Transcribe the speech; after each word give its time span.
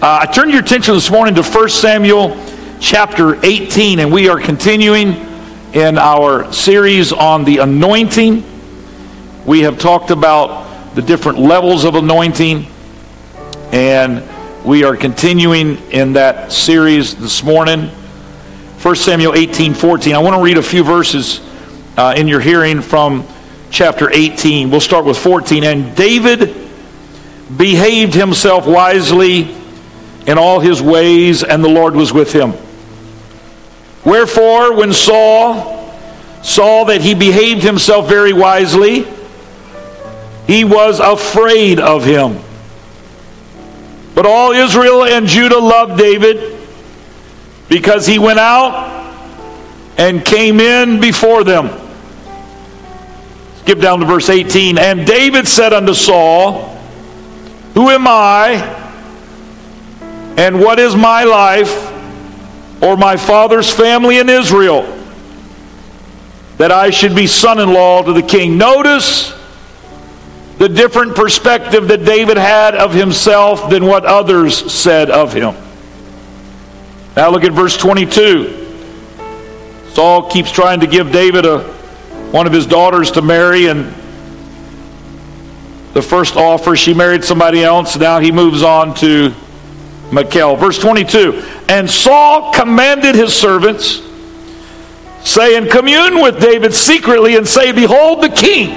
Uh, 0.00 0.20
I 0.22 0.26
turn 0.26 0.50
your 0.50 0.60
attention 0.60 0.94
this 0.94 1.10
morning 1.10 1.34
to 1.34 1.42
1 1.42 1.68
Samuel 1.70 2.40
chapter 2.78 3.44
18, 3.44 3.98
and 3.98 4.12
we 4.12 4.28
are 4.28 4.38
continuing 4.38 5.08
in 5.72 5.98
our 5.98 6.52
series 6.52 7.12
on 7.12 7.42
the 7.42 7.58
anointing. 7.58 8.44
We 9.44 9.62
have 9.62 9.76
talked 9.80 10.12
about 10.12 10.94
the 10.94 11.02
different 11.02 11.40
levels 11.40 11.84
of 11.84 11.96
anointing, 11.96 12.68
and 13.72 14.22
we 14.64 14.84
are 14.84 14.96
continuing 14.96 15.78
in 15.90 16.12
that 16.12 16.52
series 16.52 17.16
this 17.16 17.42
morning. 17.42 17.88
1 17.88 18.94
Samuel 18.94 19.34
18 19.34 19.74
14. 19.74 20.14
I 20.14 20.18
want 20.20 20.36
to 20.36 20.42
read 20.44 20.58
a 20.58 20.62
few 20.62 20.84
verses 20.84 21.40
uh, 21.96 22.14
in 22.16 22.28
your 22.28 22.38
hearing 22.38 22.82
from 22.82 23.26
chapter 23.72 24.08
18. 24.12 24.70
We'll 24.70 24.80
start 24.80 25.04
with 25.04 25.18
14. 25.18 25.64
And 25.64 25.96
David 25.96 26.54
behaved 27.56 28.14
himself 28.14 28.64
wisely 28.64 29.57
in 30.28 30.36
all 30.36 30.60
his 30.60 30.82
ways, 30.82 31.42
and 31.42 31.64
the 31.64 31.68
Lord 31.70 31.96
was 31.96 32.12
with 32.12 32.34
him. 32.34 32.52
Wherefore, 34.04 34.74
when 34.76 34.92
Saul 34.92 35.90
saw 36.42 36.84
that 36.84 37.00
he 37.00 37.14
behaved 37.14 37.62
himself 37.62 38.10
very 38.10 38.34
wisely, 38.34 39.06
he 40.46 40.64
was 40.64 41.00
afraid 41.00 41.80
of 41.80 42.04
him. 42.04 42.38
But 44.14 44.26
all 44.26 44.52
Israel 44.52 45.04
and 45.04 45.26
Judah 45.26 45.58
loved 45.58 45.98
David 45.98 46.60
because 47.70 48.06
he 48.06 48.18
went 48.18 48.38
out 48.38 48.96
and 49.96 50.22
came 50.22 50.60
in 50.60 51.00
before 51.00 51.42
them. 51.42 51.70
Skip 53.60 53.80
down 53.80 54.00
to 54.00 54.06
verse 54.06 54.28
18. 54.28 54.76
And 54.76 55.06
David 55.06 55.48
said 55.48 55.72
unto 55.72 55.94
Saul, 55.94 56.68
Who 57.72 57.88
am 57.88 58.06
I? 58.06 58.77
And 60.38 60.60
what 60.60 60.78
is 60.78 60.94
my 60.94 61.24
life 61.24 61.92
or 62.80 62.96
my 62.96 63.16
father's 63.16 63.68
family 63.68 64.18
in 64.18 64.28
Israel 64.28 64.82
that 66.58 66.70
I 66.70 66.90
should 66.90 67.16
be 67.16 67.26
son 67.26 67.58
in 67.58 67.72
law 67.72 68.04
to 68.04 68.12
the 68.12 68.22
king? 68.22 68.56
Notice 68.56 69.36
the 70.58 70.68
different 70.68 71.16
perspective 71.16 71.88
that 71.88 72.04
David 72.04 72.36
had 72.36 72.76
of 72.76 72.94
himself 72.94 73.68
than 73.68 73.84
what 73.84 74.04
others 74.04 74.72
said 74.72 75.10
of 75.10 75.32
him. 75.32 75.56
Now 77.16 77.30
look 77.30 77.42
at 77.42 77.50
verse 77.50 77.76
22. 77.76 78.66
Saul 79.88 80.30
keeps 80.30 80.52
trying 80.52 80.78
to 80.78 80.86
give 80.86 81.10
David 81.10 81.46
a, 81.46 81.62
one 82.30 82.46
of 82.46 82.52
his 82.52 82.64
daughters 82.64 83.10
to 83.12 83.22
marry, 83.22 83.66
and 83.66 83.86
the 85.94 86.02
first 86.02 86.36
offer, 86.36 86.76
she 86.76 86.94
married 86.94 87.24
somebody 87.24 87.64
else. 87.64 87.96
Now 87.96 88.20
he 88.20 88.30
moves 88.30 88.62
on 88.62 88.94
to 88.96 89.34
Michal. 90.12 90.56
Verse 90.56 90.78
22 90.78 91.44
And 91.68 91.88
Saul 91.88 92.52
commanded 92.52 93.14
his 93.14 93.34
servants, 93.34 94.02
saying, 95.24 95.68
Commune 95.68 96.20
with 96.20 96.40
David 96.40 96.74
secretly, 96.74 97.36
and 97.36 97.46
say, 97.46 97.72
Behold, 97.72 98.22
the 98.22 98.28
king 98.28 98.70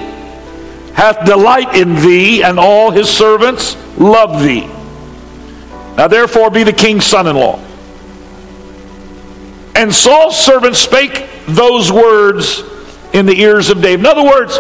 hath 0.94 1.26
delight 1.26 1.76
in 1.76 1.96
thee, 1.96 2.44
and 2.44 2.60
all 2.60 2.92
his 2.92 3.10
servants 3.10 3.76
love 3.98 4.42
thee. 4.42 4.68
Now 5.98 6.08
therefore 6.08 6.50
be 6.50 6.64
the 6.64 6.74
king's 6.74 7.06
son 7.06 7.28
in 7.28 7.36
law. 7.36 7.60
And 9.76 9.94
Saul's 9.94 10.38
servants 10.38 10.80
spake 10.80 11.28
those 11.48 11.92
words 11.92 12.64
in 13.14 13.26
the 13.26 13.40
ears 13.40 13.70
of 13.70 13.82
David. 13.82 14.02
In 14.02 14.06
other 14.06 14.24
words, 14.24 14.60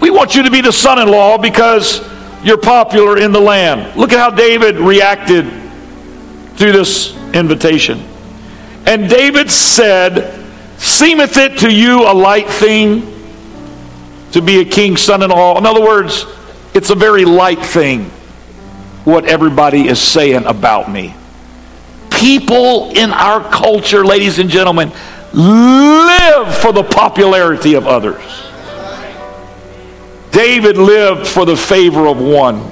we 0.00 0.10
want 0.10 0.34
you 0.34 0.42
to 0.42 0.50
be 0.50 0.60
the 0.60 0.72
son 0.72 0.98
in 0.98 1.08
law 1.08 1.38
because 1.38 2.06
you're 2.42 2.58
popular 2.58 3.18
in 3.18 3.32
the 3.32 3.40
land. 3.40 3.96
Look 3.96 4.12
at 4.12 4.18
how 4.18 4.30
David 4.30 4.76
reacted 4.76 5.61
through 6.56 6.72
this 6.72 7.16
invitation. 7.34 8.00
And 8.86 9.08
David 9.08 9.50
said, 9.50 10.40
Seemeth 10.78 11.36
it 11.36 11.58
to 11.58 11.72
you 11.72 12.02
a 12.02 12.12
light 12.12 12.48
thing 12.48 13.06
to 14.32 14.42
be 14.42 14.60
a 14.60 14.64
king's 14.64 15.00
son 15.00 15.22
in 15.22 15.30
law? 15.30 15.56
In 15.56 15.64
other 15.64 15.80
words, 15.80 16.26
it's 16.74 16.90
a 16.90 16.94
very 16.96 17.24
light 17.24 17.60
thing 17.60 18.10
what 19.04 19.26
everybody 19.26 19.86
is 19.86 20.00
saying 20.00 20.44
about 20.44 20.90
me. 20.90 21.14
People 22.10 22.90
in 22.90 23.12
our 23.12 23.48
culture, 23.50 24.04
ladies 24.04 24.38
and 24.38 24.50
gentlemen, 24.50 24.90
live 25.32 26.56
for 26.58 26.72
the 26.72 26.82
popularity 26.82 27.74
of 27.74 27.86
others. 27.86 28.22
David 30.32 30.78
lived 30.78 31.28
for 31.28 31.44
the 31.44 31.56
favor 31.56 32.08
of 32.08 32.18
one. 32.18 32.71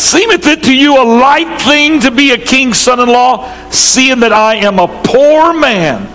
Seemeth 0.00 0.46
it 0.46 0.62
to 0.62 0.74
you 0.74 1.00
a 1.00 1.04
light 1.04 1.60
thing 1.60 2.00
to 2.00 2.10
be 2.10 2.30
a 2.30 2.38
king's 2.38 2.78
son 2.78 3.00
in 3.00 3.08
law, 3.08 3.70
seeing 3.70 4.20
that 4.20 4.32
I 4.32 4.56
am 4.56 4.78
a 4.78 4.88
poor 5.04 5.52
man 5.52 6.08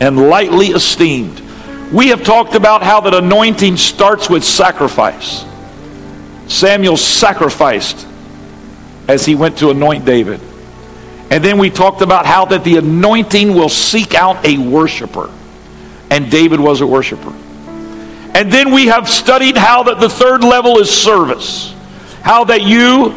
and 0.00 0.28
lightly 0.28 0.66
esteemed? 0.66 1.40
We 1.90 2.08
have 2.08 2.22
talked 2.22 2.54
about 2.54 2.82
how 2.82 3.00
that 3.00 3.14
anointing 3.14 3.78
starts 3.78 4.28
with 4.28 4.44
sacrifice. 4.44 5.46
Samuel 6.46 6.98
sacrificed 6.98 8.06
as 9.08 9.24
he 9.24 9.34
went 9.34 9.56
to 9.58 9.70
anoint 9.70 10.04
David. 10.04 10.40
And 11.30 11.42
then 11.42 11.56
we 11.56 11.70
talked 11.70 12.02
about 12.02 12.26
how 12.26 12.44
that 12.44 12.64
the 12.64 12.76
anointing 12.76 13.54
will 13.54 13.70
seek 13.70 14.14
out 14.14 14.44
a 14.44 14.58
worshiper. 14.58 15.32
And 16.10 16.30
David 16.30 16.60
was 16.60 16.82
a 16.82 16.86
worshiper. 16.86 17.32
And 18.34 18.52
then 18.52 18.74
we 18.74 18.88
have 18.88 19.08
studied 19.08 19.56
how 19.56 19.84
that 19.84 20.00
the 20.00 20.10
third 20.10 20.44
level 20.44 20.78
is 20.78 20.90
service 20.90 21.74
how 22.24 22.44
that 22.44 22.62
you, 22.62 23.14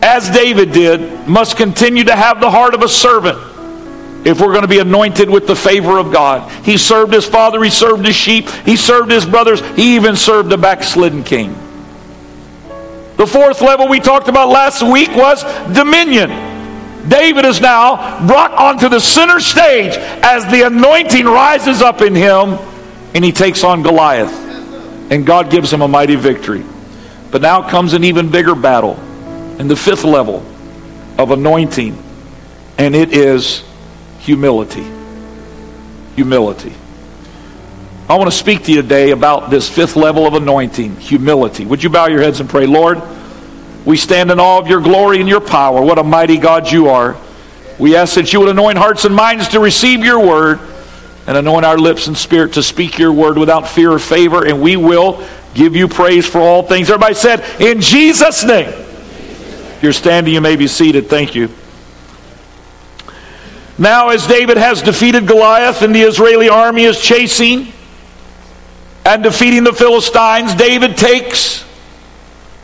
as 0.00 0.30
David 0.30 0.70
did, 0.70 1.26
must 1.26 1.56
continue 1.56 2.04
to 2.04 2.14
have 2.14 2.40
the 2.40 2.48
heart 2.48 2.72
of 2.72 2.82
a 2.82 2.88
servant 2.88 3.36
if 4.24 4.40
we're 4.40 4.52
going 4.52 4.62
to 4.62 4.68
be 4.68 4.78
anointed 4.78 5.28
with 5.28 5.48
the 5.48 5.56
favor 5.56 5.98
of 5.98 6.12
God. 6.12 6.48
He 6.64 6.78
served 6.78 7.12
his 7.12 7.26
father, 7.26 7.60
he 7.64 7.70
served 7.70 8.06
his 8.06 8.14
sheep, 8.14 8.48
he 8.64 8.76
served 8.76 9.10
his 9.10 9.26
brothers, 9.26 9.60
he 9.74 9.96
even 9.96 10.14
served 10.14 10.50
the 10.50 10.56
backslidden 10.56 11.24
king. 11.24 11.52
The 13.16 13.26
fourth 13.26 13.60
level 13.60 13.88
we 13.88 13.98
talked 13.98 14.28
about 14.28 14.50
last 14.50 14.82
week 14.82 15.08
was 15.10 15.42
dominion. 15.74 16.30
David 17.08 17.44
is 17.44 17.60
now 17.60 18.24
brought 18.24 18.52
onto 18.52 18.88
the 18.88 19.00
center 19.00 19.40
stage 19.40 19.94
as 20.22 20.46
the 20.46 20.66
anointing 20.66 21.24
rises 21.24 21.82
up 21.82 22.02
in 22.02 22.14
him 22.14 22.56
and 23.16 23.24
he 23.24 23.32
takes 23.32 23.64
on 23.64 23.82
Goliath. 23.82 24.32
And 25.10 25.26
God 25.26 25.50
gives 25.50 25.72
him 25.72 25.82
a 25.82 25.88
mighty 25.88 26.14
victory. 26.14 26.64
But 27.30 27.42
now 27.42 27.68
comes 27.68 27.92
an 27.92 28.04
even 28.04 28.30
bigger 28.30 28.54
battle 28.54 28.98
in 29.58 29.68
the 29.68 29.76
fifth 29.76 30.04
level 30.04 30.44
of 31.18 31.30
anointing, 31.30 32.02
and 32.78 32.94
it 32.94 33.12
is 33.12 33.64
humility. 34.20 34.86
Humility. 36.14 36.74
I 38.08 38.16
want 38.16 38.30
to 38.30 38.36
speak 38.36 38.64
to 38.64 38.72
you 38.72 38.82
today 38.82 39.10
about 39.10 39.50
this 39.50 39.68
fifth 39.68 39.96
level 39.96 40.26
of 40.26 40.34
anointing, 40.34 40.96
humility. 40.96 41.64
Would 41.66 41.82
you 41.82 41.90
bow 41.90 42.06
your 42.06 42.22
heads 42.22 42.38
and 42.38 42.48
pray, 42.48 42.66
Lord? 42.66 43.02
We 43.84 43.96
stand 43.96 44.30
in 44.30 44.38
awe 44.38 44.58
of 44.58 44.68
your 44.68 44.80
glory 44.80 45.20
and 45.20 45.28
your 45.28 45.40
power. 45.40 45.82
What 45.82 45.98
a 45.98 46.04
mighty 46.04 46.38
God 46.38 46.70
you 46.70 46.88
are. 46.88 47.16
We 47.78 47.96
ask 47.96 48.14
that 48.14 48.32
you 48.32 48.40
would 48.40 48.48
anoint 48.48 48.78
hearts 48.78 49.04
and 49.04 49.14
minds 49.14 49.48
to 49.48 49.60
receive 49.60 50.04
your 50.04 50.20
word 50.20 50.60
and 51.26 51.36
anoint 51.36 51.64
our 51.64 51.76
lips 51.76 52.06
and 52.06 52.16
spirit 52.16 52.54
to 52.54 52.62
speak 52.62 52.98
your 52.98 53.12
word 53.12 53.36
without 53.36 53.68
fear 53.68 53.92
or 53.92 53.98
favor, 53.98 54.44
and 54.46 54.62
we 54.62 54.76
will 54.76 55.26
give 55.56 55.74
you 55.74 55.88
praise 55.88 56.26
for 56.26 56.40
all 56.40 56.62
things. 56.62 56.88
Everybody 56.88 57.14
said, 57.14 57.40
in 57.60 57.80
Jesus' 57.80 58.44
name. 58.44 58.68
If 58.68 59.80
you're 59.82 59.92
standing, 59.92 60.32
you 60.32 60.40
may 60.40 60.56
be 60.56 60.68
seated. 60.68 61.08
Thank 61.08 61.34
you. 61.34 61.50
Now, 63.78 64.08
as 64.08 64.26
David 64.26 64.56
has 64.56 64.80
defeated 64.80 65.26
Goliath 65.26 65.82
and 65.82 65.94
the 65.94 66.02
Israeli 66.02 66.48
army 66.48 66.84
is 66.84 67.00
chasing 67.00 67.72
and 69.04 69.22
defeating 69.22 69.64
the 69.64 69.72
Philistines, 69.72 70.54
David 70.54 70.96
takes 70.96 71.64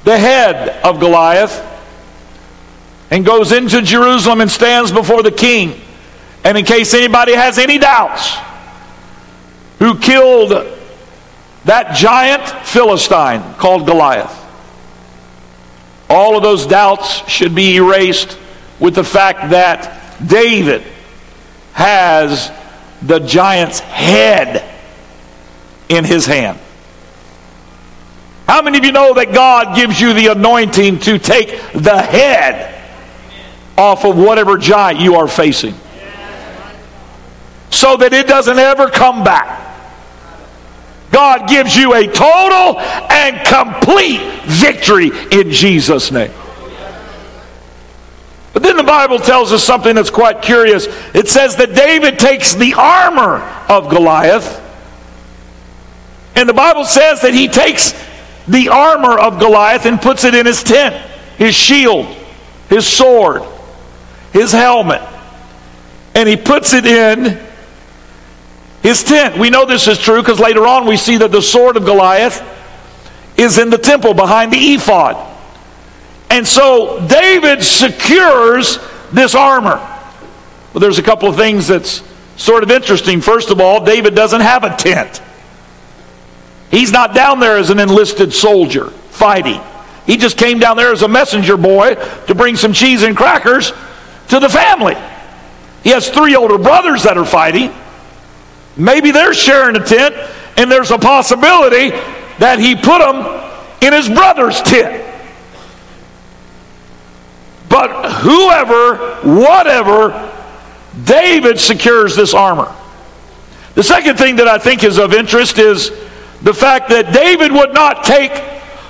the 0.04 0.16
head 0.16 0.80
of 0.84 1.00
Goliath 1.00 1.68
and 3.10 3.26
goes 3.26 3.52
into 3.52 3.82
Jerusalem 3.82 4.40
and 4.40 4.50
stands 4.50 4.90
before 4.90 5.22
the 5.22 5.30
king. 5.30 5.80
And 6.44 6.56
in 6.56 6.64
case 6.64 6.94
anybody 6.94 7.34
has 7.34 7.58
any 7.58 7.78
doubts, 7.78 8.34
who 9.78 9.98
killed 9.98 10.50
that 11.64 11.94
giant 11.94 12.48
Philistine 12.66 13.54
called 13.54 13.86
Goliath. 13.86 14.38
All 16.10 16.36
of 16.36 16.42
those 16.42 16.66
doubts 16.66 17.28
should 17.28 17.54
be 17.54 17.76
erased 17.76 18.38
with 18.80 18.94
the 18.94 19.04
fact 19.04 19.50
that 19.50 20.02
David 20.26 20.82
has 21.72 22.50
the 23.00 23.18
giant's 23.20 23.78
head 23.78 24.68
in 25.88 26.04
his 26.04 26.26
hand. 26.26 26.58
How 28.46 28.60
many 28.60 28.78
of 28.78 28.84
you 28.84 28.92
know 28.92 29.14
that 29.14 29.32
God 29.32 29.76
gives 29.76 30.00
you 30.00 30.12
the 30.12 30.26
anointing 30.26 30.98
to 31.00 31.18
take 31.18 31.48
the 31.72 32.02
head 32.02 32.82
off 33.78 34.04
of 34.04 34.18
whatever 34.18 34.58
giant 34.58 35.00
you 35.00 35.14
are 35.14 35.28
facing? 35.28 35.74
So 37.70 37.96
that 37.96 38.12
it 38.12 38.26
doesn't 38.26 38.58
ever 38.58 38.90
come 38.90 39.24
back. 39.24 39.61
God 41.12 41.48
gives 41.48 41.76
you 41.76 41.94
a 41.94 42.06
total 42.06 42.80
and 42.80 43.46
complete 43.46 44.20
victory 44.46 45.10
in 45.30 45.50
Jesus' 45.50 46.10
name. 46.10 46.32
But 48.52 48.62
then 48.62 48.76
the 48.76 48.82
Bible 48.82 49.18
tells 49.18 49.52
us 49.52 49.62
something 49.62 49.94
that's 49.94 50.10
quite 50.10 50.42
curious. 50.42 50.86
It 51.14 51.28
says 51.28 51.56
that 51.56 51.74
David 51.74 52.18
takes 52.18 52.54
the 52.54 52.74
armor 52.74 53.40
of 53.68 53.88
Goliath, 53.88 54.60
and 56.34 56.48
the 56.48 56.54
Bible 56.54 56.84
says 56.84 57.20
that 57.22 57.34
he 57.34 57.48
takes 57.48 57.92
the 58.48 58.70
armor 58.70 59.18
of 59.18 59.38
Goliath 59.38 59.86
and 59.86 60.00
puts 60.00 60.24
it 60.24 60.34
in 60.34 60.46
his 60.46 60.62
tent, 60.62 60.94
his 61.36 61.54
shield, 61.54 62.06
his 62.68 62.86
sword, 62.86 63.42
his 64.32 64.50
helmet, 64.50 65.02
and 66.14 66.28
he 66.28 66.36
puts 66.36 66.72
it 66.72 66.86
in 66.86 67.38
his 68.82 69.02
tent. 69.02 69.38
We 69.38 69.50
know 69.50 69.64
this 69.64 69.86
is 69.86 69.98
true 69.98 70.20
because 70.20 70.40
later 70.40 70.66
on 70.66 70.86
we 70.86 70.96
see 70.96 71.16
that 71.18 71.30
the 71.30 71.42
sword 71.42 71.76
of 71.76 71.84
Goliath 71.84 72.42
is 73.36 73.58
in 73.58 73.70
the 73.70 73.78
temple 73.78 74.14
behind 74.14 74.52
the 74.52 74.56
ephod. 74.56 75.16
And 76.30 76.46
so 76.46 77.06
David 77.06 77.62
secures 77.62 78.78
this 79.12 79.34
armor. 79.34 79.76
Well, 80.72 80.80
there's 80.80 80.98
a 80.98 81.02
couple 81.02 81.28
of 81.28 81.36
things 81.36 81.68
that's 81.68 82.02
sort 82.36 82.62
of 82.62 82.70
interesting. 82.70 83.20
First 83.20 83.50
of 83.50 83.60
all, 83.60 83.84
David 83.84 84.14
doesn't 84.14 84.40
have 84.40 84.64
a 84.64 84.74
tent. 84.74 85.22
He's 86.70 86.90
not 86.90 87.14
down 87.14 87.38
there 87.38 87.58
as 87.58 87.70
an 87.70 87.78
enlisted 87.78 88.32
soldier 88.32 88.86
fighting. 89.10 89.60
He 90.06 90.16
just 90.16 90.38
came 90.38 90.58
down 90.58 90.76
there 90.76 90.90
as 90.90 91.02
a 91.02 91.08
messenger 91.08 91.56
boy 91.56 91.94
to 92.26 92.34
bring 92.34 92.56
some 92.56 92.72
cheese 92.72 93.02
and 93.02 93.16
crackers 93.16 93.72
to 94.28 94.40
the 94.40 94.48
family. 94.48 94.96
He 95.84 95.90
has 95.90 96.08
three 96.08 96.34
older 96.34 96.58
brothers 96.58 97.02
that 97.02 97.18
are 97.18 97.24
fighting. 97.24 97.72
Maybe 98.76 99.10
they're 99.10 99.34
sharing 99.34 99.76
a 99.76 99.84
tent, 99.84 100.14
and 100.56 100.70
there's 100.70 100.90
a 100.90 100.98
possibility 100.98 101.90
that 102.38 102.58
he 102.58 102.74
put 102.74 102.98
them 102.98 103.50
in 103.80 103.92
his 103.92 104.08
brother's 104.08 104.60
tent. 104.62 105.08
But 107.68 108.12
whoever, 108.20 109.16
whatever, 109.22 110.30
David 111.04 111.58
secures 111.58 112.16
this 112.16 112.34
armor. 112.34 112.74
The 113.74 113.82
second 113.82 114.18
thing 114.18 114.36
that 114.36 114.48
I 114.48 114.58
think 114.58 114.84
is 114.84 114.98
of 114.98 115.14
interest 115.14 115.58
is 115.58 115.90
the 116.42 116.52
fact 116.52 116.90
that 116.90 117.12
David 117.14 117.52
would 117.52 117.72
not 117.72 118.04
take 118.04 118.32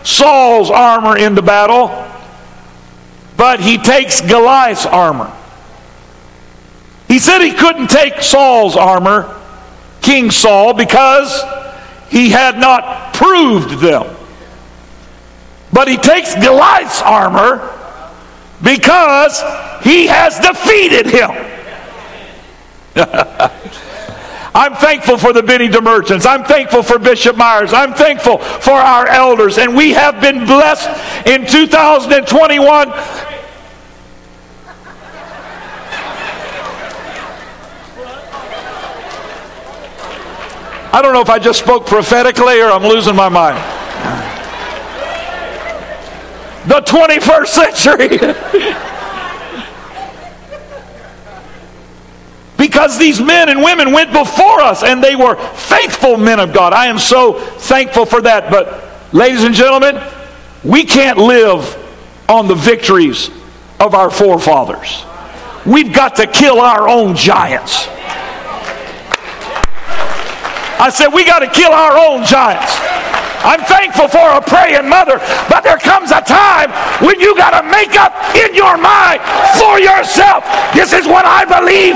Saul's 0.05 0.71
armor 0.71 1.17
into 1.17 1.43
battle, 1.43 2.09
but 3.37 3.61
he 3.61 3.79
takes 3.79 4.21
Goliath's 4.21 4.87
armor. 4.87 5.33
He 7.07 7.19
said 7.19 7.41
he 7.41 7.53
couldn't 7.53 7.89
take 7.89 8.23
Saul's 8.23 8.77
armor 8.77 9.39
King 10.03 10.31
Saul 10.31 10.75
because 10.75 11.43
he 12.09 12.29
had 12.31 12.59
not 12.59 13.15
proved 13.15 13.81
them. 13.81 14.15
But 15.73 15.89
he 15.89 15.97
takes 15.97 16.35
Goliath's 16.35 17.01
armor 17.01 17.71
because 18.63 19.41
he 19.83 20.07
has 20.07 20.39
defeated 20.39 21.07
him. 21.07 21.31
I'm 24.55 24.75
thankful 24.75 25.17
for 25.17 25.33
the 25.33 25.43
Benny 25.43 25.69
DeMerchants. 25.69 26.27
I'm 26.27 26.45
thankful 26.45 26.83
for 26.83 26.99
Bishop 26.99 27.37
Myers. 27.37 27.73
I'm 27.73 27.95
thankful 27.95 28.37
for 28.39 28.75
our 28.75 29.07
elders. 29.07 29.57
And 29.57 29.75
we 29.75 29.93
have 29.93 30.21
been 30.21 30.45
blessed 30.45 30.91
in 31.27 31.47
2021 31.47 32.93
I 40.93 41.01
don't 41.01 41.15
know 41.15 41.23
if 41.23 41.31
I 41.31 41.39
just 41.39 41.59
spoke 41.59 41.87
prophetically 41.87 42.61
or 42.61 42.71
I'm 42.71 42.83
losing 42.83 43.17
my 43.17 43.29
mind. 43.29 43.57
The 46.69 46.81
21st 46.83 47.47
century. 47.47 48.89
because 52.63 52.97
these 52.97 53.21
men 53.21 53.49
and 53.49 53.63
women 53.63 53.91
went 53.91 54.13
before 54.13 54.61
us 54.61 54.83
and 54.85 55.03
they 55.03 55.17
were 55.17 55.37
faithful 55.55 56.17
men 56.17 56.39
of 56.39 56.53
God. 56.53 56.73
I 56.73 56.87
am 56.87 56.99
so 56.99 57.35
thankful 57.35 58.07
for 58.07 58.21
that. 58.23 58.51
But, 58.51 58.85
ladies 59.13 59.45
and 59.45 59.55
gentlemen, 59.55 60.01
we 60.63 60.85
can't 60.85 61.19
live 61.19 61.77
on 62.29 62.47
the 62.47 62.55
victories 62.55 63.31
of 63.81 63.95
our 63.95 64.11
forefathers. 64.11 65.05
We've 65.67 65.93
got 65.93 66.17
to 66.17 66.27
kill 66.27 66.61
our 66.61 66.89
own 66.89 67.17
giants. 67.17 67.89
I 70.83 70.91
said, 70.91 71.15
we 71.15 71.25
got 71.25 71.47
to 71.47 71.47
kill 71.47 71.71
our 71.71 71.95
own 71.95 72.27
giants. 72.27 72.75
I'm 73.47 73.63
thankful 73.63 74.11
for 74.11 74.35
a 74.35 74.43
praying 74.43 74.91
mother, 74.91 75.23
but 75.47 75.63
there 75.63 75.79
comes 75.79 76.11
a 76.11 76.19
time 76.23 76.75
when 76.99 77.23
you 77.23 77.37
got 77.39 77.55
to 77.55 77.63
make 77.71 77.95
up 77.95 78.11
in 78.35 78.51
your 78.51 78.75
mind 78.75 79.23
for 79.63 79.79
yourself. 79.79 80.43
This 80.75 80.91
is 80.93 81.07
what 81.07 81.23
I 81.23 81.47
believe. 81.47 81.95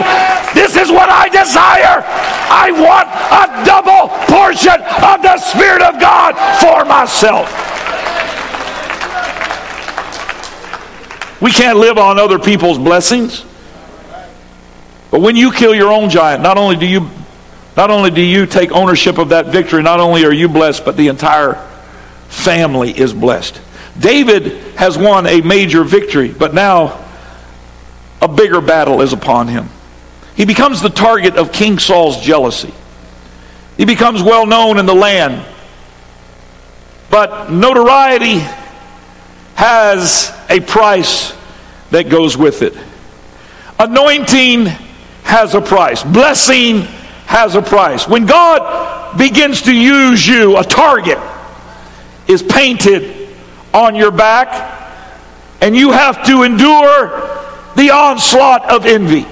This 0.54 0.78
is 0.78 0.90
what 0.90 1.10
I 1.10 1.26
desire. 1.26 2.06
I 2.46 2.70
want 2.78 3.10
a 3.10 3.50
double 3.66 4.14
portion 4.30 4.78
of 5.02 5.18
the 5.18 5.34
Spirit 5.38 5.82
of 5.82 5.98
God 5.98 6.38
for 6.62 6.86
myself. 6.86 7.50
We 11.42 11.50
can't 11.50 11.78
live 11.78 11.98
on 11.98 12.20
other 12.20 12.38
people's 12.38 12.78
blessings. 12.78 13.44
But 15.10 15.22
when 15.22 15.34
you 15.34 15.50
kill 15.50 15.74
your 15.74 15.90
own 15.90 16.08
giant, 16.08 16.40
not 16.40 16.56
only 16.56 16.76
do 16.76 16.86
you 16.86 17.10
not 17.76 17.90
only 17.90 18.10
do 18.10 18.22
you 18.22 18.46
take 18.46 18.72
ownership 18.72 19.18
of 19.18 19.28
that 19.30 19.46
victory, 19.46 19.82
not 19.82 20.00
only 20.00 20.24
are 20.24 20.32
you 20.32 20.48
blessed, 20.48 20.84
but 20.84 20.96
the 20.96 21.08
entire 21.08 21.54
family 22.28 22.96
is 22.96 23.12
blessed. 23.12 23.60
David 23.98 24.52
has 24.76 24.96
won 24.96 25.26
a 25.26 25.40
major 25.42 25.84
victory, 25.84 26.32
but 26.32 26.54
now 26.54 27.04
a 28.22 28.28
bigger 28.28 28.60
battle 28.60 29.02
is 29.02 29.12
upon 29.12 29.48
him. 29.48 29.68
He 30.34 30.44
becomes 30.44 30.80
the 30.80 30.90
target 30.90 31.36
of 31.36 31.52
King 31.52 31.78
Saul's 31.78 32.20
jealousy. 32.20 32.72
He 33.76 33.84
becomes 33.84 34.22
well 34.22 34.46
known 34.46 34.78
in 34.78 34.86
the 34.86 34.94
land. 34.94 35.46
But 37.10 37.50
notoriety 37.50 38.38
has 39.54 40.34
a 40.50 40.60
price 40.60 41.34
that 41.90 42.08
goes 42.08 42.36
with 42.36 42.62
it. 42.62 42.74
Anointing 43.78 44.66
has 45.24 45.54
a 45.54 45.60
price. 45.60 46.02
Blessing 46.02 46.86
has 47.36 47.54
a 47.54 47.60
price. 47.62 48.08
When 48.08 48.24
God 48.24 49.18
begins 49.18 49.62
to 49.62 49.74
use 49.74 50.26
you, 50.26 50.56
a 50.56 50.64
target 50.64 51.18
is 52.26 52.42
painted 52.42 53.28
on 53.74 53.94
your 53.94 54.10
back, 54.10 54.48
and 55.60 55.76
you 55.76 55.92
have 55.92 56.24
to 56.26 56.42
endure 56.42 57.08
the 57.76 57.90
onslaught 57.90 58.70
of 58.70 58.86
envy. 58.86 59.26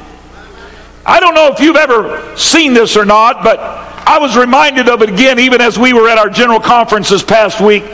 I 1.06 1.18
don't 1.18 1.34
know 1.34 1.48
if 1.48 1.60
you've 1.60 1.76
ever 1.76 2.36
seen 2.36 2.74
this 2.74 2.96
or 2.96 3.06
not, 3.06 3.42
but 3.42 3.58
I 3.58 4.18
was 4.18 4.36
reminded 4.36 4.88
of 4.88 5.00
it 5.00 5.08
again 5.08 5.38
even 5.38 5.62
as 5.62 5.78
we 5.78 5.94
were 5.94 6.08
at 6.08 6.18
our 6.18 6.28
general 6.28 6.60
conference 6.60 7.08
this 7.08 7.22
past 7.22 7.60
week 7.60 7.84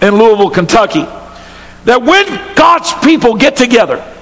in 0.00 0.14
Louisville, 0.14 0.50
Kentucky. 0.50 1.06
That 1.84 2.02
when 2.02 2.26
God's 2.54 2.92
people 3.04 3.34
get 3.34 3.56
together, 3.56 4.15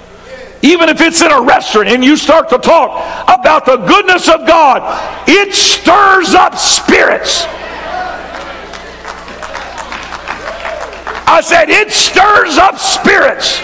even 0.64 0.88
if 0.88 1.00
it's 1.02 1.20
in 1.20 1.30
a 1.30 1.42
restaurant 1.42 1.88
and 1.88 2.02
you 2.02 2.16
start 2.16 2.48
to 2.48 2.58
talk 2.58 2.90
about 3.28 3.66
the 3.66 3.76
goodness 3.76 4.28
of 4.28 4.46
God, 4.46 4.80
it 5.28 5.52
stirs 5.52 6.34
up 6.34 6.56
spirits. 6.56 7.44
I 11.26 11.42
said, 11.42 11.68
it 11.68 11.90
stirs 11.90 12.56
up 12.56 12.78
spirits. 12.78 13.60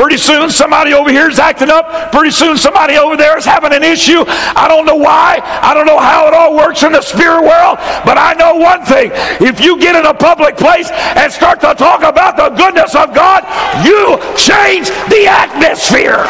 Pretty 0.00 0.16
soon 0.16 0.48
somebody 0.48 0.94
over 0.94 1.10
here 1.10 1.28
is 1.28 1.38
acting 1.38 1.68
up. 1.68 2.10
Pretty 2.10 2.30
soon 2.30 2.56
somebody 2.56 2.96
over 2.96 3.18
there 3.18 3.36
is 3.36 3.44
having 3.44 3.74
an 3.74 3.82
issue. 3.82 4.24
I 4.26 4.64
don't 4.66 4.86
know 4.86 4.96
why. 4.96 5.40
I 5.44 5.74
don't 5.74 5.84
know 5.84 5.98
how 5.98 6.26
it 6.26 6.32
all 6.32 6.56
works 6.56 6.82
in 6.82 6.92
the 6.92 7.02
spirit 7.02 7.42
world. 7.42 7.76
But 8.06 8.16
I 8.16 8.32
know 8.32 8.56
one 8.56 8.82
thing. 8.82 9.10
If 9.46 9.60
you 9.60 9.78
get 9.78 9.94
in 9.94 10.06
a 10.06 10.14
public 10.14 10.56
place 10.56 10.88
and 10.90 11.30
start 11.30 11.60
to 11.60 11.74
talk 11.74 12.00
about 12.00 12.38
the 12.38 12.48
goodness 12.48 12.94
of 12.94 13.14
God, 13.14 13.44
you 13.84 14.16
change 14.40 14.88
the 15.12 15.28
atmosphere. 15.28 16.24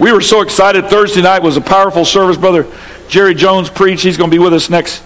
We 0.00 0.12
were 0.12 0.20
so 0.20 0.40
excited. 0.40 0.86
Thursday 0.86 1.22
night 1.22 1.44
was 1.44 1.56
a 1.56 1.60
powerful 1.60 2.04
service. 2.04 2.36
Brother 2.36 2.66
Jerry 3.06 3.36
Jones 3.36 3.70
preached. 3.70 4.02
He's 4.02 4.16
going 4.16 4.30
to 4.30 4.34
be 4.34 4.42
with 4.42 4.52
us 4.52 4.68
next 4.68 5.04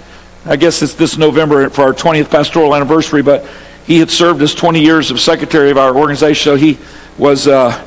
I 0.49 0.55
guess 0.55 0.81
it's 0.81 0.95
this 0.95 1.19
November 1.19 1.69
for 1.71 1.83
our 1.83 1.93
20th 1.93 2.31
pastoral 2.31 2.73
anniversary, 2.73 3.21
but 3.21 3.45
he 3.85 3.99
had 3.99 4.13
served 4.13 4.41
as 4.43 4.55
20 4.55 4.81
years 4.81 5.11
of 5.11 5.19
secretary 5.19 5.73
of 5.73 5.77
our 5.77 5.97
organization, 5.97 6.45
so 6.45 6.55
he 6.55 6.79
was 7.19 7.49
uh, 7.49 7.85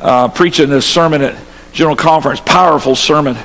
uh, 0.00 0.26
preaching 0.26 0.70
this 0.70 0.84
sermon 0.84 1.22
at 1.22 1.36
General 1.72 1.94
Conference, 1.94 2.40
powerful 2.40 2.96
sermon 2.96 3.36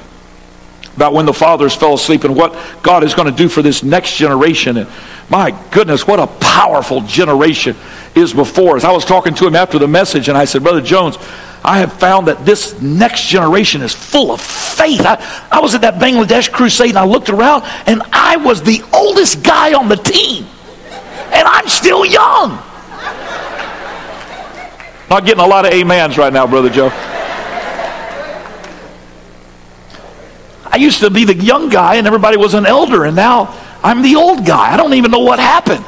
about 0.96 1.14
when 1.14 1.28
the 1.28 1.34
fathers 1.34 1.76
fell 1.76 1.94
asleep 1.94 2.24
and 2.24 2.36
what 2.36 2.58
God 2.82 3.04
is 3.04 3.14
going 3.14 3.30
to 3.30 3.38
do 3.38 3.50
for 3.50 3.62
this 3.62 3.84
next 3.84 4.18
generation. 4.18 4.78
And 4.78 4.90
my 5.30 5.52
goodness, 5.70 6.08
what 6.08 6.20
a 6.20 6.26
powerful 6.26 7.02
generation 7.02 7.76
is 8.16 8.34
before 8.34 8.78
us. 8.78 8.84
I 8.84 8.94
was 8.94 9.06
talking 9.06 9.36
to 9.36 9.46
him 9.46 9.56
after 9.56 9.78
the 9.78 9.88
message, 9.88 10.28
and 10.28 10.36
I 10.36 10.46
said, 10.46 10.64
Brother 10.64 10.82
Jones, 10.82 11.18
I 11.66 11.80
have 11.80 11.94
found 11.94 12.28
that 12.28 12.46
this 12.46 12.80
next 12.82 13.28
generation 13.28 13.82
is 13.82 13.94
full 13.94 14.32
of 14.32 14.40
faith. 14.40 15.02
I, 15.02 15.48
I 15.52 15.60
was 15.60 15.74
at 15.74 15.82
that 15.82 15.96
Bangladesh 15.96 16.52
crusade 16.52 16.90
and 16.90 16.98
I 16.98 17.06
looked 17.06 17.30
around 17.30 17.64
and 17.88 18.02
I 18.14 18.38
was 18.38 18.62
the 18.62 18.84
oldest 18.94 19.44
guy 19.44 19.74
on 19.74 19.90
the 19.90 19.96
team. 19.96 20.46
And 21.34 21.48
I'm 21.48 21.68
still 21.68 22.06
young. 22.06 22.52
Not 25.10 25.26
getting 25.26 25.44
a 25.44 25.48
lot 25.48 25.66
of 25.66 25.74
amens 25.74 26.18
right 26.18 26.32
now, 26.32 26.48
Brother 26.48 26.70
Joe. 26.70 26.92
I 30.66 30.78
used 30.78 31.00
to 31.00 31.10
be 31.10 31.24
the 31.24 31.36
young 31.36 31.70
guy 31.70 31.96
and 31.96 32.06
everybody 32.06 32.38
was 32.38 32.54
an 32.54 32.66
elder, 32.66 33.06
and 33.06 33.16
now 33.16 33.58
I'm 33.84 34.02
the 34.02 34.16
old 34.16 34.46
guy. 34.46 34.74
I 34.74 34.78
don't 34.78 34.94
even 34.94 35.10
know 35.10 35.20
what 35.20 35.40
happened. 35.40 35.86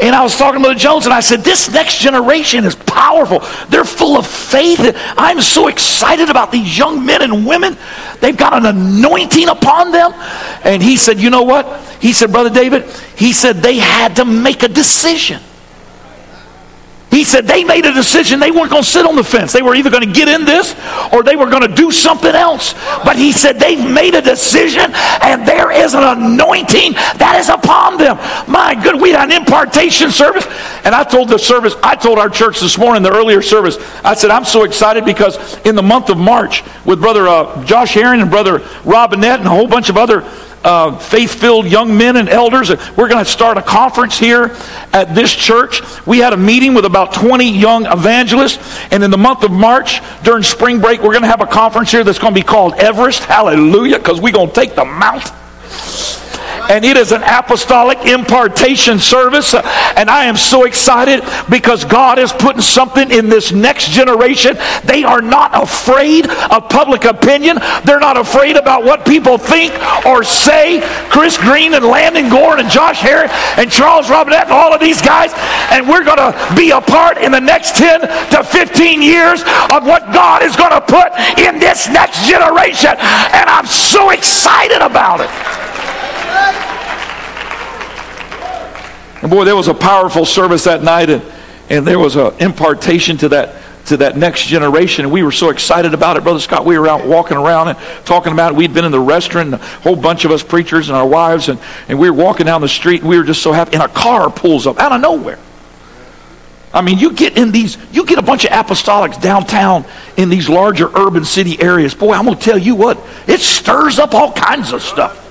And 0.00 0.14
I 0.14 0.24
was 0.24 0.36
talking 0.36 0.60
to 0.60 0.64
Brother 0.64 0.78
Jones, 0.78 1.04
and 1.04 1.14
I 1.14 1.20
said, 1.20 1.40
This 1.40 1.70
next 1.70 1.98
generation 1.98 2.64
is 2.64 2.74
powerful. 2.74 3.40
They're 3.68 3.84
full 3.84 4.16
of 4.16 4.26
faith. 4.26 4.80
I'm 5.16 5.40
so 5.40 5.68
excited 5.68 6.30
about 6.30 6.50
these 6.50 6.76
young 6.76 7.06
men 7.06 7.22
and 7.22 7.46
women. 7.46 7.76
They've 8.20 8.36
got 8.36 8.54
an 8.54 8.66
anointing 8.66 9.48
upon 9.48 9.92
them. 9.92 10.12
And 10.64 10.82
he 10.82 10.96
said, 10.96 11.20
You 11.20 11.30
know 11.30 11.42
what? 11.42 11.80
He 12.00 12.12
said, 12.12 12.32
Brother 12.32 12.50
David, 12.50 12.90
he 13.16 13.32
said 13.32 13.56
they 13.56 13.76
had 13.76 14.16
to 14.16 14.24
make 14.24 14.64
a 14.64 14.68
decision. 14.68 15.40
He 17.14 17.22
said 17.22 17.46
they 17.46 17.62
made 17.62 17.86
a 17.86 17.92
decision. 17.92 18.40
They 18.40 18.50
weren't 18.50 18.70
going 18.70 18.82
to 18.82 18.88
sit 18.88 19.06
on 19.06 19.14
the 19.14 19.22
fence. 19.22 19.52
They 19.52 19.62
were 19.62 19.76
either 19.76 19.88
going 19.88 20.02
to 20.02 20.12
get 20.12 20.26
in 20.26 20.44
this 20.44 20.74
or 21.12 21.22
they 21.22 21.36
were 21.36 21.48
going 21.48 21.62
to 21.62 21.72
do 21.72 21.92
something 21.92 22.34
else. 22.34 22.74
But 23.04 23.14
he 23.14 23.30
said 23.30 23.60
they've 23.60 23.88
made 23.88 24.16
a 24.16 24.20
decision 24.20 24.90
and 25.22 25.46
there 25.46 25.70
is 25.70 25.94
an 25.94 26.02
anointing 26.02 26.94
that 26.94 27.36
is 27.38 27.48
upon 27.48 27.98
them. 27.98 28.16
My 28.50 28.74
good, 28.74 29.00
we 29.00 29.10
had 29.10 29.30
an 29.30 29.42
impartation 29.42 30.10
service. 30.10 30.44
And 30.84 30.92
I 30.92 31.04
told 31.04 31.28
the 31.28 31.38
service, 31.38 31.76
I 31.84 31.94
told 31.94 32.18
our 32.18 32.28
church 32.28 32.58
this 32.58 32.76
morning, 32.78 33.04
the 33.04 33.12
earlier 33.12 33.42
service, 33.42 33.78
I 34.02 34.14
said, 34.14 34.30
I'm 34.30 34.44
so 34.44 34.64
excited 34.64 35.04
because 35.04 35.38
in 35.64 35.76
the 35.76 35.84
month 35.84 36.10
of 36.10 36.18
March 36.18 36.64
with 36.84 37.00
Brother 37.00 37.28
uh, 37.28 37.64
Josh 37.64 37.94
Herring 37.94 38.22
and 38.22 38.30
Brother 38.30 38.66
Robinette 38.84 39.38
and 39.38 39.46
a 39.46 39.50
whole 39.50 39.68
bunch 39.68 39.88
of 39.88 39.96
other 39.96 40.28
uh, 40.64 40.96
faith 40.96 41.34
filled 41.34 41.66
young 41.66 41.96
men 41.96 42.16
and 42.16 42.28
elders. 42.28 42.70
We're 42.96 43.08
going 43.08 43.24
to 43.24 43.30
start 43.30 43.58
a 43.58 43.62
conference 43.62 44.18
here 44.18 44.56
at 44.92 45.14
this 45.14 45.32
church. 45.32 45.82
We 46.06 46.18
had 46.18 46.32
a 46.32 46.36
meeting 46.36 46.74
with 46.74 46.84
about 46.84 47.12
20 47.12 47.50
young 47.50 47.86
evangelists, 47.86 48.78
and 48.90 49.04
in 49.04 49.10
the 49.10 49.18
month 49.18 49.44
of 49.44 49.50
March, 49.50 50.00
during 50.22 50.42
spring 50.42 50.80
break, 50.80 51.00
we're 51.00 51.12
going 51.12 51.22
to 51.22 51.28
have 51.28 51.40
a 51.40 51.46
conference 51.46 51.90
here 51.90 52.04
that's 52.04 52.18
going 52.18 52.34
to 52.34 52.40
be 52.40 52.46
called 52.46 52.74
Everest. 52.74 53.24
Hallelujah, 53.24 53.98
because 53.98 54.20
we're 54.20 54.32
going 54.32 54.48
to 54.48 54.54
take 54.54 54.74
the 54.74 54.84
mountain 54.84 55.32
and 56.70 56.84
it 56.84 56.96
is 56.96 57.12
an 57.12 57.22
apostolic 57.22 57.98
impartation 58.06 58.98
service. 58.98 59.54
And 59.54 60.10
I 60.10 60.24
am 60.24 60.36
so 60.36 60.64
excited 60.64 61.22
because 61.50 61.84
God 61.84 62.18
is 62.18 62.32
putting 62.32 62.62
something 62.62 63.10
in 63.10 63.28
this 63.28 63.52
next 63.52 63.90
generation. 63.90 64.56
They 64.84 65.04
are 65.04 65.20
not 65.20 65.50
afraid 65.62 66.26
of 66.26 66.68
public 66.68 67.04
opinion, 67.04 67.58
they're 67.84 68.00
not 68.00 68.16
afraid 68.16 68.56
about 68.56 68.84
what 68.84 69.06
people 69.06 69.38
think 69.38 69.72
or 70.06 70.24
say. 70.24 70.80
Chris 71.08 71.36
Green 71.36 71.74
and 71.74 71.84
Landon 71.84 72.28
Gordon 72.28 72.64
and 72.64 72.72
Josh 72.72 73.00
Harris 73.00 73.30
and 73.58 73.70
Charles 73.70 74.10
Robinette 74.10 74.44
and 74.44 74.52
all 74.52 74.72
of 74.72 74.80
these 74.80 75.00
guys. 75.02 75.32
And 75.70 75.88
we're 75.88 76.04
going 76.04 76.18
to 76.18 76.52
be 76.56 76.70
a 76.70 76.80
part 76.80 77.18
in 77.18 77.32
the 77.32 77.40
next 77.40 77.76
10 77.76 78.00
to 78.30 78.42
15 78.42 79.02
years 79.02 79.42
of 79.70 79.84
what 79.84 80.12
God 80.12 80.42
is 80.42 80.56
going 80.56 80.72
to 80.72 80.80
put 80.80 81.12
in 81.38 81.58
this 81.58 81.88
next 81.88 82.26
generation. 82.26 82.90
And 82.98 83.48
I'm 83.50 83.66
so 83.66 84.10
excited 84.10 84.80
about 84.80 85.20
it. 85.20 85.63
And 89.24 89.30
boy, 89.30 89.44
there 89.44 89.56
was 89.56 89.68
a 89.68 89.74
powerful 89.74 90.26
service 90.26 90.64
that 90.64 90.82
night, 90.82 91.08
and, 91.08 91.22
and 91.70 91.86
there 91.86 91.98
was 91.98 92.14
an 92.14 92.34
impartation 92.40 93.16
to 93.16 93.30
that 93.30 93.56
to 93.86 93.96
that 93.96 94.18
next 94.18 94.46
generation. 94.46 95.06
And 95.06 95.12
we 95.12 95.22
were 95.22 95.32
so 95.32 95.48
excited 95.48 95.94
about 95.94 96.18
it, 96.18 96.24
Brother 96.24 96.40
Scott. 96.40 96.66
We 96.66 96.78
were 96.78 96.86
out 96.86 97.06
walking 97.06 97.38
around 97.38 97.68
and 97.68 97.78
talking 98.04 98.34
about 98.34 98.52
it. 98.52 98.56
We'd 98.56 98.74
been 98.74 98.84
in 98.84 98.92
the 98.92 99.00
restaurant, 99.00 99.54
and 99.54 99.54
a 99.54 99.64
whole 99.80 99.96
bunch 99.96 100.26
of 100.26 100.30
us 100.30 100.42
preachers 100.42 100.90
and 100.90 100.96
our 100.96 101.06
wives, 101.06 101.48
and, 101.48 101.58
and 101.88 101.98
we 101.98 102.10
were 102.10 102.16
walking 102.16 102.44
down 102.44 102.60
the 102.60 102.68
street, 102.68 103.00
and 103.00 103.08
we 103.08 103.16
were 103.16 103.24
just 103.24 103.40
so 103.40 103.52
happy. 103.52 103.72
And 103.72 103.82
a 103.82 103.88
car 103.88 104.30
pulls 104.30 104.66
up 104.66 104.78
out 104.78 104.92
of 104.92 105.00
nowhere. 105.00 105.38
I 106.74 106.82
mean, 106.82 106.98
you 106.98 107.14
get 107.14 107.38
in 107.38 107.50
these, 107.50 107.78
you 107.92 108.04
get 108.04 108.18
a 108.18 108.22
bunch 108.22 108.44
of 108.44 108.50
apostolics 108.50 109.18
downtown 109.22 109.86
in 110.18 110.28
these 110.28 110.50
larger 110.50 110.90
urban 110.94 111.24
city 111.24 111.58
areas. 111.62 111.94
Boy, 111.94 112.12
I'm 112.12 112.26
going 112.26 112.36
to 112.36 112.44
tell 112.44 112.58
you 112.58 112.74
what, 112.74 112.98
it 113.26 113.40
stirs 113.40 113.98
up 113.98 114.12
all 114.12 114.32
kinds 114.32 114.74
of 114.74 114.82
stuff. 114.82 115.23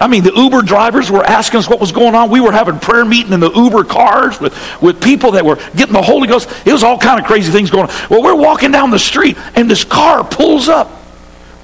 I 0.00 0.06
mean, 0.06 0.24
the 0.24 0.32
Uber 0.34 0.62
drivers 0.62 1.10
were 1.10 1.22
asking 1.22 1.58
us 1.58 1.68
what 1.68 1.78
was 1.78 1.92
going 1.92 2.14
on. 2.14 2.30
We 2.30 2.40
were 2.40 2.52
having 2.52 2.80
prayer 2.80 3.04
meeting 3.04 3.34
in 3.34 3.40
the 3.40 3.52
Uber 3.52 3.84
cars 3.84 4.40
with, 4.40 4.56
with 4.80 5.02
people 5.02 5.32
that 5.32 5.44
were 5.44 5.56
getting 5.76 5.92
the 5.92 6.00
Holy 6.00 6.26
Ghost. 6.26 6.48
It 6.64 6.72
was 6.72 6.82
all 6.82 6.96
kind 6.96 7.20
of 7.20 7.26
crazy 7.26 7.52
things 7.52 7.70
going 7.70 7.90
on. 7.90 7.94
Well, 8.08 8.22
we're 8.22 8.34
walking 8.34 8.70
down 8.70 8.90
the 8.90 8.98
street, 8.98 9.36
and 9.54 9.70
this 9.70 9.84
car 9.84 10.24
pulls 10.24 10.68
up 10.70 10.90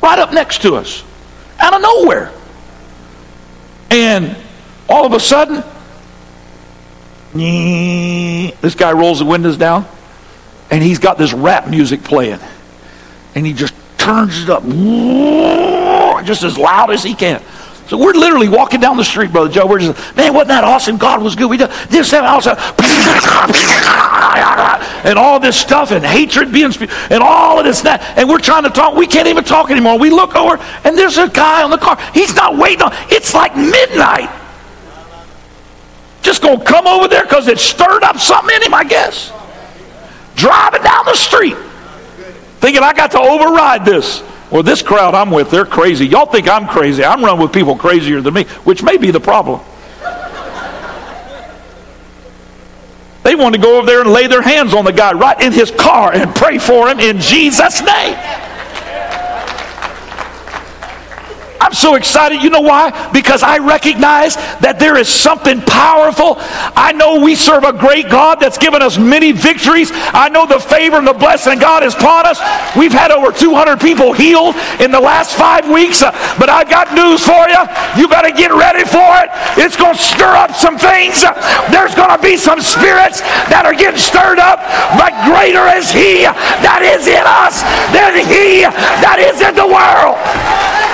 right 0.03 0.19
up 0.19 0.35
next 0.35 0.61
to 0.63 0.75
us 0.75 1.03
out 1.59 1.75
of 1.75 1.81
nowhere. 1.81 2.31
And 3.91 4.37
all 4.89 5.07
of 5.07 5.15
a 5.15 5.21
sudden, 5.21 5.65
this 7.33 8.75
guy 8.75 8.93
rolls 8.93 9.21
the 9.21 9.25
windows 9.25 9.57
down, 9.57 9.87
and 10.71 10.83
he's 10.83 10.99
got 10.99 11.17
this 11.17 11.33
rap 11.33 11.69
music 11.69 12.05
playing. 12.05 12.41
And 13.35 13.47
he 13.47 13.55
just 13.55 13.75
turns 13.97 14.43
it 14.43 14.51
up 14.51 14.63
just 16.25 16.43
as 16.43 16.59
loud 16.59 16.91
as 16.91 17.03
he 17.03 17.15
can. 17.15 17.43
So 17.89 17.97
we're 17.97 18.15
literally 18.15 18.49
walking 18.49 18.81
down 18.81 18.97
the 18.97 19.05
street, 19.05 19.31
Brother 19.31 19.49
Joe. 19.49 19.67
We're 19.67 19.79
just, 19.79 20.17
man, 20.17 20.35
wasn't 20.35 20.49
that 20.49 20.65
awesome? 20.65 20.97
God 20.97 21.23
was 21.23 21.37
good. 21.37 21.49
We 21.49 21.57
did 21.57 21.71
this, 21.89 22.11
that, 22.11 22.25
also, 22.25 22.51
and 25.09 25.17
all 25.17 25.39
this 25.39 25.57
stuff, 25.57 25.93
and 25.93 26.05
hatred 26.05 26.51
being, 26.53 26.73
and 27.11 27.23
all 27.23 27.61
of 27.61 27.65
this, 27.65 27.83
that. 27.83 28.03
And 28.19 28.29
we're 28.29 28.41
trying 28.41 28.65
to 28.65 28.71
talk. 28.71 28.97
We 28.97 29.07
can't 29.07 29.29
even 29.29 29.45
talk 29.45 29.71
anymore. 29.71 29.99
We 30.01 30.11
look 30.11 30.35
over, 30.35 30.61
and 30.83 30.99
there's 30.99 31.17
a 31.17 31.29
guy 31.29 31.63
on 31.63 31.71
the 31.71 31.79
car. 31.79 31.97
He's 32.13 32.35
not 32.35 32.59
waiting 32.59 32.83
on. 32.83 32.93
It's 33.09 33.35
like 33.35 33.55
midnight. 33.57 34.31
Just 36.23 36.43
gonna 36.43 36.65
come 36.65 36.89
over 36.89 37.07
there 37.07 37.23
because 37.23 37.47
it 37.47 37.61
stirred 37.61 38.03
up 38.03 38.19
something 38.19 38.57
in 38.57 38.63
him, 38.65 38.75
I 38.75 38.83
guess. 38.83 39.31
Driving 40.35 40.83
down 40.83 41.05
the 41.05 41.15
street, 41.15 41.57
thinking 42.59 42.83
I 42.83 42.93
got 42.93 43.13
to 43.13 43.21
override 43.21 43.85
this. 43.85 44.25
Well, 44.51 44.63
this 44.63 44.83
crowd 44.83 45.15
I'm 45.15 45.31
with, 45.31 45.51
they're 45.51 45.67
crazy. 45.67 46.07
Y'all 46.07 46.27
think 46.27 46.49
I'm 46.49 46.69
crazy. 46.69 47.05
I'm 47.05 47.23
running 47.25 47.41
with 47.41 47.53
people 47.53 47.77
crazier 47.77 48.21
than 48.21 48.35
me, 48.35 48.45
which 48.65 48.83
may 48.83 48.97
be 48.97 49.11
the 49.11 49.21
problem. 49.21 49.61
They 53.25 53.35
want 53.35 53.57
to 53.57 53.61
go 53.61 53.79
over 53.79 53.87
there 53.87 54.03
and 54.03 54.13
lay 54.13 54.29
their 54.29 54.41
hands 54.41 54.73
on 54.73 54.85
the 54.85 54.93
guy 54.93 55.13
right 55.13 55.41
in 55.41 55.53
his 55.53 55.73
car 55.73 56.13
and 56.13 56.33
pray 56.33 56.59
for 56.59 56.89
him 56.89 57.01
in 57.01 57.19
Jesus' 57.19 57.81
name. 57.83 58.17
I'm 61.61 61.75
so 61.75 61.95
excited. 61.95 62.43
You 62.43 62.51
know 62.51 62.61
why? 62.61 63.11
Because 63.13 63.43
I 63.43 63.59
recognize 63.59 64.37
that 64.63 64.79
there 64.79 64.97
is 64.97 65.09
something 65.09 65.61
powerful. 65.63 66.37
I 66.39 66.93
know 66.93 67.21
we 67.21 67.35
serve 67.35 67.65
a 67.65 67.73
great 67.73 68.09
God 68.09 68.41
that's 68.41 68.59
given 68.59 68.83
us 68.83 68.99
many 68.99 69.33
victories. 69.33 69.91
I 69.93 70.29
know 70.29 70.47
the 70.47 70.61
favor 70.61 70.97
and 70.97 71.07
the 71.07 71.15
blessing 71.15 71.59
God 71.59 71.83
has 71.83 71.95
upon 72.07 72.27
us. 72.27 72.39
We've 72.77 72.93
had 72.93 73.11
over 73.11 73.33
200 73.33 73.81
people 73.81 74.13
healed 74.13 74.55
in 74.79 74.91
the 74.91 75.01
last 75.01 75.35
five 75.35 75.69
weeks. 75.69 76.03
Uh, 76.03 76.13
but 76.39 76.49
I've 76.49 76.71
got 76.71 76.95
news 76.95 77.25
for 77.25 77.49
you. 77.51 77.61
You 77.99 78.07
better 78.07 78.31
get 78.31 78.55
ready 78.55 78.85
for 78.87 79.11
it. 79.25 79.29
It's 79.59 79.77
going 79.77 79.97
to 79.97 80.03
stir 80.03 80.31
up 80.37 80.55
some 80.55 80.79
things. 80.79 81.25
There's 81.75 81.95
going 81.99 82.15
to 82.15 82.23
be 82.23 82.37
some 82.37 82.61
spirits 82.61 83.21
that 83.51 83.67
are 83.67 83.75
getting 83.75 83.99
stirred 83.99 84.39
up. 84.39 84.63
But 84.95 85.11
greater 85.27 85.67
is 85.75 85.91
He 85.91 86.23
that 86.63 86.87
is 86.87 87.11
in 87.11 87.27
us 87.27 87.65
than 87.91 88.23
He 88.23 88.63
that 89.03 89.19
is 89.19 89.43
in 89.43 89.55
the 89.59 89.67
world. 89.67 90.86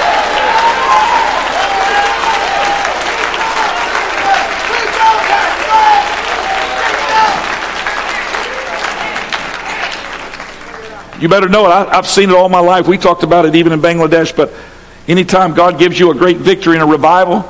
You 11.23 11.29
better 11.29 11.49
know 11.49 11.65
it. 11.67 11.69
I, 11.69 11.95
have 11.95 12.09
seen 12.09 12.31
it 12.31 12.35
all 12.35 12.49
my 12.49 12.59
life. 12.59 12.89
We 12.89 12.99
talked 12.99 13.23
about 13.23 13.47
it 13.47 13.55
even 13.55 13.73
in 13.73 13.81
Bangladesh. 13.81 14.37
But 14.37 14.53
anytime 15.07 15.55
God 15.55 15.79
gives 15.79 15.97
you 15.97 16.11
a 16.11 16.15
great 16.17 16.39
victory 16.39 16.75
in 16.75 16.83
a 16.83 16.87
revival, 16.87 17.49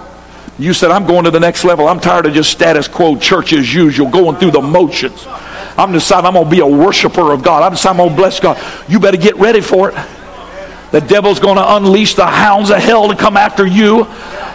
you 0.58 0.74
said, 0.74 0.90
I'm 0.90 1.06
going 1.06 1.24
to 1.24 1.30
the 1.30 1.40
next 1.40 1.64
level. 1.64 1.88
I'm 1.88 1.98
tired 1.98 2.26
of 2.26 2.34
just 2.34 2.50
status 2.50 2.86
quo, 2.86 3.16
church 3.16 3.54
as 3.54 3.72
usual, 3.72 4.10
going 4.10 4.36
through 4.36 4.50
the 4.50 4.60
motions. 4.60 5.24
I'm 5.26 5.90
deciding 5.90 6.26
I'm 6.26 6.34
going 6.34 6.44
to 6.44 6.50
be 6.50 6.60
a 6.60 6.66
worshiper 6.66 7.32
of 7.32 7.42
God. 7.42 7.62
I'm 7.62 7.72
deciding 7.72 7.98
I'm 7.98 8.08
going 8.08 8.10
to 8.10 8.16
bless 8.16 8.40
God. 8.40 8.62
You 8.90 9.00
better 9.00 9.16
get 9.16 9.36
ready 9.36 9.62
for 9.62 9.90
it. 9.90 10.06
The 10.90 11.00
devil's 11.00 11.40
going 11.40 11.56
to 11.56 11.76
unleash 11.76 12.14
the 12.14 12.26
hounds 12.26 12.68
of 12.68 12.76
hell 12.76 13.08
to 13.08 13.16
come 13.16 13.38
after 13.38 13.66
you 13.66 14.04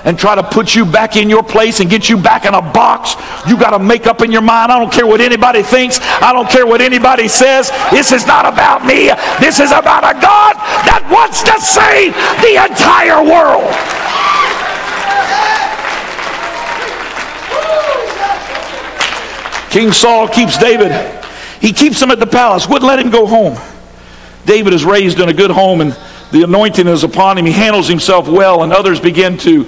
and 0.07 0.17
try 0.17 0.35
to 0.35 0.41
put 0.41 0.73
you 0.73 0.85
back 0.85 1.17
in 1.17 1.29
your 1.29 1.43
place 1.43 1.81
and 1.81 1.89
get 1.89 2.07
you 2.07 2.15
back 2.15 2.45
in 2.45 2.53
a 2.53 2.61
box. 2.61 3.15
You 3.45 3.59
got 3.59 3.71
to 3.71 3.79
make 3.79 4.07
up 4.07 4.21
in 4.21 4.31
your 4.31 4.41
mind. 4.41 4.71
I 4.71 4.79
don't 4.79 4.91
care 4.91 5.05
what 5.05 5.19
anybody 5.19 5.61
thinks. 5.61 5.99
I 6.01 6.31
don't 6.31 6.49
care 6.49 6.65
what 6.65 6.79
anybody 6.79 7.27
says. 7.27 7.71
This 7.91 8.13
is 8.13 8.25
not 8.25 8.45
about 8.45 8.85
me. 8.85 9.11
This 9.41 9.59
is 9.59 9.71
about 9.71 10.05
a 10.05 10.13
God 10.21 10.55
that 10.87 11.03
wants 11.11 11.43
to 11.43 11.59
save 11.59 12.15
the 12.39 12.55
entire 12.55 13.19
world. 13.21 13.67
King 19.69 19.91
Saul 19.91 20.29
keeps 20.29 20.57
David. 20.57 20.93
He 21.59 21.73
keeps 21.73 22.01
him 22.01 22.11
at 22.11 22.19
the 22.19 22.27
palace, 22.27 22.65
wouldn't 22.65 22.87
let 22.87 22.97
him 22.97 23.09
go 23.09 23.27
home. 23.27 23.57
David 24.45 24.71
is 24.71 24.85
raised 24.85 25.19
in 25.19 25.27
a 25.27 25.33
good 25.33 25.51
home 25.51 25.81
and 25.81 25.97
the 26.31 26.43
anointing 26.43 26.87
is 26.87 27.03
upon 27.03 27.37
him. 27.37 27.45
He 27.45 27.51
handles 27.51 27.89
himself 27.89 28.27
well, 28.27 28.63
and 28.63 28.73
others 28.73 28.99
begin 28.99 29.37
to 29.39 29.65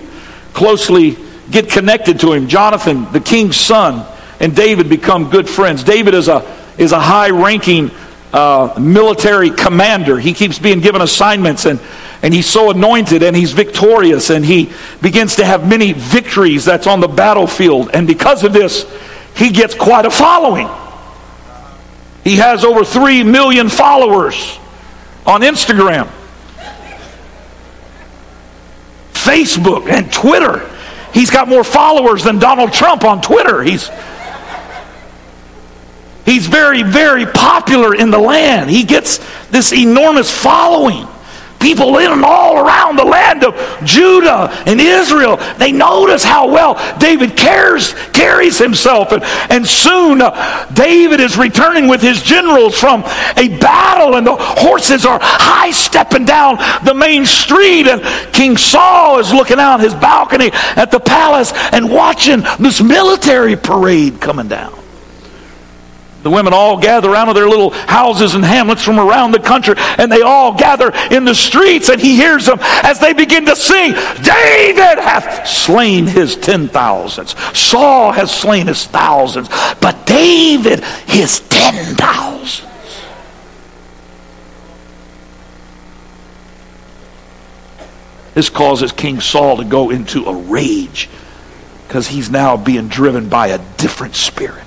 closely 0.54 1.18
get 1.52 1.70
connected 1.70 2.20
to 2.22 2.34
him. 2.34 2.48
Jonathan, 2.48 3.12
the 3.12 3.20
king's 3.20 3.58
son, 3.58 4.06
and 4.40 4.56
David 4.56 4.90
become 4.90 5.30
good 5.30 5.50
friends. 5.50 5.84
David 5.84 6.14
is 6.14 6.28
a, 6.28 6.46
is 6.78 6.92
a 6.92 7.00
high 7.00 7.30
ranking 7.30 7.92
uh, 8.34 8.76
military 8.80 9.50
commander. 9.50 10.20
He 10.20 10.34
keeps 10.34 10.60
being 10.60 10.80
given 10.80 11.02
assignments 11.02 11.66
and, 11.66 11.80
and 12.22 12.34
he's 12.34 12.46
so 12.46 12.70
anointed 12.70 13.24
and 13.24 13.36
he's 13.36 13.54
victorious 13.54 14.30
and 14.30 14.46
he 14.46 14.72
begins 15.02 15.38
to 15.38 15.46
have 15.46 15.68
many 15.68 15.94
victories 15.94 16.66
that's 16.66 16.88
on 16.88 17.00
the 17.00 17.08
battlefield. 17.08 17.90
And 17.94 18.06
because 18.06 18.44
of 18.44 18.54
this, 18.54 18.86
he 19.36 19.50
gets 19.50 19.74
quite 19.74 20.06
a 20.06 20.12
following. 20.12 20.70
He 22.24 22.36
has 22.36 22.64
over 22.64 22.84
3 22.84 23.24
million 23.24 23.70
followers 23.70 24.60
on 25.26 25.42
Instagram, 25.42 26.10
Facebook, 29.24 29.90
and 29.90 30.12
Twitter. 30.12 30.70
He's 31.14 31.30
got 31.30 31.48
more 31.48 31.64
followers 31.64 32.24
than 32.24 32.40
Donald 32.40 32.72
Trump 32.74 33.04
on 33.04 33.22
Twitter. 33.22 33.64
He's 33.64 33.90
He's 36.30 36.46
very, 36.46 36.84
very 36.84 37.26
popular 37.26 37.96
in 37.96 38.12
the 38.12 38.20
land. 38.20 38.70
He 38.70 38.84
gets 38.84 39.20
this 39.50 39.74
enormous 39.74 40.30
following. 40.30 41.08
People 41.60 41.98
in 41.98 42.12
and 42.12 42.24
all 42.24 42.58
around 42.58 42.96
the 42.96 43.04
land 43.04 43.44
of 43.44 43.56
Judah 43.84 44.50
and 44.66 44.80
Israel, 44.80 45.38
they 45.58 45.72
notice 45.72 46.24
how 46.24 46.50
well 46.50 46.76
David 47.00 47.36
cares, 47.36 47.94
carries 48.14 48.58
himself. 48.58 49.12
And, 49.12 49.24
and 49.50 49.68
soon 49.68 50.22
uh, 50.22 50.72
David 50.74 51.20
is 51.20 51.38
returning 51.38 51.88
with 51.88 52.02
his 52.02 52.22
generals 52.22 52.80
from 52.80 53.04
a 53.36 53.58
battle, 53.60 54.16
and 54.16 54.26
the 54.26 54.36
horses 54.38 55.06
are 55.06 55.20
high 55.22 55.72
stepping 55.72 56.26
down 56.26 56.58
the 56.86 56.94
main 56.94 57.26
street. 57.26 57.88
And 57.88 58.02
King 58.34 58.56
Saul 58.56 59.20
is 59.20 59.34
looking 59.34 59.60
out 59.60 59.82
his 59.82 59.94
balcony 59.94 60.52
at 60.54 60.92
the 60.92 61.00
palace 61.00 61.52
and 61.74 61.92
watching 61.92 62.44
this 62.60 62.82
military 62.82 63.56
parade 63.56 64.22
coming 64.22 64.48
down. 64.48 64.79
The 66.24 66.30
women 66.30 66.52
all 66.54 66.78
gather 66.78 67.16
out 67.16 67.30
of 67.30 67.36
their 67.36 67.48
little 67.48 67.70
houses 67.70 68.36
and 68.36 68.44
hamlets 68.44 68.84
from 68.84 69.00
around 69.00 69.32
the 69.32 69.40
country, 69.40 69.76
and 69.78 70.12
they 70.12 70.22
all 70.22 70.54
gather 70.54 70.92
in 71.12 71.24
the 71.24 71.34
streets, 71.34 71.88
and 71.88 72.02
he 72.02 72.16
hears 72.16 72.46
them 72.46 72.60
as 72.62 73.00
they 73.00 73.14
begin 73.14 73.46
to 73.46 73.56
sing, 73.56 73.94
David 73.94 75.00
hath 75.00 75.48
slain 75.48 76.08
his 76.08 76.36
ten 76.36 76.68
thousands. 76.68 77.36
Saul 77.58 78.12
has 78.12 78.36
slain 78.36 78.68
his 78.68 78.86
thousands, 78.86 79.48
but 79.80 80.06
David 80.06 80.84
his 81.08 81.40
ten 81.50 81.96
thousands. 81.96 82.68
This 88.34 88.50
causes 88.50 88.92
King 88.92 89.20
Saul 89.22 89.58
to 89.58 89.66
go 89.66 89.90
into 89.90 90.26
a 90.26 90.34
rage 90.34 91.10
because 91.88 92.08
he's 92.08 92.30
now 92.30 92.56
being 92.58 92.88
driven 92.88 93.28
by 93.28 93.48
a 93.48 93.58
different 93.78 94.16
spirit. 94.16 94.64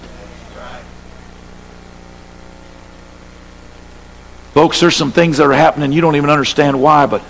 Folks, 4.53 4.81
there's 4.81 4.97
some 4.97 5.13
things 5.13 5.39
that 5.39 5.47
are 5.47 5.53
happening 5.53 5.93
you 5.93 6.01
don't 6.03 6.17
even 6.17 6.29
understand 6.29 6.81
why, 6.81 7.07
but 7.07 7.23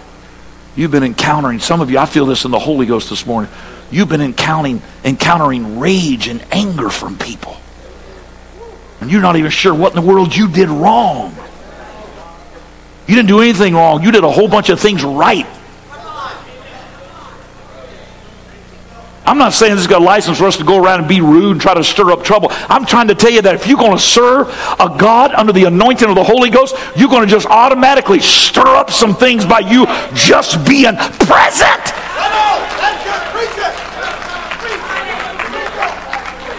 you've 0.74 0.90
been 0.90 1.04
encountering, 1.04 1.60
some 1.60 1.80
of 1.80 1.90
you, 1.90 1.98
I 1.98 2.06
feel 2.06 2.26
this 2.26 2.44
in 2.44 2.50
the 2.50 2.58
Holy 2.58 2.84
Ghost 2.86 3.10
this 3.10 3.24
morning. 3.26 3.50
You've 3.90 4.08
been 4.08 4.20
encountering, 4.20 4.82
encountering 5.04 5.78
rage 5.78 6.26
and 6.26 6.44
anger 6.50 6.88
from 6.88 7.16
people. 7.16 7.56
And 9.00 9.10
you're 9.10 9.20
not 9.20 9.36
even 9.36 9.50
sure 9.50 9.74
what 9.74 9.94
in 9.94 10.00
the 10.00 10.06
world 10.06 10.34
you 10.34 10.48
did 10.48 10.68
wrong. 10.68 11.34
You 13.06 13.14
didn't 13.14 13.28
do 13.28 13.40
anything 13.40 13.74
wrong. 13.74 14.02
You 14.02 14.10
did 14.10 14.24
a 14.24 14.30
whole 14.30 14.48
bunch 14.48 14.68
of 14.68 14.80
things 14.80 15.04
right. 15.04 15.46
I'm 19.24 19.38
not 19.38 19.52
saying 19.52 19.74
this 19.74 19.82
is 19.82 19.86
got 19.86 20.02
a 20.02 20.04
license 20.04 20.38
for 20.38 20.46
us 20.46 20.56
to 20.56 20.64
go 20.64 20.82
around 20.82 21.00
and 21.00 21.08
be 21.08 21.20
rude 21.20 21.52
and 21.52 21.60
try 21.60 21.74
to 21.74 21.84
stir 21.84 22.10
up 22.10 22.24
trouble. 22.24 22.48
I'm 22.50 22.84
trying 22.84 23.08
to 23.08 23.14
tell 23.14 23.30
you 23.30 23.40
that 23.42 23.54
if 23.54 23.66
you're 23.66 23.78
going 23.78 23.96
to 23.96 24.02
serve 24.02 24.48
a 24.80 24.96
God 24.98 25.32
under 25.34 25.52
the 25.52 25.64
anointing 25.64 26.08
of 26.08 26.16
the 26.16 26.24
Holy 26.24 26.50
Ghost, 26.50 26.74
you're 26.96 27.08
going 27.08 27.26
to 27.26 27.30
just 27.30 27.46
automatically 27.46 28.18
stir 28.18 28.66
up 28.66 28.90
some 28.90 29.14
things 29.14 29.46
by 29.46 29.60
you 29.60 29.86
just 30.14 30.66
being 30.66 30.96
present. 30.96 31.94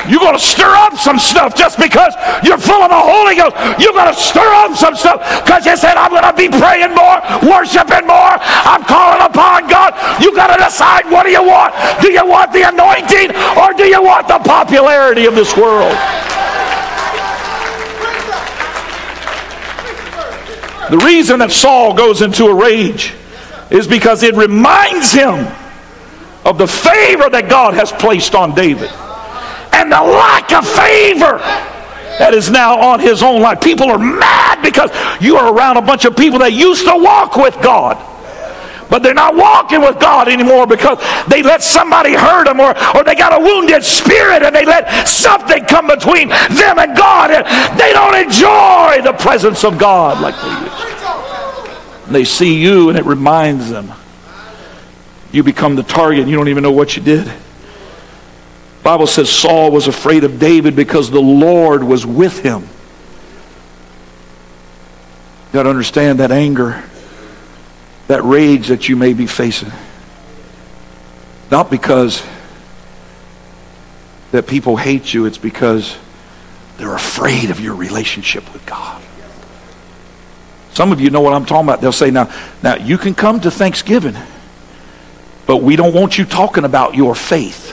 You're 0.10 0.20
going 0.20 0.36
to 0.36 0.44
stir 0.44 0.68
up 0.68 0.98
some 0.98 1.18
stuff 1.18 1.56
just 1.56 1.80
because 1.80 2.14
you're 2.44 2.58
full 2.58 2.84
of 2.84 2.92
the 2.92 3.00
Holy 3.00 3.36
Ghost. 3.36 3.56
You're 3.80 3.96
going 3.96 4.12
to 4.12 4.20
stir 4.20 4.52
up 4.60 4.76
some 4.76 4.96
stuff 4.96 5.24
because 5.44 5.66
you 5.66 5.78
said, 5.78 5.96
I'm 5.96 6.12
going 6.12 6.28
to 6.28 6.36
be 6.36 6.50
praying 6.52 6.92
more, 6.92 7.24
worshiping 7.48 8.04
more. 8.04 8.36
I'm 8.68 8.84
calling 8.84 9.24
upon 9.24 9.68
God. 9.68 9.96
You 10.22 10.36
got 10.36 10.56
to 10.56 10.60
decide 10.62 11.10
what 11.10 11.24
do 11.24 11.32
you 11.32 11.44
want? 11.44 11.74
Do 12.02 12.12
you 12.12 12.26
want 12.26 12.52
the 12.52 12.68
anointing 12.68 13.32
or 13.56 13.74
do 13.74 13.88
you 13.88 14.04
want 14.04 14.28
the 14.28 14.40
popularity 14.40 15.26
of 15.26 15.36
this 15.36 15.56
world? 15.56 15.96
The 20.92 20.98
reason 20.98 21.40
that 21.40 21.52
Saul 21.52 21.94
goes 21.94 22.22
into 22.22 22.46
a 22.46 22.54
rage 22.54 23.14
is 23.72 23.88
because 23.88 24.22
it 24.22 24.36
reminds 24.36 25.14
him 25.14 25.48
of 26.46 26.58
the 26.58 26.68
favor 26.68 27.30
that 27.30 27.48
God 27.50 27.74
has 27.76 27.92
placed 27.94 28.36
on 28.36 28.54
David 28.54 28.92
and 29.84 29.92
the 29.92 30.02
lack 30.02 30.52
of 30.54 30.66
favor 30.66 31.38
that 32.20 32.34
is 32.34 32.50
now 32.50 32.80
on 32.80 33.00
his 33.00 33.22
own 33.22 33.42
life. 33.42 33.60
People 33.60 33.90
are 33.90 33.98
mad 33.98 34.62
because 34.62 34.90
you 35.20 35.36
are 35.36 35.54
around 35.54 35.78
a 35.78 35.82
bunch 35.82 36.06
of 36.06 36.16
people 36.16 36.40
that 36.40 36.54
used 36.54 36.86
to 36.86 36.96
walk 36.96 37.36
with 37.36 37.60
God. 37.62 38.00
But 38.90 39.02
they're 39.02 39.14
not 39.14 39.36
walking 39.36 39.82
with 39.82 40.00
God 40.00 40.28
anymore 40.28 40.68
because 40.68 41.00
they 41.28 41.42
let 41.42 41.64
somebody 41.64 42.14
hurt 42.14 42.46
them 42.46 42.60
or, 42.60 42.78
or 42.96 43.04
they 43.04 43.16
got 43.16 43.34
a 43.34 43.44
wounded 43.44 43.84
spirit 43.84 44.44
and 44.44 44.56
they 44.56 44.66
let 44.66 45.08
something 45.08 45.66
come 45.66 45.88
between 45.88 46.30
them 46.30 46.78
and 46.80 46.96
God. 46.96 47.32
And 47.32 47.44
they 47.80 47.92
don't 47.92 48.16
enjoy 48.16 49.02
the 49.04 49.18
presence 49.18 49.64
of 49.64 49.78
God 49.78 50.22
like 50.22 50.36
they 50.36 50.64
used. 50.64 52.06
And 52.06 52.16
they 52.16 52.24
see 52.24 52.62
you 52.62 52.90
and 52.90 52.98
it 52.98 53.06
reminds 53.06 53.70
them. 53.70 53.92
You 55.32 55.42
become 55.42 55.76
the 55.76 55.84
target 55.84 56.28
you 56.28 56.36
don't 56.36 56.50
even 56.50 56.62
know 56.62 56.72
what 56.72 56.96
you 56.96 57.02
did. 57.02 57.34
Bible 58.84 59.08
says 59.08 59.30
Saul 59.30 59.72
was 59.72 59.88
afraid 59.88 60.26
of 60.26 60.40
David 60.40 60.76
because 60.76 61.10
the 61.10 61.22
Lord 61.22 61.84
was 61.84 62.06
with 62.06 62.40
him. 62.40 62.62
You 65.48 65.54
got 65.54 65.64
to 65.64 65.70
understand 65.70 66.20
that 66.20 66.32
anger, 66.32 66.84
that 68.08 68.24
rage 68.24 68.68
that 68.68 68.90
you 68.90 68.98
may 68.98 69.14
be 69.14 69.26
facing. 69.26 69.72
Not 71.50 71.72
because 71.72 72.26
that 74.32 74.48
people 74.48 74.76
hate 74.76 75.14
you, 75.14 75.26
it's 75.26 75.38
because 75.38 75.96
they're 76.78 76.96
afraid 76.96 77.52
of 77.52 77.60
your 77.60 77.76
relationship 77.76 78.52
with 78.52 78.66
God. 78.66 79.02
Some 80.74 80.92
of 80.92 81.00
you 81.00 81.12
know 81.12 81.22
what 81.22 81.34
I'm 81.34 81.46
talking 81.46 81.68
about. 81.70 81.82
They'll 81.82 81.92
say, 81.92 82.10
now, 82.10 82.34
now 82.64 82.76
you 82.76 82.98
can 82.98 83.14
come 83.14 83.40
to 83.42 83.52
Thanksgiving, 83.52 84.16
but 85.46 85.58
we 85.58 85.76
don't 85.76 85.94
want 85.94 86.18
you 86.18 86.26
talking 86.26 86.66
about 86.66 86.96
your 86.96 87.14
faith. 87.14 87.73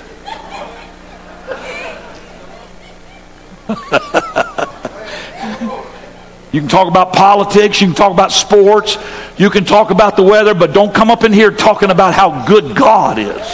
you 6.52 6.60
can 6.60 6.68
talk 6.68 6.88
about 6.88 7.12
politics, 7.12 7.80
you 7.80 7.86
can 7.86 7.96
talk 7.96 8.12
about 8.12 8.32
sports, 8.32 8.98
you 9.36 9.48
can 9.48 9.64
talk 9.64 9.90
about 9.90 10.16
the 10.16 10.22
weather, 10.22 10.54
but 10.54 10.72
don't 10.72 10.94
come 10.94 11.10
up 11.10 11.22
in 11.22 11.32
here 11.32 11.50
talking 11.50 11.90
about 11.90 12.14
how 12.14 12.44
good 12.46 12.76
God 12.76 13.18
is. 13.18 13.46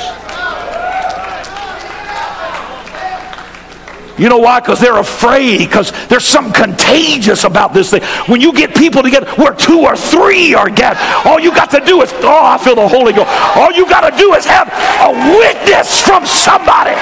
You 4.18 4.30
know 4.30 4.38
why? 4.38 4.60
Because 4.60 4.80
they're 4.80 4.96
afraid, 4.96 5.58
because 5.58 5.92
there's 6.08 6.24
something 6.24 6.54
contagious 6.54 7.44
about 7.44 7.74
this 7.74 7.90
thing. 7.90 8.02
When 8.28 8.40
you 8.40 8.54
get 8.54 8.74
people 8.74 9.02
together 9.02 9.30
where 9.32 9.54
two 9.54 9.80
or 9.80 9.94
three 9.94 10.54
are 10.54 10.70
gathered, 10.70 11.28
all 11.28 11.38
you 11.38 11.54
got 11.54 11.70
to 11.72 11.80
do 11.80 12.00
is, 12.00 12.10
oh, 12.22 12.40
I 12.42 12.56
feel 12.56 12.76
the 12.76 12.88
Holy 12.88 13.12
Ghost. 13.12 13.28
All 13.56 13.70
you 13.72 13.86
got 13.86 14.08
to 14.08 14.16
do 14.16 14.32
is 14.32 14.46
have 14.46 14.72
a 15.04 15.12
witness 15.36 16.00
from 16.00 16.24
somebody. 16.24 16.96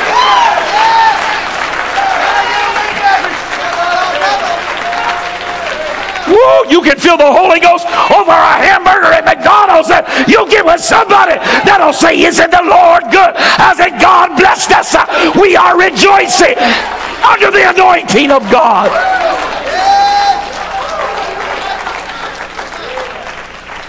Woo, 6.29 6.71
you 6.71 6.81
can 6.83 6.99
feel 6.99 7.17
the 7.17 7.29
Holy 7.29 7.61
Ghost 7.61 7.87
over 8.11 8.33
a 8.33 8.55
hamburger 8.57 9.13
at 9.13 9.25
McDonald's. 9.25 9.89
You 10.29 10.49
get 10.49 10.65
with 10.65 10.81
somebody 10.81 11.37
that'll 11.65 11.93
say, 11.93 12.21
Isn't 12.23 12.51
the 12.51 12.65
Lord 12.65 13.05
good? 13.13 13.37
Hasn't 13.37 14.01
God 14.01 14.37
blessed 14.37 14.73
us? 14.73 14.97
We 15.37 15.57
are 15.57 15.77
rejoicing 15.77 16.57
under 17.25 17.51
the 17.51 17.69
anointing 17.71 18.31
of 18.31 18.43
God. 18.51 18.89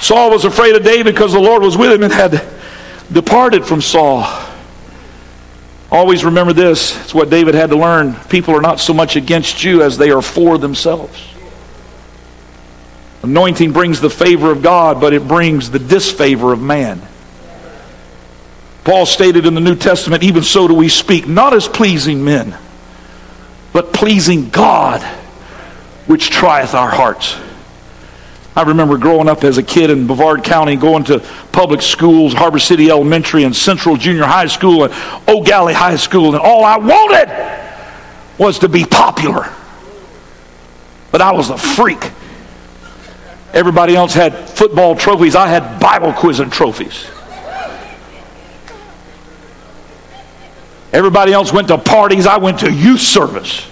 Saul 0.01 0.29
was 0.29 0.45
afraid 0.45 0.75
of 0.75 0.83
David 0.83 1.15
because 1.15 1.33
the 1.33 1.39
Lord 1.39 1.63
was 1.63 1.77
with 1.77 1.91
him 1.91 2.03
and 2.03 2.13
had 2.13 2.45
departed 3.11 3.65
from 3.65 3.81
Saul. 3.81 4.23
Always 5.91 6.25
remember 6.25 6.53
this. 6.53 6.99
It's 7.03 7.13
what 7.13 7.29
David 7.29 7.55
had 7.55 7.69
to 7.69 7.77
learn. 7.77 8.15
People 8.29 8.55
are 8.55 8.61
not 8.61 8.79
so 8.79 8.93
much 8.93 9.15
against 9.15 9.63
you 9.63 9.81
as 9.81 9.97
they 9.97 10.11
are 10.11 10.21
for 10.21 10.57
themselves. 10.57 11.34
Anointing 13.25 13.73
brings 13.73 14.01
the 14.01 14.09
favor 14.09 14.51
of 14.51 14.61
God, 14.61 15.01
but 15.01 15.13
it 15.13 15.27
brings 15.27 15.71
the 15.71 15.79
disfavor 15.79 16.53
of 16.53 16.61
man. 16.61 17.01
Paul 18.83 19.07
stated 19.07 19.47
in 19.47 19.55
the 19.55 19.61
New 19.61 19.75
Testament, 19.75 20.21
even 20.21 20.43
so 20.43 20.67
do 20.67 20.75
we 20.75 20.89
speak, 20.89 21.27
not 21.27 21.55
as 21.55 21.67
pleasing 21.67 22.23
men, 22.23 22.55
but 23.73 23.93
pleasing 23.93 24.49
God, 24.49 25.01
which 26.05 26.29
trieth 26.29 26.75
our 26.75 26.91
hearts. 26.91 27.35
I 28.55 28.61
remember 28.61 28.99
growing 28.99 29.27
up 29.27 29.43
as 29.43 29.57
a 29.57 29.63
kid 29.63 29.89
in 29.89 30.05
Brevard 30.05 30.43
County, 30.43 30.75
going 30.75 31.03
to 31.05 31.19
public 31.51 31.81
schools, 31.81 32.31
Harbor 32.31 32.59
City 32.59 32.91
Elementary 32.91 33.43
and 33.43 33.55
Central 33.55 33.97
Junior 33.97 34.25
High 34.25 34.47
School 34.47 34.83
and 34.83 34.93
Eau 35.27 35.41
Gallie 35.41 35.73
High 35.73 35.97
School, 35.97 36.35
and 36.35 36.37
all 36.37 36.63
I 36.63 36.77
wanted 36.77 38.37
was 38.37 38.59
to 38.59 38.69
be 38.69 38.85
popular. 38.85 39.51
But 41.11 41.21
I 41.21 41.31
was 41.31 41.49
a 41.49 41.57
freak. 41.57 42.11
Everybody 43.55 43.95
else 43.95 44.13
had 44.13 44.49
football 44.49 44.97
trophies. 44.97 45.33
I 45.33 45.47
had 45.47 45.79
Bible 45.79 46.11
quiz 46.11 46.41
and 46.41 46.51
trophies. 46.51 47.09
Everybody 50.91 51.31
else 51.31 51.53
went 51.53 51.69
to 51.69 51.77
parties. 51.77 52.27
I 52.27 52.37
went 52.37 52.59
to 52.59 52.71
youth 52.71 52.99
service. 52.99 53.65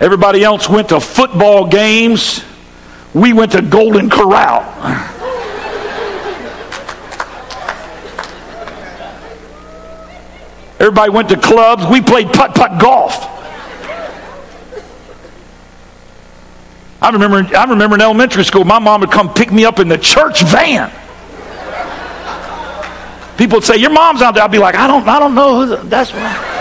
Everybody 0.00 0.42
else 0.42 0.66
went 0.66 0.88
to 0.88 0.98
football 0.98 1.66
games. 1.68 2.42
We 3.12 3.34
went 3.34 3.52
to 3.52 3.60
Golden 3.60 4.08
Corral. 4.08 4.62
Everybody 10.80 11.10
went 11.10 11.28
to 11.28 11.36
clubs. 11.36 11.86
We 11.86 12.00
played 12.00 12.32
putt 12.32 12.54
putt 12.54 12.80
golf. 12.80 13.31
I 17.02 17.10
remember, 17.10 17.56
I 17.56 17.64
remember 17.64 17.96
in 17.96 18.00
elementary 18.00 18.44
school, 18.44 18.64
my 18.64 18.78
mom 18.78 19.00
would 19.00 19.10
come 19.10 19.34
pick 19.34 19.50
me 19.50 19.64
up 19.64 19.80
in 19.80 19.88
the 19.88 19.98
church 19.98 20.42
van. 20.44 20.88
People 23.36 23.56
would 23.56 23.64
say, 23.64 23.76
Your 23.76 23.90
mom's 23.90 24.22
out 24.22 24.34
there. 24.34 24.44
I'd 24.44 24.52
be 24.52 24.58
like, 24.58 24.76
I 24.76 24.86
don't, 24.86 25.06
I 25.08 25.18
don't 25.18 25.34
know 25.34 25.66
who 25.66 25.88
that's 25.88 26.12
what. 26.12 26.52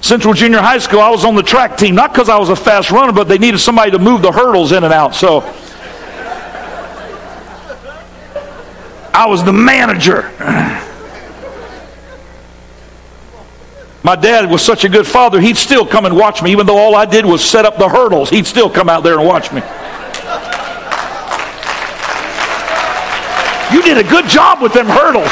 Central 0.00 0.32
Junior 0.32 0.58
High 0.58 0.78
School, 0.78 1.00
I 1.00 1.10
was 1.10 1.24
on 1.24 1.36
the 1.36 1.42
track 1.42 1.76
team, 1.76 1.94
not 1.94 2.12
because 2.12 2.28
I 2.28 2.38
was 2.38 2.48
a 2.48 2.56
fast 2.56 2.90
runner, 2.90 3.12
but 3.12 3.28
they 3.28 3.36
needed 3.36 3.58
somebody 3.58 3.90
to 3.90 3.98
move 3.98 4.22
the 4.22 4.32
hurdles 4.32 4.72
in 4.72 4.82
and 4.82 4.92
out. 4.92 5.14
So 5.14 5.42
I 9.18 9.26
was 9.26 9.42
the 9.42 9.52
manager. 9.52 10.30
My 14.04 14.14
dad 14.14 14.48
was 14.48 14.62
such 14.62 14.84
a 14.84 14.88
good 14.88 15.08
father, 15.08 15.40
he'd 15.40 15.56
still 15.56 15.84
come 15.84 16.04
and 16.04 16.16
watch 16.16 16.40
me. 16.40 16.52
Even 16.52 16.66
though 16.66 16.78
all 16.78 16.94
I 16.94 17.04
did 17.04 17.26
was 17.26 17.44
set 17.44 17.64
up 17.64 17.78
the 17.78 17.88
hurdles, 17.88 18.30
he'd 18.30 18.46
still 18.46 18.70
come 18.70 18.88
out 18.88 19.02
there 19.02 19.18
and 19.18 19.26
watch 19.26 19.50
me. 19.50 19.60
You 23.72 23.82
did 23.82 23.98
a 23.98 24.08
good 24.08 24.28
job 24.28 24.62
with 24.62 24.72
them 24.72 24.86
hurdles. 24.86 25.26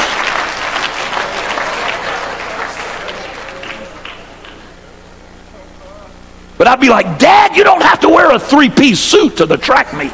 But 6.57 6.67
I'd 6.67 6.81
be 6.81 6.89
like, 6.89 7.17
Dad, 7.19 7.55
you 7.55 7.63
don't 7.63 7.83
have 7.83 8.01
to 8.01 8.09
wear 8.09 8.31
a 8.31 8.39
three 8.39 8.69
piece 8.69 8.99
suit 8.99 9.37
to 9.37 9.45
the 9.45 9.55
track 9.55 9.93
meet. 9.93 10.11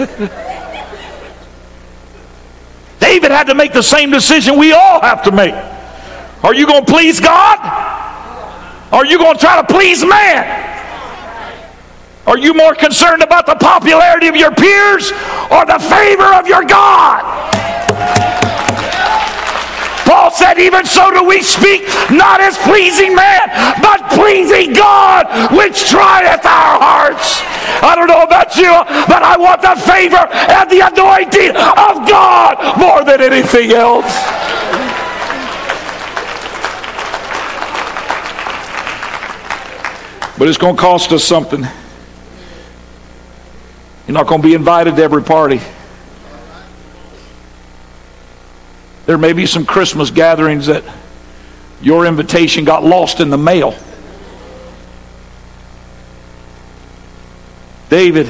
David 3.00 3.30
had 3.30 3.48
to 3.48 3.54
make 3.54 3.72
the 3.72 3.82
same 3.82 4.10
decision 4.10 4.58
we 4.58 4.72
all 4.72 5.00
have 5.02 5.22
to 5.24 5.32
make. 5.32 5.54
Are 6.42 6.54
you 6.54 6.66
going 6.66 6.86
to 6.86 6.90
please 6.90 7.20
God? 7.20 7.58
Are 8.92 9.04
you 9.04 9.18
going 9.18 9.34
to 9.34 9.40
try 9.40 9.60
to 9.60 9.72
please 9.72 10.04
man? 10.04 10.68
Are 12.26 12.38
you 12.38 12.54
more 12.54 12.74
concerned 12.74 13.22
about 13.22 13.44
the 13.44 13.56
popularity 13.56 14.28
of 14.28 14.36
your 14.36 14.52
peers 14.52 15.12
or 15.50 15.66
the 15.66 15.78
favor 15.78 16.32
of 16.34 16.46
your 16.46 16.64
God? 16.64 18.39
Paul 20.30 20.38
said, 20.38 20.58
Even 20.58 20.86
so 20.86 21.10
do 21.10 21.24
we 21.24 21.42
speak, 21.42 21.82
not 22.10 22.40
as 22.40 22.56
pleasing 22.58 23.14
man, 23.14 23.48
but 23.82 24.10
pleasing 24.10 24.72
God, 24.72 25.26
which 25.52 25.88
trieth 25.90 26.44
our 26.44 26.78
hearts. 26.78 27.40
I 27.82 27.94
don't 27.96 28.06
know 28.06 28.22
about 28.22 28.54
you, 28.56 28.70
but 29.08 29.22
I 29.22 29.36
want 29.36 29.60
the 29.62 29.74
favor 29.74 30.28
and 30.30 30.70
the 30.70 30.86
anointing 30.86 31.50
of 31.50 32.08
God 32.08 32.78
more 32.78 33.04
than 33.04 33.20
anything 33.20 33.72
else. 33.72 34.06
But 40.38 40.48
it's 40.48 40.58
going 40.58 40.76
to 40.76 40.80
cost 40.80 41.12
us 41.12 41.24
something. 41.24 41.66
You're 44.06 44.14
not 44.14 44.26
going 44.26 44.42
to 44.42 44.46
be 44.46 44.54
invited 44.54 44.96
to 44.96 45.02
every 45.02 45.22
party. 45.22 45.60
There 49.10 49.18
may 49.18 49.32
be 49.32 49.44
some 49.44 49.66
Christmas 49.66 50.12
gatherings 50.12 50.66
that 50.66 50.84
your 51.82 52.06
invitation 52.06 52.64
got 52.64 52.84
lost 52.84 53.18
in 53.18 53.28
the 53.28 53.36
mail. 53.36 53.74
David 57.88 58.28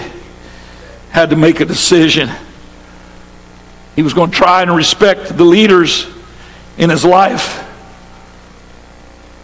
had 1.11 1.29
to 1.29 1.37
make 1.37 1.61
a 1.61 1.67
decision. 1.67 2.31
He 3.95 4.01
was 4.01 4.15
going 4.15 4.31
to 4.31 4.35
try 4.39 4.63
and 4.63 4.75
respect 4.75 5.37
the 5.37 5.45
leaders 5.45 6.09
in 6.79 6.89
his 6.89 7.05
life. 7.05 7.63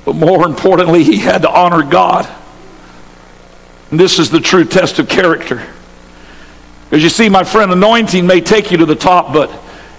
But 0.06 0.16
more 0.16 0.46
importantly, 0.46 1.04
he 1.04 1.18
had 1.18 1.42
to 1.42 1.50
honor 1.50 1.82
God. 1.82 2.26
And 3.90 4.00
this 4.00 4.18
is 4.18 4.30
the 4.30 4.40
true 4.40 4.64
test 4.64 4.98
of 4.98 5.10
character. 5.10 5.62
Because 6.88 7.04
you 7.04 7.10
see, 7.10 7.28
my 7.28 7.44
friend, 7.44 7.70
anointing 7.70 8.26
may 8.26 8.40
take 8.40 8.70
you 8.70 8.78
to 8.78 8.86
the 8.86 8.96
top, 8.96 9.34
but 9.34 9.50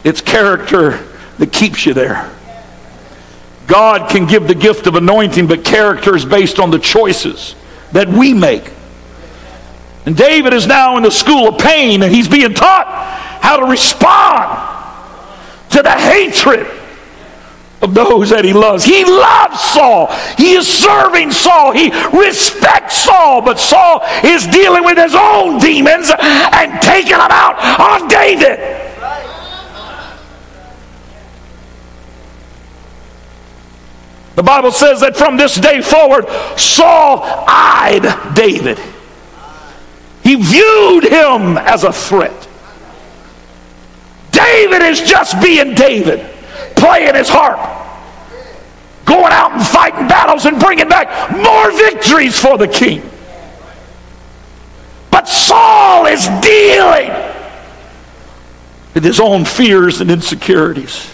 it's 0.03 0.19
character 0.19 1.07
that 1.37 1.51
keeps 1.51 1.85
you 1.85 1.93
there. 1.93 2.31
God 3.67 4.09
can 4.09 4.25
give 4.25 4.47
the 4.47 4.55
gift 4.55 4.87
of 4.87 4.95
anointing, 4.95 5.47
but 5.47 5.63
character 5.63 6.15
is 6.15 6.25
based 6.25 6.57
on 6.59 6.71
the 6.71 6.79
choices 6.79 7.55
that 7.91 8.07
we 8.07 8.33
make. 8.33 8.71
And 10.05 10.15
David 10.15 10.53
is 10.53 10.65
now 10.65 10.95
in 10.95 11.03
the 11.03 11.11
school 11.11 11.49
of 11.49 11.59
pain, 11.59 12.01
and 12.01 12.13
he's 12.13 12.29
being 12.29 12.53
taught 12.53 12.87
how 13.41 13.57
to 13.57 13.65
respond 13.65 14.75
to 15.71 15.83
the 15.83 15.91
hatred 15.91 16.65
of 17.81 17.93
those 17.93 18.29
that 18.29 18.45
he 18.45 18.53
loves. 18.53 18.83
He 18.83 19.03
loves 19.05 19.59
Saul. 19.59 20.07
He 20.37 20.53
is 20.53 20.65
serving 20.67 21.31
Saul. 21.31 21.73
He 21.73 21.91
respects 22.17 23.03
Saul, 23.03 23.41
but 23.41 23.59
Saul 23.59 24.01
is 24.23 24.47
dealing 24.47 24.83
with 24.83 24.97
his 24.97 25.13
own 25.13 25.59
demons 25.59 26.09
and 26.09 26.81
taking 26.81 27.19
them 27.19 27.29
out 27.29 27.59
on 27.79 28.07
David. 28.07 28.59
The 34.37 34.43
Bible 34.43 34.71
says 34.71 35.01
that 35.01 35.17
from 35.17 35.35
this 35.35 35.55
day 35.55 35.81
forward, 35.81 36.29
Saul 36.59 37.23
eyed 37.47 38.35
David. 38.35 38.79
He 40.21 40.35
viewed 40.35 41.05
him 41.05 41.57
as 41.57 41.83
a 41.83 41.91
threat. 41.91 42.47
David 44.29 44.83
is 44.83 45.01
just 45.01 45.41
being 45.41 45.73
David, 45.73 46.19
playing 46.75 47.15
his 47.15 47.27
harp, 47.27 47.57
going 49.05 49.33
out 49.33 49.53
and 49.53 49.65
fighting 49.65 50.07
battles 50.07 50.45
and 50.45 50.59
bringing 50.59 50.87
back 50.87 51.31
more 51.35 51.71
victories 51.71 52.39
for 52.39 52.59
the 52.59 52.67
king. 52.67 53.01
But 55.09 55.27
Saul 55.27 56.05
is 56.05 56.27
dealing 56.43 57.09
with 58.93 59.03
his 59.03 59.19
own 59.19 59.45
fears 59.45 59.99
and 59.99 60.11
insecurities. 60.11 61.11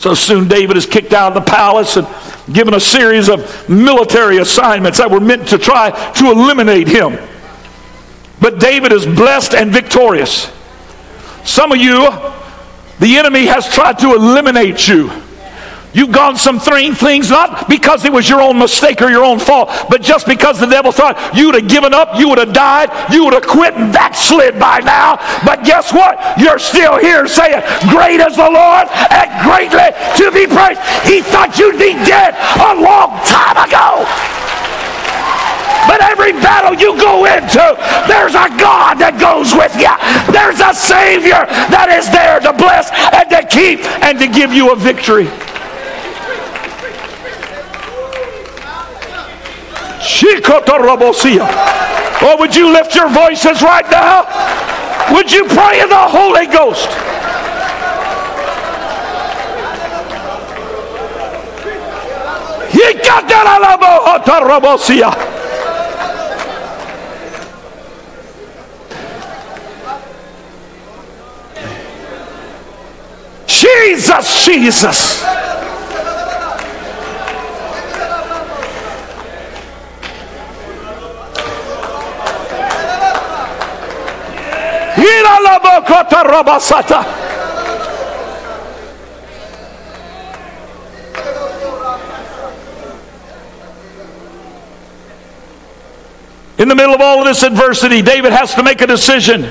So 0.00 0.14
soon 0.14 0.48
David 0.48 0.78
is 0.78 0.86
kicked 0.86 1.12
out 1.12 1.36
of 1.36 1.44
the 1.44 1.50
palace 1.50 1.98
and 1.98 2.08
given 2.54 2.72
a 2.72 2.80
series 2.80 3.28
of 3.28 3.68
military 3.68 4.38
assignments 4.38 4.96
that 4.96 5.10
were 5.10 5.20
meant 5.20 5.48
to 5.48 5.58
try 5.58 5.90
to 6.12 6.30
eliminate 6.30 6.88
him. 6.88 7.18
But 8.40 8.58
David 8.58 8.92
is 8.92 9.04
blessed 9.04 9.54
and 9.54 9.70
victorious. 9.70 10.50
Some 11.44 11.70
of 11.72 11.78
you, 11.78 12.10
the 12.98 13.18
enemy 13.18 13.44
has 13.44 13.68
tried 13.68 13.98
to 13.98 14.14
eliminate 14.14 14.88
you 14.88 15.10
You've 15.92 16.12
gone 16.12 16.36
some 16.36 16.60
three 16.60 16.94
things 16.94 17.30
not 17.30 17.68
because 17.68 18.04
it 18.04 18.12
was 18.12 18.28
your 18.28 18.40
own 18.40 18.58
mistake 18.58 19.02
or 19.02 19.10
your 19.10 19.24
own 19.24 19.38
fault, 19.38 19.70
but 19.90 20.02
just 20.02 20.26
because 20.26 20.60
the 20.60 20.66
devil 20.66 20.92
thought 20.92 21.18
you 21.34 21.46
would 21.46 21.56
have 21.56 21.68
given 21.68 21.92
up, 21.92 22.14
you 22.18 22.28
would 22.28 22.38
have 22.38 22.52
died, 22.52 22.90
you 23.12 23.24
would 23.24 23.34
have 23.34 23.46
quit 23.46 23.74
and 23.74 23.92
backslid 23.92 24.58
by 24.58 24.78
now. 24.80 25.18
But 25.44 25.64
guess 25.64 25.92
what? 25.92 26.38
You're 26.38 26.60
still 26.60 26.98
here 26.98 27.26
saying, 27.26 27.62
Great 27.90 28.22
is 28.22 28.36
the 28.36 28.46
Lord 28.46 28.86
and 29.10 29.28
greatly 29.42 29.90
to 30.22 30.30
be 30.30 30.46
praised. 30.46 30.78
He 31.02 31.26
thought 31.26 31.58
you'd 31.58 31.78
be 31.78 31.98
dead 32.06 32.38
a 32.38 32.78
long 32.78 33.18
time 33.26 33.58
ago. 33.58 34.06
But 35.90 36.06
every 36.06 36.32
battle 36.38 36.78
you 36.78 36.94
go 36.94 37.26
into, 37.26 37.66
there's 38.06 38.38
a 38.38 38.46
God 38.62 39.02
that 39.02 39.18
goes 39.18 39.50
with 39.58 39.74
you. 39.74 39.90
There's 40.30 40.62
a 40.62 40.70
Savior 40.70 41.50
that 41.66 41.90
is 41.90 42.06
there 42.14 42.38
to 42.46 42.52
bless 42.54 42.94
and 43.10 43.26
to 43.34 43.42
keep 43.50 43.82
and 44.06 44.14
to 44.20 44.28
give 44.30 44.52
you 44.52 44.70
a 44.70 44.76
victory. 44.76 45.26
Oh, 52.22 52.36
would 52.38 52.54
you 52.54 52.72
lift 52.72 52.94
your 52.94 53.08
voices 53.08 53.62
right 53.62 53.88
now? 53.90 54.24
Would 55.12 55.30
you 55.32 55.44
pray 55.44 55.80
in 55.80 55.88
the 55.88 56.06
Holy 56.08 56.46
Ghost? 56.46 56.88
Jesus, 73.46 74.44
Jesus. 74.44 75.19
In 96.58 96.68
the 96.68 96.74
middle 96.74 96.94
of 96.94 97.00
all 97.00 97.20
of 97.20 97.26
this 97.26 97.42
adversity, 97.42 98.02
David 98.02 98.32
has 98.32 98.54
to 98.54 98.62
make 98.62 98.82
a 98.82 98.86
decision 98.86 99.50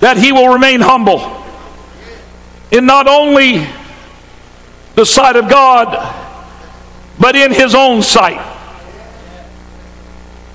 that 0.00 0.16
he 0.16 0.32
will 0.32 0.48
remain 0.48 0.80
humble 0.80 1.44
in 2.72 2.86
not 2.86 3.06
only 3.06 3.66
the 4.96 5.06
sight 5.06 5.36
of 5.36 5.48
God, 5.48 6.16
but 7.20 7.36
in 7.36 7.52
his 7.52 7.74
own 7.74 8.02
sight. 8.02 8.44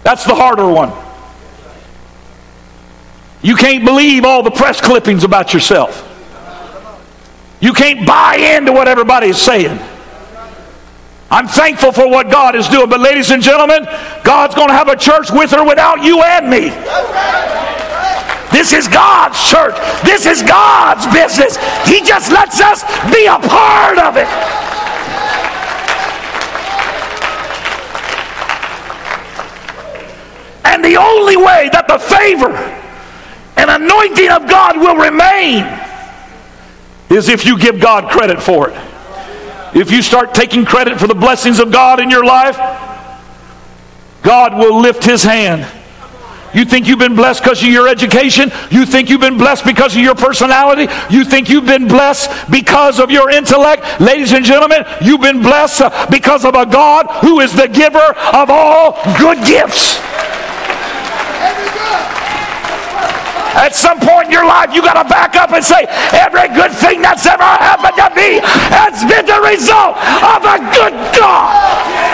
That's 0.04 0.26
the 0.26 0.36
harder 0.36 0.68
one. 0.68 1.05
You 3.46 3.56
can't 3.56 3.86
believe 3.86 4.26
all 4.26 4.42
the 4.42 4.50
press 4.50 4.82
clippings 4.82 5.24
about 5.24 5.54
yourself. 5.54 6.02
You 7.60 7.74
can't 7.74 8.04
buy 8.04 8.38
into 8.38 8.72
what 8.72 8.88
everybody's 8.88 9.38
saying. 9.38 9.80
I'm 11.30 11.48
thankful 11.48 11.92
for 11.92 12.10
what 12.10 12.32
God 12.32 12.56
is 12.56 12.68
doing, 12.68 12.90
but 12.90 13.00
ladies 13.00 13.30
and 13.30 13.44
gentlemen, 13.44 13.86
God's 14.24 14.56
going 14.56 14.70
to 14.70 14.74
have 14.74 14.88
a 14.88 14.96
church 14.96 15.30
with 15.30 15.54
or 15.54 15.64
without 15.64 16.04
you 16.04 16.24
and 16.24 16.50
me. 16.50 16.70
This 18.50 18.74
is 18.74 18.88
God's 18.88 19.38
church. 19.48 19.76
This 20.04 20.26
is 20.26 20.42
God's 20.42 21.06
business. 21.14 21.58
He 21.88 22.02
just 22.02 22.32
lets 22.32 22.60
us 22.60 22.82
be 23.14 23.28
a 23.28 23.38
part 23.38 24.00
of 24.00 24.18
it. 24.18 24.26
And 30.66 30.84
the 30.84 30.98
only 30.98 31.38
way 31.38 31.70
that 31.72 31.86
the 31.88 32.00
favor 32.00 32.82
and 33.58 33.70
anointing 33.70 34.30
of 34.30 34.48
God 34.48 34.78
will 34.78 34.96
remain 34.96 35.64
is 37.10 37.30
if 37.30 37.46
you 37.46 37.58
give 37.58 37.80
God 37.80 38.10
credit 38.10 38.42
for 38.42 38.70
it. 38.70 38.76
If 39.76 39.92
you 39.92 40.02
start 40.02 40.34
taking 40.34 40.66
credit 40.66 41.00
for 41.00 41.08
the 41.08 41.16
blessings 41.16 41.60
of 41.60 41.72
God 41.72 42.00
in 42.00 42.10
your 42.10 42.26
life, 42.26 42.58
God 44.24 44.58
will 44.58 44.80
lift 44.80 45.04
his 45.04 45.24
hand. 45.24 45.68
You 46.56 46.64
think 46.64 46.88
you've 46.88 47.00
been 47.00 47.16
blessed 47.16 47.44
because 47.44 47.62
of 47.62 47.68
your 47.68 47.90
education? 47.90 48.50
You 48.72 48.86
think 48.86 49.10
you've 49.10 49.20
been 49.20 49.38
blessed 49.38 49.66
because 49.66 49.94
of 49.94 50.02
your 50.02 50.16
personality? 50.16 50.88
You 51.10 51.26
think 51.26 51.50
you've 51.50 51.66
been 51.66 51.90
blessed 51.90 52.50
because 52.50 52.98
of 52.98 53.12
your 53.12 53.30
intellect? 53.30 54.00
Ladies 54.00 54.32
and 54.32 54.46
gentlemen, 54.46 54.86
you've 55.02 55.20
been 55.20 55.42
blessed 55.42 55.82
uh, 55.82 56.08
because 56.10 56.46
of 56.46 56.56
a 56.56 56.66
God 56.66 57.08
who 57.20 57.42
is 57.42 57.54
the 57.54 57.68
giver 57.68 58.00
of 58.00 58.50
all 58.50 58.94
good 59.20 59.46
gifts. 59.46 60.00
At 63.66 63.74
some 63.74 64.00
point 64.00 64.28
in 64.28 64.32
your 64.32 64.46
life, 64.46 64.70
you 64.76 64.82
got 64.86 65.02
to 65.02 65.10
back 65.10 65.36
up 65.36 65.50
and 65.50 65.66
say, 65.66 65.90
every 66.14 66.54
good 66.54 66.70
thing 66.70 67.02
that's 67.02 67.26
ever 67.26 67.42
happened 67.42 67.98
to 67.98 68.14
me 68.14 68.38
has 68.70 69.02
been 69.10 69.26
the 69.26 69.42
result 69.42 69.98
of 70.22 70.46
a 70.46 70.62
good 70.70 70.94
God. 71.18 72.06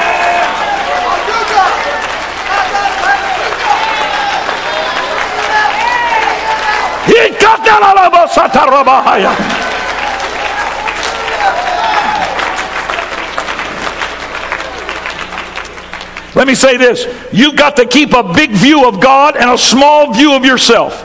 Let 16.33 16.47
me 16.47 16.55
say 16.55 16.77
this 16.77 17.05
you've 17.33 17.57
got 17.57 17.75
to 17.75 17.85
keep 17.85 18.13
a 18.13 18.23
big 18.33 18.51
view 18.51 18.87
of 18.87 19.01
God 19.01 19.35
and 19.35 19.49
a 19.49 19.57
small 19.57 20.13
view 20.13 20.33
of 20.33 20.45
yourself. 20.45 21.03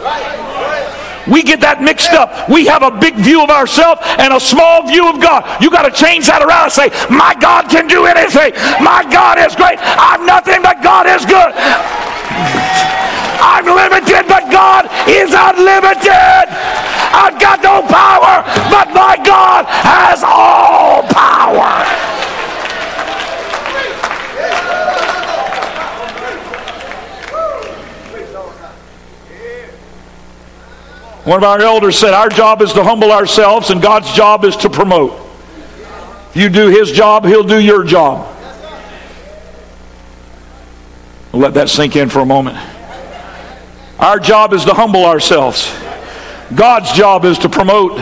We 1.26 1.42
get 1.42 1.60
that 1.60 1.82
mixed 1.82 2.14
up. 2.14 2.48
We 2.48 2.66
have 2.66 2.82
a 2.82 2.90
big 2.90 3.14
view 3.18 3.42
of 3.42 3.50
ourselves 3.50 4.00
and 4.18 4.32
a 4.32 4.40
small 4.40 4.86
view 4.86 5.10
of 5.10 5.20
God. 5.20 5.42
You 5.58 5.70
got 5.70 5.82
to 5.82 5.94
change 5.94 6.26
that 6.30 6.42
around 6.42 6.70
and 6.70 6.74
say, 6.74 6.88
My 7.10 7.34
God 7.34 7.66
can 7.66 7.90
do 7.90 8.06
anything. 8.06 8.54
My 8.78 9.02
God 9.06 9.42
is 9.42 9.54
great. 9.58 9.78
I'm 9.82 10.26
nothing, 10.26 10.62
but 10.62 10.82
God 10.82 11.10
is 11.10 11.26
good. 11.26 11.50
I'm 13.42 13.66
limited, 13.66 14.26
but 14.30 14.50
God 14.50 14.86
is 15.06 15.34
unlimited. 15.34 16.46
I've 17.16 17.38
got 17.40 17.62
no 17.62 17.82
power, 17.86 18.44
but 18.70 18.92
my 18.92 19.16
God 19.24 19.66
has 19.66 20.22
all 20.22 21.02
power. 21.10 21.95
One 31.26 31.38
of 31.38 31.42
our 31.42 31.60
elders 31.60 31.98
said, 31.98 32.14
Our 32.14 32.28
job 32.28 32.62
is 32.62 32.72
to 32.74 32.84
humble 32.84 33.10
ourselves, 33.10 33.70
and 33.70 33.82
God's 33.82 34.12
job 34.12 34.44
is 34.44 34.54
to 34.58 34.70
promote. 34.70 35.20
You 36.34 36.48
do 36.48 36.68
His 36.68 36.92
job, 36.92 37.24
He'll 37.24 37.42
do 37.42 37.58
your 37.58 37.82
job. 37.82 38.32
We'll 41.32 41.42
let 41.42 41.54
that 41.54 41.68
sink 41.68 41.96
in 41.96 42.10
for 42.10 42.20
a 42.20 42.24
moment. 42.24 42.56
Our 43.98 44.20
job 44.20 44.52
is 44.52 44.66
to 44.66 44.72
humble 44.72 45.04
ourselves. 45.04 45.68
God's 46.54 46.92
job 46.92 47.24
is 47.24 47.38
to 47.38 47.48
promote. 47.48 48.00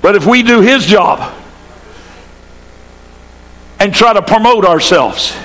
But 0.00 0.16
if 0.16 0.24
we 0.24 0.42
do 0.42 0.62
His 0.62 0.86
job 0.86 1.34
and 3.78 3.94
try 3.94 4.14
to 4.14 4.22
promote 4.22 4.64
ourselves, 4.64 5.36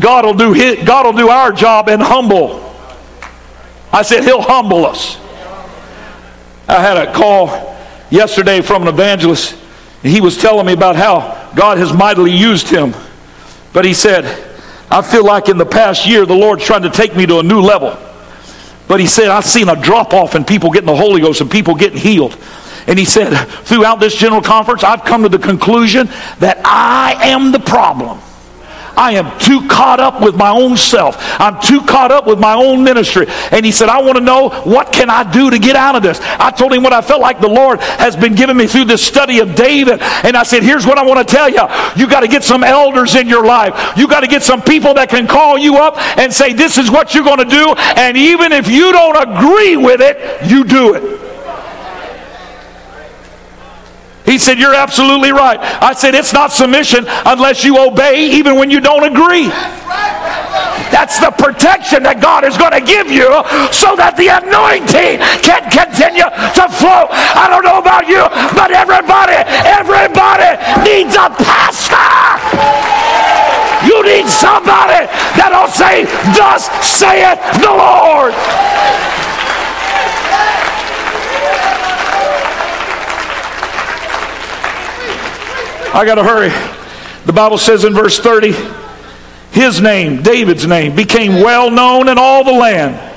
God 0.00 0.24
will 0.24 0.34
do, 0.34 0.52
his, 0.52 0.84
God 0.84 1.06
will 1.06 1.12
do 1.12 1.28
our 1.28 1.52
job 1.52 1.88
and 1.88 2.02
humble. 2.02 2.66
I 3.92 4.02
said, 4.02 4.24
He'll 4.24 4.42
humble 4.42 4.86
us. 4.86 5.19
I 6.70 6.80
had 6.80 6.96
a 6.96 7.12
call 7.12 7.76
yesterday 8.10 8.60
from 8.60 8.82
an 8.82 8.88
evangelist, 8.88 9.56
and 10.04 10.12
he 10.12 10.20
was 10.20 10.36
telling 10.36 10.66
me 10.66 10.72
about 10.72 10.94
how 10.94 11.50
God 11.56 11.78
has 11.78 11.92
mightily 11.92 12.30
used 12.30 12.68
him. 12.68 12.94
But 13.72 13.84
he 13.84 13.92
said, 13.92 14.24
I 14.88 15.02
feel 15.02 15.24
like 15.24 15.48
in 15.48 15.58
the 15.58 15.66
past 15.66 16.06
year 16.06 16.24
the 16.24 16.34
Lord's 16.34 16.64
trying 16.64 16.82
to 16.82 16.90
take 16.90 17.16
me 17.16 17.26
to 17.26 17.40
a 17.40 17.42
new 17.42 17.60
level. 17.60 17.98
But 18.86 19.00
he 19.00 19.06
said, 19.06 19.30
I've 19.30 19.44
seen 19.44 19.68
a 19.68 19.80
drop 19.80 20.14
off 20.14 20.36
in 20.36 20.44
people 20.44 20.70
getting 20.70 20.86
the 20.86 20.96
Holy 20.96 21.20
Ghost 21.20 21.40
and 21.40 21.50
people 21.50 21.74
getting 21.74 21.98
healed. 21.98 22.36
And 22.86 22.96
he 22.98 23.04
said, 23.04 23.34
throughout 23.64 23.98
this 23.98 24.14
general 24.14 24.40
conference, 24.40 24.84
I've 24.84 25.04
come 25.04 25.24
to 25.24 25.28
the 25.28 25.38
conclusion 25.38 26.06
that 26.38 26.60
I 26.64 27.30
am 27.30 27.50
the 27.50 27.60
problem. 27.60 28.20
I 29.00 29.12
am 29.12 29.38
too 29.38 29.66
caught 29.66 29.98
up 29.98 30.20
with 30.20 30.36
my 30.36 30.50
own 30.50 30.76
self. 30.76 31.16
I'm 31.40 31.58
too 31.58 31.80
caught 31.80 32.12
up 32.12 32.26
with 32.26 32.38
my 32.38 32.52
own 32.52 32.84
ministry. 32.84 33.26
And 33.50 33.64
he 33.64 33.72
said, 33.72 33.88
I 33.88 34.02
want 34.02 34.18
to 34.18 34.22
know 34.22 34.50
what 34.50 34.92
can 34.92 35.08
I 35.08 35.24
do 35.32 35.48
to 35.48 35.58
get 35.58 35.74
out 35.74 35.96
of 35.96 36.02
this. 36.02 36.20
I 36.20 36.50
told 36.50 36.74
him 36.74 36.82
what 36.82 36.92
I 36.92 37.00
felt 37.00 37.22
like 37.22 37.40
the 37.40 37.48
Lord 37.48 37.80
has 37.80 38.14
been 38.14 38.34
giving 38.34 38.58
me 38.58 38.66
through 38.66 38.84
this 38.84 39.02
study 39.02 39.38
of 39.38 39.54
David. 39.54 40.02
And 40.02 40.36
I 40.36 40.42
said, 40.42 40.62
here's 40.62 40.86
what 40.86 40.98
I 40.98 41.02
want 41.02 41.26
to 41.26 41.34
tell 41.34 41.48
you. 41.48 41.62
You 41.96 42.10
got 42.10 42.20
to 42.20 42.28
get 42.28 42.44
some 42.44 42.62
elders 42.62 43.14
in 43.14 43.26
your 43.26 43.46
life. 43.46 43.96
You 43.96 44.06
got 44.06 44.20
to 44.20 44.28
get 44.28 44.42
some 44.42 44.60
people 44.60 44.92
that 44.94 45.08
can 45.08 45.26
call 45.26 45.56
you 45.56 45.78
up 45.78 45.96
and 46.18 46.30
say, 46.30 46.52
this 46.52 46.76
is 46.76 46.90
what 46.90 47.14
you're 47.14 47.24
going 47.24 47.38
to 47.38 47.46
do. 47.46 47.72
And 47.96 48.18
even 48.18 48.52
if 48.52 48.68
you 48.68 48.92
don't 48.92 49.16
agree 49.16 49.78
with 49.78 50.02
it, 50.02 50.50
you 50.50 50.62
do 50.62 50.94
it. 50.94 51.29
He 54.30 54.38
said, 54.38 54.60
You're 54.60 54.74
absolutely 54.78 55.32
right. 55.32 55.58
I 55.82 55.92
said, 55.92 56.14
It's 56.14 56.32
not 56.32 56.52
submission 56.52 57.04
unless 57.26 57.64
you 57.64 57.82
obey 57.82 58.30
even 58.30 58.54
when 58.54 58.70
you 58.70 58.78
don't 58.78 59.02
agree. 59.02 59.50
That's 60.94 61.18
the 61.18 61.34
protection 61.34 62.06
that 62.06 62.22
God 62.22 62.46
is 62.46 62.54
going 62.54 62.70
to 62.70 62.82
give 62.82 63.10
you 63.10 63.26
so 63.74 63.98
that 63.98 64.14
the 64.14 64.30
anointing 64.30 65.18
can 65.42 65.66
continue 65.66 66.30
to 66.30 66.64
flow. 66.70 67.10
I 67.10 67.50
don't 67.50 67.66
know 67.66 67.82
about 67.82 68.06
you, 68.06 68.22
but 68.54 68.70
everybody, 68.70 69.34
everybody 69.66 70.54
needs 70.86 71.18
a 71.18 71.26
pastor. 71.34 71.98
You 73.82 73.98
need 74.06 74.30
somebody 74.30 75.10
that'll 75.34 75.74
say, 75.74 76.06
Thus 76.38 76.70
saith 76.86 77.42
the 77.58 77.74
Lord. 77.74 78.30
I 85.92 86.04
got 86.04 86.14
to 86.16 86.24
hurry. 86.24 86.50
The 87.26 87.32
Bible 87.32 87.58
says 87.58 87.84
in 87.84 87.94
verse 87.94 88.18
30, 88.18 88.54
his 89.52 89.80
name, 89.80 90.22
David's 90.22 90.66
name, 90.66 90.94
became 90.94 91.42
well 91.42 91.70
known 91.70 92.08
in 92.08 92.16
all 92.16 92.44
the 92.44 92.52
land. 92.52 93.08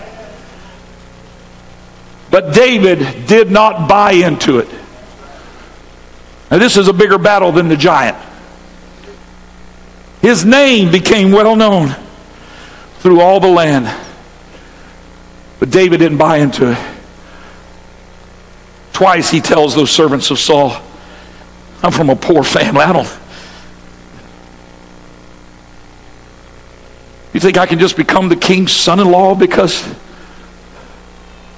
But 2.32 2.54
David 2.54 3.28
did 3.28 3.52
not 3.52 3.88
buy 3.88 4.14
into 4.14 4.58
it. 4.58 4.68
Now, 6.50 6.58
this 6.58 6.78
is 6.78 6.88
a 6.88 6.94
bigger 6.94 7.18
battle 7.18 7.52
than 7.52 7.68
the 7.68 7.78
giant. 7.78 8.18
His 10.22 10.44
name 10.44 10.92
became 10.92 11.32
well 11.32 11.56
known 11.56 11.96
through 13.00 13.22
all 13.22 13.40
the 13.40 13.48
land. 13.48 13.86
But 15.60 15.70
David 15.70 15.98
didn't 15.98 16.18
buy 16.18 16.38
into 16.38 16.72
it. 16.72 16.78
Twice 18.94 19.30
he 19.30 19.42
tells 19.42 19.76
those 19.76 19.92
servants 19.92 20.32
of 20.32 20.40
Saul, 20.40 20.82
I'm 21.84 21.92
from 21.92 22.10
a 22.10 22.16
poor 22.16 22.44
family. 22.44 22.82
I 22.82 22.94
don't. 22.94 23.20
You 27.34 27.40
think 27.40 27.58
I 27.58 27.66
can 27.66 27.80
just 27.80 27.98
become 27.98 28.30
the 28.30 28.36
king's 28.36 28.72
son 28.72 29.00
in 29.00 29.12
law 29.12 29.36
because 29.36 29.86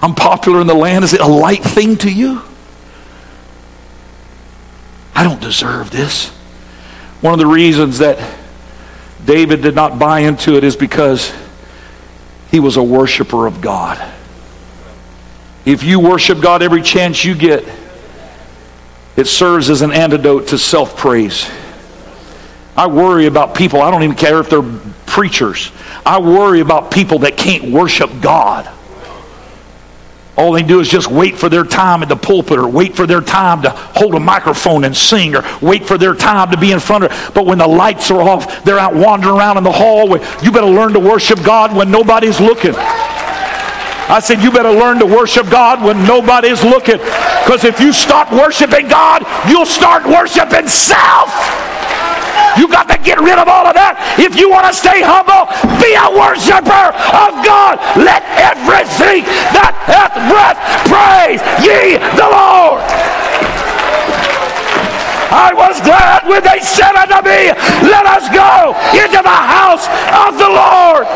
I'm 0.02 0.16
popular 0.16 0.62
in 0.62 0.68
the 0.68 0.74
land? 0.74 1.04
Is 1.04 1.14
it 1.14 1.22
a 1.22 1.28
light 1.28 1.64
thing 1.64 1.98
to 1.98 2.12
you? 2.12 2.42
I 5.14 5.24
don't 5.24 5.42
deserve 5.42 5.92
this. 5.92 6.30
One 7.22 7.34
of 7.34 7.40
the 7.40 7.48
reasons 7.48 8.00
that 8.00 8.20
David 9.26 9.62
did 9.62 9.76
not 9.76 10.00
buy 10.00 10.22
into 10.22 10.56
it 10.56 10.64
is 10.64 10.76
because 10.76 11.34
he 12.52 12.60
was 12.60 12.78
a 12.78 12.84
worshiper 12.84 13.48
of 13.48 13.62
God. 13.62 14.14
If 15.66 15.84
you 15.84 16.00
worship 16.00 16.42
God 16.42 16.62
every 16.62 16.82
chance 16.82 17.26
you 17.26 17.36
get, 17.36 17.66
it 19.16 19.28
serves 19.28 19.70
as 19.70 19.82
an 19.82 19.92
antidote 19.92 20.48
to 20.50 20.58
self 20.58 20.98
praise. 20.98 21.50
I 22.78 22.88
worry 22.88 23.26
about 23.26 23.56
people, 23.56 23.82
I 23.82 23.90
don't 23.90 24.04
even 24.04 24.16
care 24.16 24.40
if 24.40 24.50
they're 24.50 24.80
preachers. 25.06 25.72
I 26.06 26.20
worry 26.20 26.60
about 26.60 26.92
people 26.92 27.20
that 27.20 27.38
can't 27.38 27.72
worship 27.72 28.10
God. 28.22 28.70
All 30.38 30.52
they 30.52 30.64
do 30.64 30.82
is 30.82 30.90
just 30.90 31.10
wait 31.10 31.38
for 31.38 31.48
their 31.48 31.64
time 31.64 32.04
at 32.04 32.10
the 32.10 32.18
pulpit 32.18 32.60
or 32.60 32.68
wait 32.68 32.94
for 32.94 33.08
their 33.08 33.22
time 33.22 33.62
to 33.62 33.70
hold 33.70 34.16
a 34.16 34.20
microphone 34.20 34.84
and 34.84 34.96
sing 34.96 35.34
or 35.34 35.44
wait 35.62 35.86
for 35.86 35.98
their 35.98 36.14
time 36.14 36.52
to 36.52 36.58
be 36.58 36.74
in 36.74 36.82
front 36.82 37.06
of 37.06 37.32
But 37.34 37.46
when 37.46 37.58
the 37.58 37.68
lights 37.68 38.12
are 38.12 38.22
off, 38.22 38.66
they're 38.66 38.78
out 38.78 38.94
wandering 38.94 39.38
around 39.38 39.58
in 39.58 39.64
the 39.64 39.72
hallway. 39.72 40.20
You 40.44 40.52
better 40.52 40.68
learn 40.68 40.92
to 40.94 41.00
worship 41.00 41.42
God 41.42 41.74
when 41.74 41.90
nobody's 41.90 42.42
looking. 42.42 42.74
I 44.08 44.20
said, 44.22 44.42
you 44.42 44.52
better 44.52 44.72
learn 44.72 45.00
to 45.00 45.06
worship 45.06 45.50
God 45.50 45.82
when 45.82 46.06
nobody's 46.06 46.64
looking. 46.64 47.02
Because 47.42 47.66
if 47.66 47.80
you 47.80 47.92
stop 47.92 48.32
worshiping 48.32 48.88
God, 48.88 49.26
you'll 49.50 49.66
start 49.66 50.06
worshiping 50.06 50.68
self. 50.70 51.34
You 52.54 52.70
got 52.70 52.88
to 52.88 52.98
get 53.02 53.20
rid 53.20 53.42
of 53.42 53.50
all 53.50 53.68
of 53.68 53.76
that. 53.76 53.98
If 54.22 54.38
you 54.40 54.48
want 54.48 54.70
to 54.70 54.74
stay 54.74 55.04
humble, 55.04 55.50
be 55.82 55.92
a 55.98 56.08
worshiper 56.08 56.94
of 56.94 57.44
God. 57.44 57.82
Let 58.00 58.24
everything 58.40 59.28
that 59.52 59.76
hath 59.90 60.16
breath 60.30 60.56
praise 60.88 61.42
ye 61.60 62.00
the 62.16 62.30
Lord. 62.30 62.86
I 65.36 65.52
was 65.52 65.82
glad 65.84 66.24
when 66.30 66.46
they 66.48 66.64
said 66.64 66.96
unto 66.96 67.20
me, 67.28 67.52
Let 67.92 68.08
us 68.08 68.30
go 68.32 68.72
into 68.96 69.20
the 69.20 69.40
house 69.52 69.90
of 70.16 70.40
the 70.40 70.48
Lord. 70.48 71.10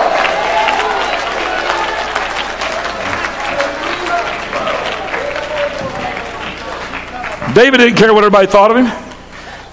David 7.59 7.79
didn't 7.79 7.97
care 7.97 8.13
what 8.13 8.23
everybody 8.23 8.47
thought 8.47 8.71
of 8.71 8.77
him. 8.77 8.85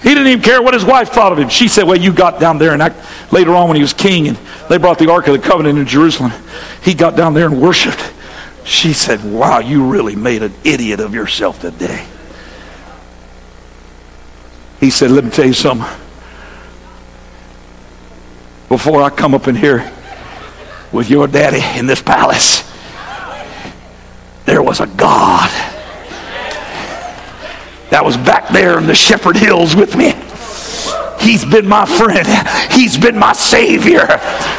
He 0.03 0.09
didn't 0.09 0.27
even 0.27 0.43
care 0.43 0.61
what 0.61 0.73
his 0.73 0.83
wife 0.83 1.07
thought 1.07 1.31
of 1.31 1.39
him. 1.39 1.47
She 1.47 1.69
said, 1.69 1.85
Well, 1.85 1.95
you 1.95 2.11
got 2.11 2.37
down 2.37 2.57
there, 2.57 2.73
and 2.73 2.83
I, 2.83 2.93
later 3.31 3.55
on 3.55 3.69
when 3.69 3.77
he 3.77 3.81
was 3.81 3.93
king 3.93 4.27
and 4.27 4.37
they 4.67 4.77
brought 4.77 4.99
the 4.99 5.09
Ark 5.09 5.25
of 5.27 5.41
the 5.41 5.47
Covenant 5.47 5.79
into 5.79 5.89
Jerusalem, 5.89 6.33
he 6.83 6.93
got 6.93 7.15
down 7.15 7.33
there 7.33 7.45
and 7.45 7.61
worshiped. 7.61 8.13
She 8.65 8.91
said, 8.91 9.23
Wow, 9.23 9.59
you 9.59 9.87
really 9.87 10.17
made 10.17 10.43
an 10.43 10.53
idiot 10.65 10.99
of 10.99 11.13
yourself 11.13 11.61
today. 11.61 12.05
He 14.81 14.89
said, 14.89 15.09
Let 15.09 15.23
me 15.23 15.29
tell 15.29 15.45
you 15.45 15.53
something. 15.53 15.87
Before 18.67 19.01
I 19.01 19.09
come 19.09 19.33
up 19.33 19.47
in 19.47 19.55
here 19.55 19.89
with 20.91 21.09
your 21.09 21.25
daddy 21.25 21.79
in 21.79 21.85
this 21.85 22.01
palace, 22.01 22.69
there 24.43 24.61
was 24.61 24.81
a 24.81 24.87
God 24.87 25.66
that 27.89 28.03
was 28.03 28.17
back 28.17 28.49
there 28.49 28.77
in 28.77 28.85
the 28.85 28.95
Shepherd 28.95 29.37
Hills 29.37 29.75
with 29.75 29.95
me. 29.95 30.13
He's 31.19 31.43
been 31.43 31.67
my 31.67 31.85
friend. 31.85 32.27
He's 32.71 32.97
been 32.97 33.17
my 33.17 33.33
Savior. 33.33 34.05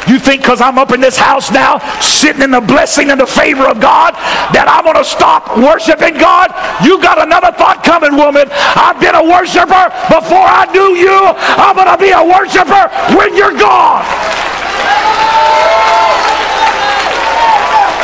You 0.07 0.19
think 0.19 0.41
because 0.41 0.61
I'm 0.61 0.77
up 0.77 0.91
in 0.91 1.01
this 1.01 1.17
house 1.17 1.51
now, 1.51 1.79
sitting 1.99 2.41
in 2.41 2.51
the 2.51 2.61
blessing 2.61 3.09
and 3.09 3.19
the 3.19 3.27
favor 3.27 3.65
of 3.65 3.79
God, 3.79 4.13
that 4.53 4.67
I'm 4.67 4.83
going 4.83 4.99
to 4.99 5.07
stop 5.07 5.57
worshiping 5.57 6.19
God? 6.19 6.51
You 6.85 7.01
got 7.01 7.17
another 7.17 7.55
thought 7.55 7.81
coming, 7.83 8.15
woman. 8.15 8.45
I've 8.51 8.99
been 8.99 9.15
a 9.15 9.23
worshiper 9.23 9.89
before 10.11 10.45
I 10.45 10.67
knew 10.69 10.99
you. 10.99 11.17
I'm 11.57 11.75
going 11.75 11.89
to 11.89 11.97
be 11.97 12.11
a 12.11 12.21
worshiper 12.21 12.91
when 13.15 13.33
you're 13.33 13.57
gone. 13.57 14.05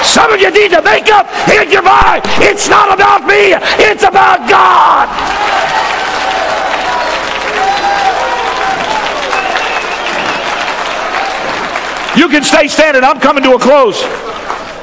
Some 0.05 0.31
of 0.31 0.39
you 0.39 0.51
need 0.51 0.71
to 0.71 0.81
make 0.81 1.09
up 1.11 1.27
in 1.49 1.71
your 1.71 1.81
mind. 1.81 2.23
It's 2.39 2.69
not 2.69 2.93
about 2.93 3.25
me. 3.25 3.53
It's 3.83 4.03
about 4.03 4.47
God. 4.49 5.09
You 12.17 12.29
can 12.29 12.43
stay 12.43 12.67
standing. 12.67 13.03
I'm 13.03 13.19
coming 13.19 13.43
to 13.43 13.53
a 13.55 13.59
close. 13.59 14.01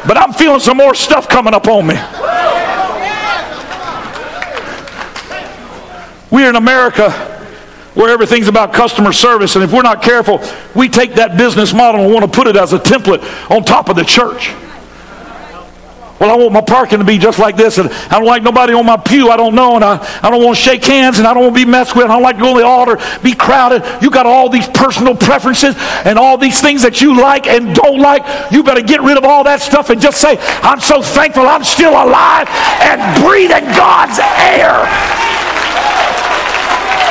But 0.06 0.18
I'm 0.18 0.32
feeling 0.32 0.60
some 0.60 0.76
more 0.76 0.94
stuff 0.94 1.28
coming 1.28 1.54
up 1.54 1.66
on 1.68 1.86
me. 1.86 1.94
We're 6.30 6.48
in 6.48 6.56
America 6.56 7.10
where 7.94 8.10
everything's 8.10 8.48
about 8.48 8.72
customer 8.72 9.12
service, 9.12 9.54
and 9.54 9.62
if 9.62 9.72
we're 9.72 9.82
not 9.82 10.02
careful, 10.02 10.40
we 10.74 10.88
take 10.88 11.14
that 11.14 11.36
business 11.36 11.74
model 11.74 12.00
and 12.02 12.12
want 12.12 12.24
to 12.24 12.30
put 12.30 12.48
it 12.48 12.56
as 12.56 12.72
a 12.72 12.78
template 12.78 13.22
on 13.50 13.62
top 13.64 13.90
of 13.90 13.96
the 13.96 14.04
church. 14.04 14.50
Well, 16.22 16.30
I 16.30 16.36
want 16.36 16.52
my 16.52 16.60
parking 16.60 17.00
to 17.00 17.04
be 17.04 17.18
just 17.18 17.40
like 17.40 17.56
this, 17.56 17.78
and 17.78 17.90
I 17.90 18.20
don't 18.20 18.26
like 18.26 18.44
nobody 18.44 18.74
on 18.74 18.86
my 18.86 18.96
pew 18.96 19.30
I 19.30 19.36
don't 19.36 19.56
know, 19.56 19.74
and 19.74 19.82
I, 19.82 19.98
I 20.22 20.30
don't 20.30 20.40
want 20.44 20.56
to 20.56 20.62
shake 20.62 20.84
hands, 20.84 21.18
and 21.18 21.26
I 21.26 21.34
don't 21.34 21.42
want 21.42 21.56
to 21.56 21.64
be 21.64 21.68
messed 21.68 21.96
with. 21.96 22.04
I 22.04 22.14
don't 22.14 22.22
like 22.22 22.36
to 22.36 22.42
go 22.42 22.54
to 22.54 22.60
the 22.60 22.64
altar, 22.64 22.96
be 23.24 23.34
crowded. 23.34 23.82
You 24.00 24.08
got 24.08 24.24
all 24.24 24.48
these 24.48 24.68
personal 24.68 25.16
preferences 25.16 25.74
and 26.04 26.20
all 26.20 26.38
these 26.38 26.60
things 26.60 26.82
that 26.82 27.00
you 27.00 27.20
like 27.20 27.48
and 27.48 27.74
don't 27.74 27.98
like. 27.98 28.22
You 28.52 28.62
better 28.62 28.82
get 28.82 29.02
rid 29.02 29.18
of 29.18 29.24
all 29.24 29.42
that 29.42 29.60
stuff 29.62 29.90
and 29.90 30.00
just 30.00 30.20
say, 30.20 30.38
I'm 30.62 30.78
so 30.78 31.02
thankful 31.02 31.42
I'm 31.42 31.64
still 31.64 31.90
alive 31.90 32.46
and 32.86 33.02
breathing 33.26 33.64
God's 33.74 34.20
air. 34.20 35.41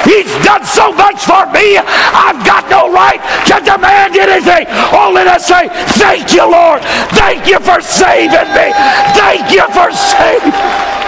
He's 0.04 0.32
done 0.44 0.66
so 0.66 0.92
much 0.92 1.22
for 1.24 1.46
me. 1.54 1.78
I've 1.78 2.42
got 2.46 2.70
no 2.70 2.92
right 2.92 3.22
to 3.48 3.62
demand 3.64 4.16
anything. 4.16 4.66
Only 4.94 5.24
to 5.24 5.40
say, 5.40 5.70
thank 5.98 6.34
you, 6.34 6.50
Lord. 6.50 6.82
Thank 7.14 7.48
you 7.48 7.60
for 7.60 7.82
saving 7.82 8.50
me. 8.54 8.74
Thank 9.14 9.52
you 9.52 9.66
for 9.74 9.92
saving 9.92 11.02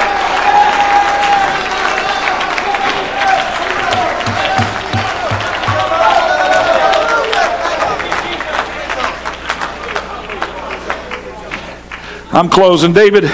I'm 12.33 12.49
closing. 12.49 12.93
David 12.93 13.25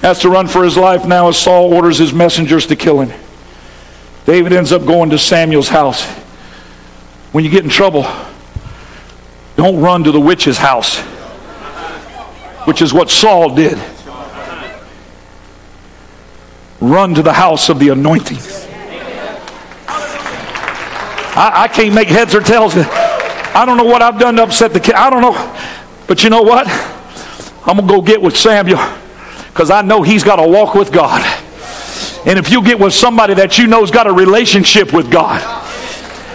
has 0.00 0.20
to 0.20 0.30
run 0.30 0.48
for 0.48 0.64
his 0.64 0.78
life 0.78 1.04
now 1.04 1.28
as 1.28 1.36
Saul 1.36 1.74
orders 1.74 1.98
his 1.98 2.14
messengers 2.14 2.66
to 2.68 2.74
kill 2.74 3.02
him. 3.02 3.23
David 4.26 4.52
ends 4.52 4.72
up 4.72 4.84
going 4.86 5.10
to 5.10 5.18
Samuel's 5.18 5.68
house. 5.68 6.04
When 7.32 7.44
you 7.44 7.50
get 7.50 7.64
in 7.64 7.70
trouble, 7.70 8.06
don't 9.56 9.80
run 9.80 10.04
to 10.04 10.12
the 10.12 10.20
witch's 10.20 10.56
house, 10.56 10.98
which 12.66 12.80
is 12.80 12.92
what 12.92 13.10
Saul 13.10 13.54
did. 13.54 13.78
Run 16.80 17.14
to 17.14 17.22
the 17.22 17.32
house 17.32 17.68
of 17.68 17.78
the 17.78 17.90
anointing. 17.90 18.38
I, 21.36 21.64
I 21.64 21.68
can't 21.68 21.94
make 21.94 22.08
heads 22.08 22.34
or 22.34 22.40
tails. 22.40 22.74
I 22.76 23.64
don't 23.66 23.76
know 23.76 23.84
what 23.84 24.02
I've 24.02 24.18
done 24.18 24.36
to 24.36 24.44
upset 24.44 24.72
the 24.72 24.80
kid. 24.80 24.94
I 24.94 25.10
don't 25.10 25.22
know. 25.22 25.32
But 26.06 26.22
you 26.22 26.30
know 26.30 26.42
what? 26.42 26.66
I'm 27.66 27.76
going 27.76 27.88
to 27.88 27.94
go 27.94 28.02
get 28.02 28.20
with 28.20 28.36
Samuel 28.36 28.80
because 29.48 29.70
I 29.70 29.82
know 29.82 30.02
he's 30.02 30.22
got 30.22 30.36
to 30.36 30.46
walk 30.46 30.74
with 30.74 30.92
God. 30.92 31.22
And 32.26 32.38
if 32.38 32.50
you 32.50 32.62
get 32.62 32.78
with 32.78 32.94
somebody 32.94 33.34
that 33.34 33.58
you 33.58 33.66
know's 33.66 33.90
got 33.90 34.06
a 34.06 34.12
relationship 34.12 34.92
with 34.92 35.10
God, 35.10 35.42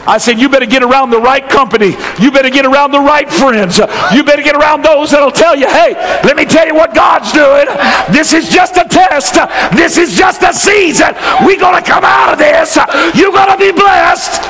I 0.07 0.17
said, 0.17 0.39
you 0.39 0.49
better 0.49 0.65
get 0.65 0.81
around 0.81 1.11
the 1.11 1.19
right 1.19 1.47
company. 1.47 1.95
You 2.19 2.31
better 2.31 2.49
get 2.49 2.65
around 2.65 2.91
the 2.91 2.99
right 2.99 3.29
friends. 3.29 3.77
You 4.13 4.23
better 4.23 4.41
get 4.41 4.55
around 4.55 4.83
those 4.83 5.11
that'll 5.11 5.31
tell 5.31 5.55
you, 5.55 5.67
hey, 5.67 5.93
let 6.23 6.35
me 6.35 6.45
tell 6.45 6.65
you 6.65 6.73
what 6.73 6.95
God's 6.95 7.31
doing. 7.31 7.65
This 8.09 8.33
is 8.33 8.49
just 8.49 8.77
a 8.77 8.85
test. 8.89 9.35
This 9.75 9.97
is 9.97 10.15
just 10.15 10.41
a 10.41 10.53
season. 10.53 11.13
We're 11.45 11.59
going 11.59 11.75
to 11.75 11.87
come 11.87 12.03
out 12.03 12.33
of 12.33 12.39
this. 12.39 12.75
You're 13.13 13.31
going 13.31 13.51
to 13.51 13.57
be 13.57 13.71
blessed. 13.71 14.41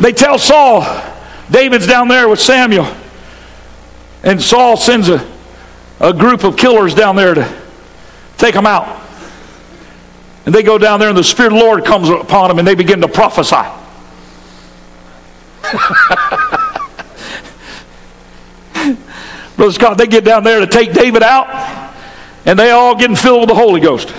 They 0.00 0.12
tell 0.12 0.38
Saul, 0.38 0.84
David's 1.50 1.86
down 1.86 2.08
there 2.08 2.28
with 2.28 2.40
Samuel. 2.40 2.88
And 4.22 4.40
Saul 4.40 4.76
sends 4.76 5.08
a, 5.08 5.26
a 5.98 6.12
group 6.12 6.44
of 6.44 6.56
killers 6.56 6.94
down 6.94 7.16
there 7.16 7.34
to 7.34 7.62
take 8.36 8.54
them 8.54 8.66
out. 8.66 8.98
And 10.46 10.54
they 10.54 10.62
go 10.62 10.78
down 10.78 11.00
there, 11.00 11.08
and 11.08 11.18
the 11.18 11.24
Spirit 11.24 11.52
of 11.52 11.58
the 11.58 11.64
Lord 11.64 11.84
comes 11.84 12.08
upon 12.08 12.48
them, 12.48 12.58
and 12.58 12.66
they 12.66 12.74
begin 12.74 13.00
to 13.00 13.08
prophesy. 13.08 13.56
Brother 19.56 19.72
Scott, 19.72 19.98
they 19.98 20.06
get 20.06 20.24
down 20.24 20.42
there 20.42 20.60
to 20.60 20.66
take 20.66 20.92
David 20.92 21.22
out, 21.22 21.94
and 22.46 22.58
they 22.58 22.70
all 22.70 22.94
getting 22.94 23.16
filled 23.16 23.40
with 23.40 23.48
the 23.50 23.54
Holy 23.54 23.80
Ghost. 23.80 24.14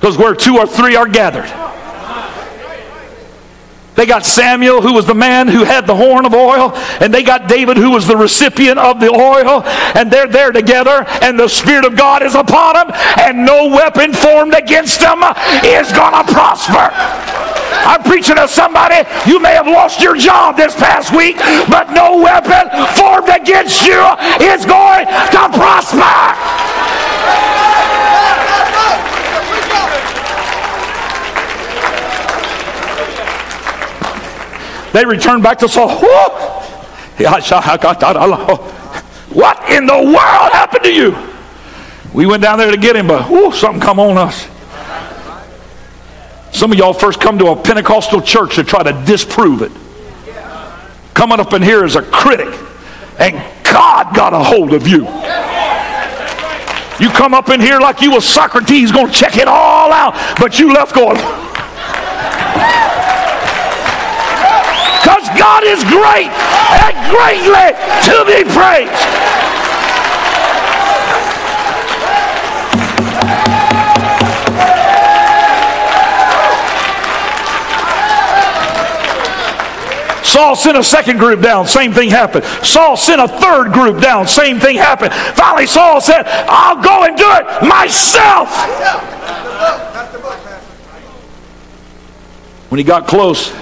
Because 0.00 0.18
where 0.18 0.34
two 0.34 0.58
or 0.58 0.66
three 0.66 0.96
are 0.96 1.08
gathered. 1.08 1.63
They 3.94 4.06
got 4.06 4.26
Samuel, 4.26 4.82
who 4.82 4.92
was 4.92 5.06
the 5.06 5.14
man 5.14 5.46
who 5.46 5.62
had 5.62 5.86
the 5.86 5.94
horn 5.94 6.26
of 6.26 6.34
oil, 6.34 6.72
and 7.00 7.14
they 7.14 7.22
got 7.22 7.48
David, 7.48 7.76
who 7.76 7.90
was 7.90 8.06
the 8.06 8.16
recipient 8.16 8.78
of 8.78 8.98
the 8.98 9.08
oil, 9.08 9.62
and 9.94 10.10
they're 10.10 10.26
there 10.26 10.50
together, 10.50 11.04
and 11.22 11.38
the 11.38 11.48
Spirit 11.48 11.84
of 11.84 11.96
God 11.96 12.22
is 12.22 12.34
upon 12.34 12.74
them, 12.74 12.90
and 13.18 13.44
no 13.44 13.68
weapon 13.68 14.12
formed 14.12 14.54
against 14.54 15.00
them 15.00 15.22
is 15.64 15.92
going 15.92 16.12
to 16.12 16.32
prosper. 16.32 16.90
I'm 17.86 18.02
preaching 18.02 18.36
to 18.36 18.48
somebody, 18.48 19.06
you 19.28 19.40
may 19.40 19.54
have 19.54 19.66
lost 19.66 20.00
your 20.00 20.16
job 20.16 20.56
this 20.56 20.74
past 20.74 21.14
week, 21.14 21.36
but 21.68 21.92
no 21.92 22.18
weapon 22.18 22.68
formed 22.96 23.28
against 23.28 23.86
you 23.86 24.02
is 24.40 24.66
going 24.66 25.06
to 25.06 25.48
prosper. 25.54 27.53
They 34.94 35.04
returned 35.04 35.42
back 35.42 35.58
to 35.58 35.68
Saul. 35.68 35.88
What 39.30 39.68
in 39.68 39.86
the 39.86 39.96
world 39.96 40.52
happened 40.52 40.84
to 40.84 40.92
you? 40.94 41.16
We 42.12 42.26
went 42.26 42.44
down 42.44 42.58
there 42.58 42.70
to 42.70 42.76
get 42.76 42.94
him, 42.94 43.08
but 43.08 43.28
whoo, 43.28 43.50
something 43.50 43.80
come 43.80 43.98
on 43.98 44.16
us. 44.16 44.46
Some 46.52 46.70
of 46.70 46.78
y'all 46.78 46.92
first 46.92 47.20
come 47.20 47.38
to 47.40 47.48
a 47.48 47.56
Pentecostal 47.60 48.22
church 48.22 48.54
to 48.54 48.62
try 48.62 48.84
to 48.84 48.92
disprove 49.04 49.62
it. 49.62 49.72
Coming 51.12 51.40
up 51.40 51.52
in 51.54 51.62
here 51.62 51.84
as 51.84 51.96
a 51.96 52.02
critic, 52.02 52.54
and 53.18 53.34
God 53.64 54.14
got 54.14 54.32
a 54.32 54.38
hold 54.38 54.74
of 54.74 54.86
you. 54.86 55.08
You 57.00 57.10
come 57.10 57.34
up 57.34 57.48
in 57.48 57.60
here 57.60 57.80
like 57.80 58.00
you 58.00 58.12
was 58.12 58.24
Socrates, 58.24 58.92
going 58.92 59.08
to 59.08 59.12
check 59.12 59.36
it 59.38 59.48
all 59.48 59.92
out, 59.92 60.14
but 60.38 60.60
you 60.60 60.72
left 60.72 60.94
going. 60.94 61.43
God 65.38 65.64
is 65.64 65.82
great 65.84 66.30
and 66.30 66.94
greatly 67.10 67.74
to 68.08 68.24
be 68.24 68.44
praised. 68.52 69.34
Saul 80.34 80.56
sent 80.56 80.76
a 80.76 80.82
second 80.82 81.18
group 81.18 81.40
down, 81.40 81.64
same 81.64 81.92
thing 81.92 82.10
happened. 82.10 82.44
Saul 82.64 82.96
sent 82.96 83.20
a 83.20 83.28
third 83.28 83.72
group 83.72 84.02
down, 84.02 84.26
same 84.26 84.58
thing 84.58 84.76
happened. 84.76 85.14
Finally, 85.36 85.66
Saul 85.66 86.00
said, 86.00 86.24
I'll 86.26 86.82
go 86.82 87.04
and 87.04 87.16
do 87.16 87.24
it 87.24 87.62
myself. 87.62 88.50
When 92.68 92.78
he 92.78 92.84
got 92.84 93.06
close, 93.06 93.54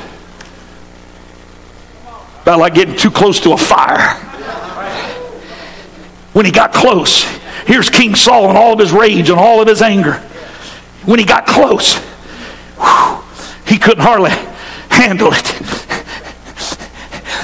about 2.42 2.58
like 2.58 2.74
getting 2.74 2.96
too 2.96 3.10
close 3.10 3.40
to 3.40 3.52
a 3.52 3.56
fire. 3.56 4.18
When 6.32 6.44
he 6.44 6.52
got 6.52 6.72
close, 6.72 7.24
here's 7.66 7.90
King 7.90 8.14
Saul 8.14 8.50
in 8.50 8.56
all 8.56 8.72
of 8.72 8.78
his 8.78 8.92
rage 8.92 9.30
and 9.30 9.38
all 9.38 9.60
of 9.60 9.68
his 9.68 9.82
anger. 9.82 10.14
When 11.04 11.18
he 11.18 11.24
got 11.24 11.46
close, 11.46 11.96
whew, 12.78 13.22
he 13.66 13.78
couldn't 13.78 14.02
hardly 14.02 14.30
handle 14.90 15.30
it. 15.32 15.46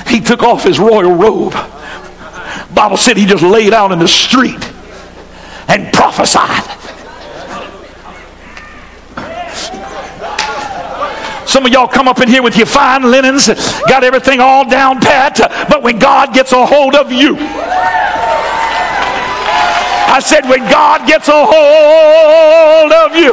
He 0.08 0.20
took 0.20 0.42
off 0.42 0.64
his 0.64 0.78
royal 0.78 1.14
robe. 1.14 1.52
Bible 2.74 2.96
said 2.96 3.16
he 3.16 3.26
just 3.26 3.42
laid 3.42 3.72
out 3.72 3.92
in 3.92 3.98
the 3.98 4.08
street 4.08 4.72
and 5.68 5.92
prophesied. 5.92 6.64
Some 11.48 11.64
of 11.64 11.72
y'all 11.72 11.88
come 11.88 12.08
up 12.08 12.20
in 12.20 12.28
here 12.28 12.42
with 12.42 12.58
your 12.60 12.66
fine 12.68 13.08
linens, 13.08 13.48
got 13.88 14.04
everything 14.04 14.38
all 14.38 14.68
down 14.68 15.00
pat, 15.00 15.40
but 15.72 15.82
when 15.82 15.98
God 15.98 16.34
gets 16.34 16.52
a 16.52 16.60
hold 16.66 16.94
of 16.94 17.10
you, 17.10 17.40
I 20.12 20.20
said, 20.20 20.44
when 20.44 20.60
God 20.68 21.08
gets 21.08 21.24
a 21.32 21.40
hold 21.40 22.92
of 22.92 23.16
you, 23.16 23.32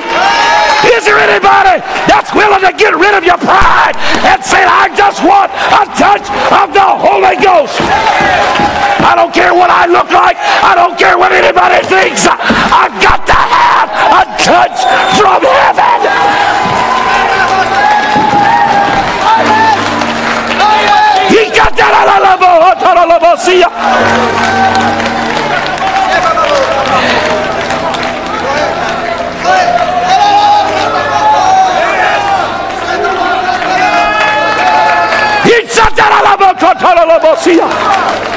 is 0.96 1.04
there 1.04 1.20
anybody 1.20 1.84
that's 2.08 2.32
willing 2.32 2.64
to 2.64 2.72
get 2.80 2.96
rid 2.96 3.20
of 3.20 3.28
your 3.28 3.36
pride 3.36 4.00
and 4.24 4.40
say, 4.40 4.64
I 4.64 4.88
just 4.96 5.20
want 5.20 5.52
a 5.76 5.84
touch 6.00 6.24
of 6.56 6.72
the 6.72 6.88
Holy 6.88 7.36
Ghost? 7.44 7.76
I 9.04 9.12
don't 9.12 9.36
care 9.36 9.52
what 9.52 9.68
I 9.68 9.92
look 9.92 10.08
like. 10.16 10.40
I 10.40 10.72
don't 10.72 10.96
care 10.96 11.20
what 11.20 11.36
anybody 11.36 11.84
thinks. 11.84 12.24
I've 12.32 12.96
got 13.04 13.28
to 13.28 13.36
have 13.36 13.92
a 13.92 14.24
touch 14.40 14.88
from 15.20 15.44
heaven. 15.44 16.55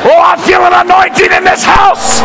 Oh, 0.05 0.21
I 0.21 0.37
feel 0.47 0.61
an 0.63 0.73
anointing 0.73 1.33
in 1.33 1.45
this 1.45 1.65
house. 1.65 2.21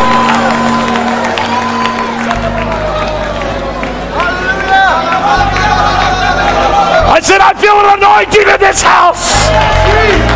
I 7.06 7.20
said, 7.20 7.40
I 7.40 7.54
feel 7.54 7.74
an 7.80 7.98
anointing 7.98 8.48
in 8.48 8.60
this 8.60 8.82
house. 8.82 10.33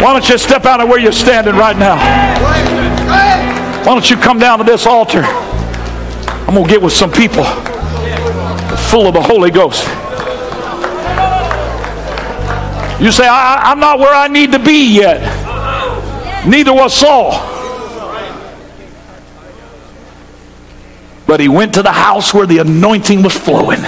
Why 0.00 0.14
don't 0.14 0.26
you 0.30 0.38
step 0.38 0.64
out 0.64 0.80
of 0.80 0.88
where 0.88 0.98
you're 0.98 1.12
standing 1.12 1.54
right 1.56 1.76
now? 1.76 1.96
Why 3.80 3.84
don't 3.84 4.10
you 4.10 4.16
come 4.16 4.38
down 4.38 4.56
to 4.56 4.64
this 4.64 4.86
altar? 4.86 5.22
I'm 5.22 6.54
going 6.54 6.64
to 6.64 6.70
get 6.70 6.80
with 6.80 6.94
some 6.94 7.12
people 7.12 7.44
full 8.88 9.06
of 9.06 9.12
the 9.12 9.20
Holy 9.22 9.50
Ghost. 9.50 9.84
You 12.98 13.12
say, 13.12 13.28
I, 13.28 13.72
am 13.72 13.78
not 13.78 13.98
where 13.98 14.14
I 14.14 14.26
need 14.28 14.52
to 14.52 14.58
be 14.58 14.96
yet. 14.96 15.20
Neither 16.46 16.72
was 16.72 16.94
Saul. 16.94 17.32
But 21.26 21.40
he 21.40 21.48
went 21.48 21.74
to 21.74 21.82
the 21.82 21.92
house 21.92 22.32
where 22.32 22.46
the 22.46 22.58
anointing 22.58 23.22
was 23.22 23.36
flowing. 23.36 23.80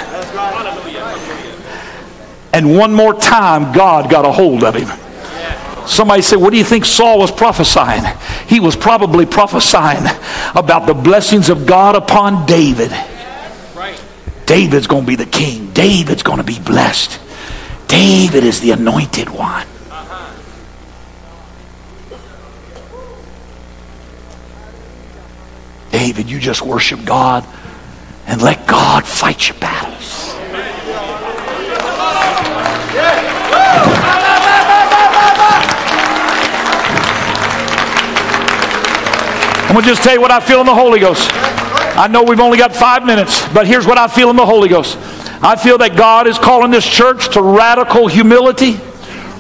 And 2.53 2.77
one 2.77 2.93
more 2.93 3.15
time, 3.15 3.73
God 3.73 4.11
got 4.11 4.27
a 4.27 4.31
hold 4.31 4.63
of 4.63 4.75
him. 4.75 5.02
Somebody 5.87 6.23
said, 6.23 6.37
What 6.37 6.51
do 6.51 6.57
you 6.57 6.65
think 6.65 6.85
Saul 6.85 7.19
was 7.19 7.31
prophesying? 7.31 8.05
He 8.47 8.61
was 8.61 8.77
probably 8.77 9.27
prophesying 9.27 10.05
about 10.55 10.87
the 10.87 10.95
blessings 10.95 11.49
of 11.49 11.67
God 11.67 11.97
upon 11.97 12.47
David. 12.47 12.93
David's 14.47 14.87
going 14.87 15.05
to 15.05 15.07
be 15.07 15.17
the 15.17 15.27
king. 15.27 15.71
David's 15.73 16.23
going 16.23 16.39
to 16.39 16.45
be 16.45 16.59
blessed. 16.59 17.21
David 17.89 18.45
is 18.45 18.61
the 18.61 18.73
anointed 18.73 19.29
one. 19.31 19.67
David, 25.91 26.31
you 26.31 26.41
just 26.41 26.63
worship 26.63 27.05
God 27.05 27.47
and 28.27 28.43
let 28.43 28.67
God 28.67 29.07
fight 29.07 29.49
your 29.49 29.59
battles. 29.59 30.32
I'm 39.73 39.77
going 39.77 39.85
to 39.85 39.91
just 39.93 40.03
tell 40.03 40.13
you 40.13 40.21
what 40.21 40.31
I 40.31 40.39
feel 40.39 40.61
in 40.61 40.67
the 40.67 40.75
Holy 40.75 41.01
Ghost. 41.01 41.31
I 41.33 42.07
know 42.07 42.23
we've 42.23 42.41
only 42.41 42.59
got 42.59 42.77
five 42.77 43.07
minutes, 43.07 43.43
but 43.55 43.67
here's 43.67 43.87
what 43.87 43.97
I 43.97 44.07
feel 44.07 44.29
in 44.29 44.37
the 44.37 44.45
Holy 44.45 44.69
Ghost. 44.69 44.99
I 45.41 45.57
feel 45.57 45.79
that 45.79 45.97
God 45.97 46.27
is 46.27 46.39
calling 46.39 46.71
this 46.71 46.87
church 46.87 47.33
to 47.33 47.41
radical 47.41 48.07
humility, 48.07 48.79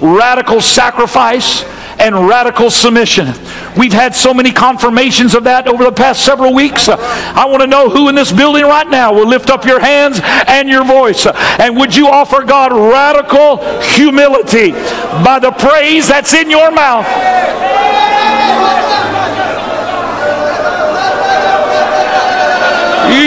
radical 0.00 0.62
sacrifice, 0.62 1.64
and 2.00 2.26
radical 2.26 2.70
submission. 2.70 3.26
We've 3.76 3.92
had 3.92 4.14
so 4.14 4.32
many 4.32 4.52
confirmations 4.52 5.34
of 5.34 5.44
that 5.44 5.68
over 5.68 5.84
the 5.84 5.92
past 5.92 6.24
several 6.24 6.54
weeks. 6.54 6.88
I 6.88 7.44
want 7.44 7.60
to 7.60 7.66
know 7.66 7.90
who 7.90 8.08
in 8.08 8.14
this 8.14 8.32
building 8.32 8.64
right 8.64 8.88
now 8.88 9.12
will 9.12 9.28
lift 9.28 9.50
up 9.50 9.66
your 9.66 9.80
hands 9.80 10.18
and 10.46 10.66
your 10.66 10.86
voice. 10.86 11.26
And 11.26 11.76
would 11.76 11.94
you 11.94 12.08
offer 12.08 12.42
God 12.42 12.72
radical 12.72 13.58
humility 13.82 14.72
by 15.22 15.40
the 15.42 15.50
praise 15.50 16.08
that's 16.08 16.32
in 16.32 16.50
your 16.50 16.70
mouth? 16.70 17.91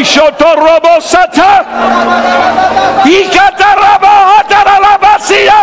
Ishotorobosata. 0.05 1.49
Ikatarabahotarabasia. 3.05 5.57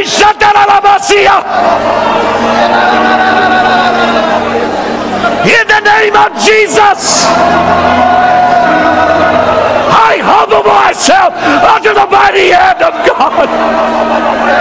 Ishataralabasia. 0.00 1.36
In 5.44 5.64
the 5.68 5.80
name 5.84 6.16
of 6.16 6.32
Jesus. 6.40 7.28
I 10.14 10.18
humble 10.18 10.62
myself 10.62 11.34
under 11.74 11.92
the 11.92 12.06
mighty 12.06 12.50
hand 12.50 12.80
of 12.82 12.94
God. 13.04 14.54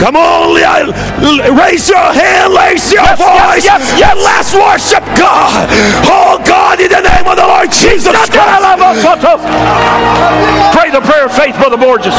Come 0.00 0.16
on, 0.16 0.54
raise 0.56 1.90
your 1.90 1.98
hand, 1.98 2.54
raise 2.56 2.90
your 2.90 3.02
Yes, 3.04 3.18
voice, 3.20 3.64
yes, 3.64 3.80
yes, 3.84 3.98
yes. 4.00 4.10
and 4.10 4.20
let's 4.24 4.54
worship 4.56 5.04
God. 5.14 5.68
Oh 6.08 6.40
God, 6.44 6.80
in 6.80 6.88
the 6.88 7.02
name 7.04 7.26
of 7.28 7.36
the 7.36 7.44
Lord 7.46 7.70
Jesus 7.70 8.08
Christ. 8.08 8.32
Pray 10.72 10.90
the 10.90 11.02
prayer 11.04 11.26
of 11.26 11.32
faith, 11.36 11.54
Brother 11.56 11.76
Borges. 11.76 12.16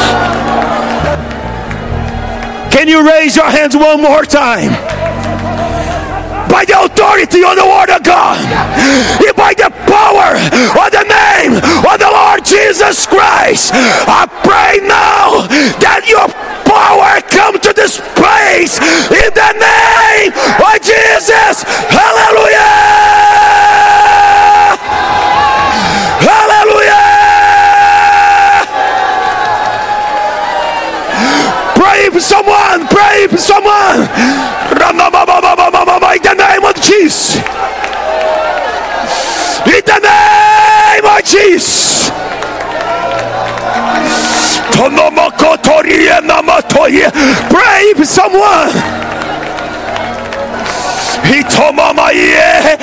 Can 2.72 2.88
you 2.88 3.06
raise 3.06 3.36
your 3.36 3.50
hands 3.50 3.76
one 3.76 4.00
more 4.00 4.24
time? 4.24 4.72
By 6.48 6.64
the 6.64 6.80
authority 6.80 7.44
of 7.44 7.56
the 7.56 7.64
Word 7.68 7.90
of 7.92 8.02
God, 8.02 8.40
and 8.40 9.36
by 9.36 9.52
the 9.52 9.68
power 9.84 10.36
of 10.80 10.88
the 10.90 11.04
name 11.04 11.60
of 11.60 11.96
the 12.00 12.08
Lord 12.10 12.44
Jesus 12.44 13.06
Christ, 13.06 13.72
I 13.74 14.24
pray 14.40 14.80
now 14.88 15.44
that 15.84 16.08
your 16.08 16.28
power 16.64 17.20
come 17.28 17.60
to 17.60 17.72
this 17.76 18.00
place 18.16 18.80
in 19.12 19.30
the 19.36 19.52
name 19.60 20.32
of 20.32 20.76
Jesus. 20.80 21.64
Hallelujah! 21.92 22.72
Hallelujah! 26.24 27.12
Pray 31.76 32.01
for 32.12 32.20
someone. 32.20 32.86
Pray 32.88 33.26
for 33.26 33.38
someone. 33.38 34.00
In 36.12 36.20
the 36.22 36.34
name 36.36 36.64
of 36.64 36.74
Jesus. 36.76 37.36
In 39.66 39.82
the 39.84 39.98
name 40.04 41.04
of 41.04 41.24
Jesus. 41.24 42.10
Pray 47.50 47.94
for 47.94 48.06
someone. 48.06 48.72
Hitomamaye, 51.24 52.76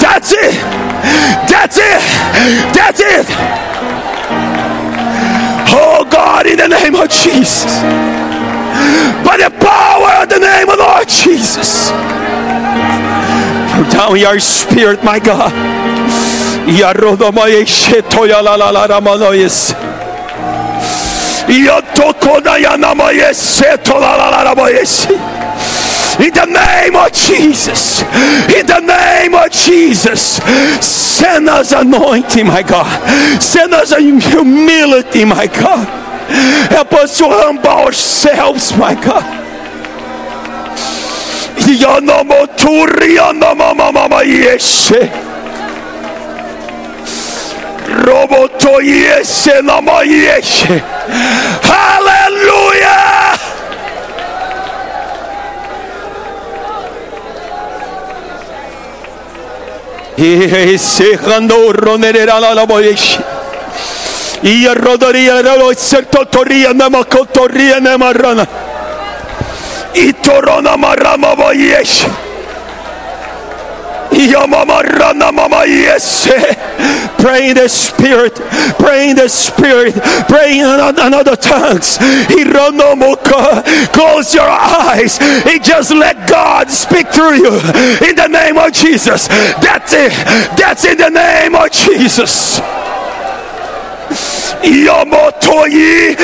That's 0.00 0.32
it. 0.32 0.54
That's 1.48 1.76
it. 1.76 2.00
That's 2.72 3.00
it. 3.00 3.26
Oh 5.72 6.06
God, 6.10 6.46
in 6.46 6.56
the 6.56 6.68
name 6.68 6.94
of 6.94 7.10
Jesus. 7.10 7.80
By 9.24 9.36
the 9.36 9.50
power 9.60 10.22
of 10.22 10.28
the 10.28 10.38
name 10.38 10.68
of 10.68 10.78
Lord 10.78 11.08
Jesus. 11.08 11.90
Pour 13.72 13.84
down 13.90 14.18
your 14.18 14.40
spirit, 14.40 15.04
my 15.04 15.18
God. 15.18 15.52
Yarodomoye 16.66 17.66
In 26.20 26.34
the 26.34 26.44
name 26.44 26.96
of 26.96 27.12
Jesus, 27.12 28.02
in 28.52 28.66
the 28.66 28.80
name 28.80 29.34
of 29.34 29.50
Jesus, 29.50 30.36
send 30.84 31.48
us 31.48 31.72
anointing, 31.72 32.46
my 32.46 32.62
God. 32.62 33.42
Send 33.42 33.72
us 33.72 33.92
a 33.92 34.00
humility, 34.00 35.24
my 35.24 35.46
God. 35.46 35.88
Help 36.70 36.92
us 36.92 37.16
to 37.18 37.24
humble 37.26 37.68
ourselves, 37.68 38.76
my 38.76 38.94
God. 38.94 39.24
Roboto 48.04 48.80
yeshe 48.80 49.62
nama 49.64 50.02
yeshe. 50.04 50.80
Hallelujah. 51.62 53.29
Ia 64.42 64.74
rodaria 64.74 65.42
ralo 65.42 65.74
certo 65.74 66.24
toria 66.24 66.72
nema 66.72 67.04
kotoria 67.04 67.80
nema 67.80 68.12
rana. 68.12 68.46
Itorona 69.94 70.76
marama 70.76 71.34
vayesh. 71.34 72.04
Pray 77.18 77.50
in 77.50 77.56
the 77.56 77.68
spirit. 77.68 78.34
Pray 78.78 79.10
in 79.10 79.16
the 79.16 79.28
spirit. 79.28 79.94
Pray 80.28 80.58
in 80.58 80.66
another 80.66 81.36
tongues. 81.36 81.98
Close 83.92 84.34
your 84.34 84.48
eyes 84.48 85.18
and 85.20 85.62
just 85.62 85.90
let 85.92 86.28
God 86.28 86.70
speak 86.70 87.08
through 87.08 87.34
you 87.34 87.54
in 88.08 88.16
the 88.16 88.28
name 88.28 88.58
of 88.58 88.72
Jesus. 88.72 89.28
That's 89.28 89.92
it. 89.92 90.12
That's 90.56 90.84
in 90.84 90.98
the 90.98 91.10
name 91.10 91.54
of 91.54 91.70
Jesus. 91.70 92.60
Yamotoyi 94.60 96.16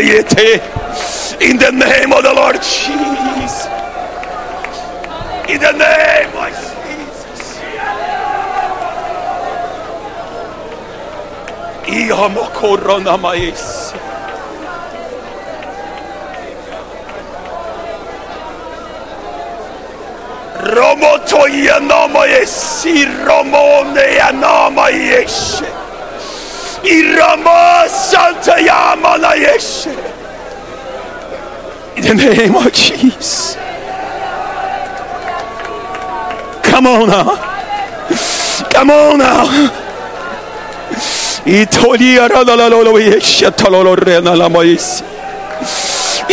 Yete 0.00 0.60
in 1.40 1.58
the 1.58 1.70
name 1.70 2.12
of 2.12 2.22
the 2.22 2.32
Lord 2.32 2.56
Jesus 2.62 3.68
in 5.48 5.60
the 5.60 5.72
name 5.72 6.34
of 6.36 6.50
Jesus. 6.50 7.60
Ihamokorona 11.86 13.16
mais. 13.18 13.83
Romoto 20.74 21.46
yanama 21.48 22.26
yesi 22.26 23.04
romone 23.26 24.04
yanama 24.18 24.90
yeshe. 24.90 25.64
Irama 26.82 27.88
santa 27.88 28.56
yamana 28.58 29.34
yeshe. 29.36 29.90
In 31.96 32.16
the 32.16 32.24
name 32.34 32.54
of 32.56 32.72
Jesus. 32.72 33.56
Come 36.62 36.86
on 36.88 37.08
now. 37.08 37.36
Come 38.70 38.90
on 38.90 39.18
now. 39.18 39.46
Itolia 41.46 42.28
rana 42.28 42.56
la 42.56 42.68
lo 42.68 42.98
yesha 42.98 43.50
talolo 43.50 43.94
rena. 43.96 44.34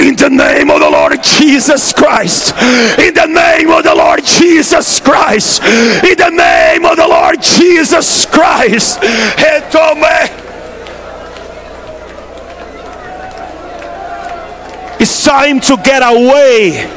In 0.00 0.16
the 0.16 0.28
name 0.28 0.70
of 0.70 0.80
the 0.80 0.90
Lord 0.90 1.22
Jesus 1.22 1.92
Christ. 1.92 2.54
In 2.98 3.14
the 3.14 3.26
name 3.26 3.70
of 3.70 3.84
the 3.84 3.94
Lord 3.94 4.24
Jesus 4.24 5.00
Christ. 5.00 5.62
In 5.62 6.16
the 6.16 6.30
name 6.30 6.84
of 6.84 6.96
the 6.96 7.06
Lord 7.08 7.40
Jesus 7.40 8.26
Christ. 8.26 8.98
It's 15.00 15.24
time 15.24 15.60
to 15.60 15.76
get 15.84 16.02
away 16.02 16.90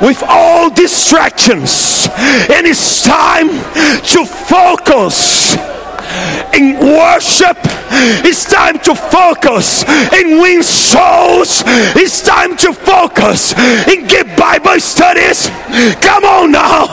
with 0.00 0.22
all 0.28 0.70
distractions, 0.70 2.08
and 2.50 2.66
it's 2.66 3.02
time 3.02 3.48
to 3.48 4.24
focus 4.26 5.56
in 6.54 6.78
worship. 6.78 7.56
It's 8.24 8.44
time 8.44 8.78
to 8.80 8.94
focus 8.94 9.84
in 10.12 10.40
win 10.40 10.62
souls. 10.62 11.62
It's 11.96 12.20
time 12.22 12.56
to 12.58 12.72
focus 12.72 13.54
in 13.88 14.06
give 14.06 14.26
Bible 14.36 14.80
studies. 14.80 15.48
Come 16.00 16.24
on 16.24 16.52
now. 16.52 16.86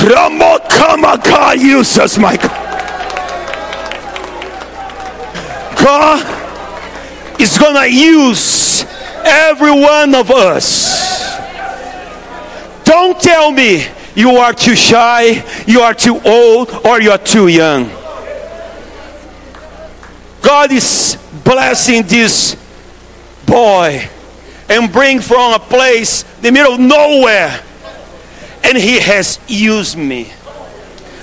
Ramokamaka 0.00 1.56
uses 1.58 2.18
Michael. 2.18 2.48
God 5.82 6.20
is 7.40 7.58
gonna 7.58 7.86
use 7.86 8.84
every 9.24 9.70
one 9.72 10.14
of 10.14 10.30
us. 10.30 11.38
Don't 12.84 13.20
tell 13.20 13.50
me 13.50 13.86
you 14.14 14.36
are 14.36 14.52
too 14.52 14.74
shy, 14.74 15.44
you 15.66 15.80
are 15.80 15.94
too 15.94 16.20
old, 16.24 16.70
or 16.84 17.00
you 17.00 17.10
are 17.10 17.18
too 17.18 17.48
young. 17.48 17.88
God 20.42 20.72
is 20.72 21.16
blessing 21.44 22.02
this 22.02 22.56
boy 23.46 24.08
and 24.68 24.92
bring 24.92 25.20
from 25.20 25.54
a 25.54 25.58
place 25.58 26.22
the 26.40 26.50
middle 26.50 26.74
of 26.74 26.80
nowhere 26.80 27.62
and 28.64 28.76
he 28.76 28.98
has 29.00 29.38
used 29.48 29.96
me. 29.96 30.32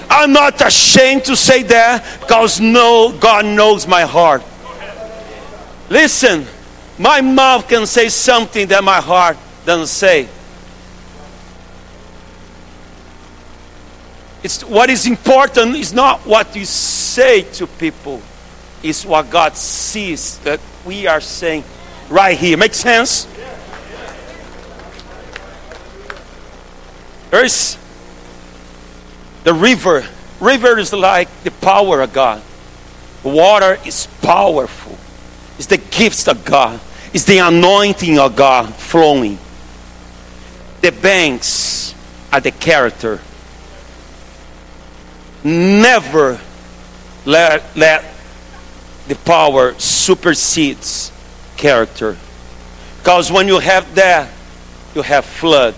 I'm 0.10 0.32
not 0.32 0.62
ashamed 0.62 1.26
to 1.26 1.36
say 1.36 1.64
that 1.64 2.20
because 2.22 2.60
no 2.62 3.16
god 3.20 3.46
knows 3.46 3.88
my 3.88 4.04
heart. 4.04 4.44
Listen 5.90 6.46
my 6.98 7.22
mouth 7.22 7.68
can 7.68 7.86
say 7.86 8.10
something 8.10 8.68
that 8.68 8.84
my 8.84 9.00
heart 9.00 9.38
doesn't 9.66 9.88
say 9.88 10.28
It's 14.48 14.64
what 14.64 14.90
is 14.90 15.06
important 15.06 15.76
is 15.76 15.92
not 15.92 16.22
what 16.22 16.56
you 16.56 16.64
say 16.64 17.42
to 17.60 17.68
people, 17.68 18.22
it's 18.82 19.06
what 19.06 19.30
God 19.30 19.58
sees 19.58 20.38
that 20.40 20.62
we 20.86 21.06
are 21.06 21.20
saying 21.20 21.66
right 22.08 22.38
here. 22.38 22.56
Make 22.56 22.74
sense? 22.74 23.28
There's 27.30 27.78
the 29.44 29.54
river. 29.54 30.06
River 30.40 30.80
is 30.80 30.94
like 30.94 31.28
the 31.44 31.52
power 31.52 32.00
of 32.00 32.14
God. 32.14 32.42
Water 33.26 33.78
is 33.86 34.08
powerful. 34.22 34.98
It's 35.58 35.68
the 35.68 35.78
gifts 35.92 36.26
of 36.30 36.46
God. 36.46 36.80
It's 37.14 37.26
the 37.26 37.40
anointing 37.40 38.18
of 38.18 38.38
God 38.38 38.74
flowing. 38.76 39.40
The 40.80 40.94
banks 40.94 41.94
are 42.32 42.40
the 42.40 42.52
character 42.52 43.20
never 45.48 46.40
let, 47.26 47.76
let 47.76 48.04
the 49.08 49.16
power 49.16 49.74
supersedes 49.80 51.12
character. 51.56 52.18
Because 53.00 53.32
when 53.32 53.48
you 53.48 53.60
have 53.60 53.96
that, 53.96 54.30
you 54.94 55.02
have 55.02 55.26
flood. 55.26 55.76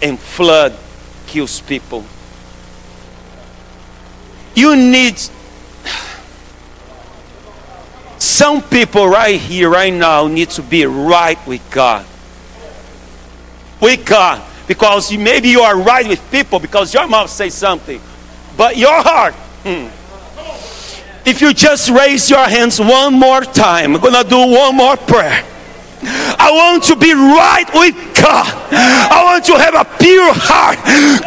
And 0.00 0.18
flood 0.18 0.76
kills 1.26 1.60
people. 1.60 2.04
You 4.54 4.76
need 4.76 5.18
some 8.18 8.62
people 8.62 9.08
right 9.08 9.40
here, 9.40 9.70
right 9.70 9.92
now, 9.92 10.26
need 10.26 10.50
to 10.50 10.62
be 10.62 10.84
right 10.84 11.38
with 11.46 11.68
God. 11.70 12.06
With 13.80 14.04
God. 14.04 14.42
Because 14.66 15.12
maybe 15.16 15.48
you 15.48 15.60
are 15.60 15.78
right 15.78 16.06
with 16.06 16.30
people 16.30 16.58
because 16.58 16.92
your 16.92 17.06
mouth 17.06 17.30
says 17.30 17.54
something. 17.54 18.00
But 18.56 18.76
your 18.76 19.02
heart, 19.02 19.34
hmm. 19.64 19.88
if 21.28 21.40
you 21.40 21.52
just 21.52 21.90
raise 21.90 22.30
your 22.30 22.44
hands 22.48 22.80
one 22.80 23.14
more 23.14 23.42
time, 23.42 23.94
I'm 23.94 24.00
gonna 24.00 24.24
do 24.24 24.38
one 24.38 24.76
more 24.76 24.96
prayer. 24.96 25.44
I 26.06 26.50
want 26.52 26.84
to 26.84 26.96
be 26.96 27.12
right 27.14 27.66
with 27.74 27.94
God. 28.14 28.46
I 28.72 29.22
want 29.24 29.44
to 29.46 29.58
have 29.58 29.74
a 29.74 29.84
pure 29.98 30.32
heart. 30.32 30.78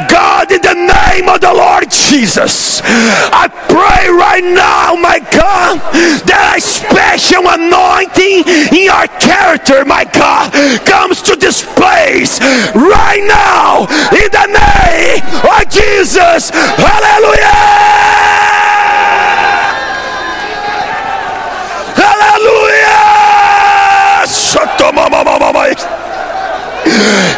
God, 0.09 0.51
in 0.51 0.61
the 0.61 0.75
name 0.75 1.27
of 1.30 1.41
the 1.41 1.53
Lord 1.53 1.91
Jesus, 1.91 2.82
I 2.84 3.47
pray 3.67 4.07
right 4.09 4.43
now, 4.43 4.95
my 4.95 5.19
God, 5.19 5.80
that 6.25 6.55
a 6.57 6.61
special 6.61 7.43
anointing 7.47 8.47
in 8.75 8.88
your 8.88 9.07
character, 9.19 9.84
my 9.86 10.03
God, 10.05 10.51
comes 10.88 11.21
to 11.23 11.36
this 11.36 11.63
place 11.75 12.39
right 12.75 13.23
now 13.27 13.86
in 14.15 14.30
the 14.32 14.47
name 14.47 15.21
of 15.43 15.63
Jesus. 15.69 16.49
Hallelujah! 16.49 18.38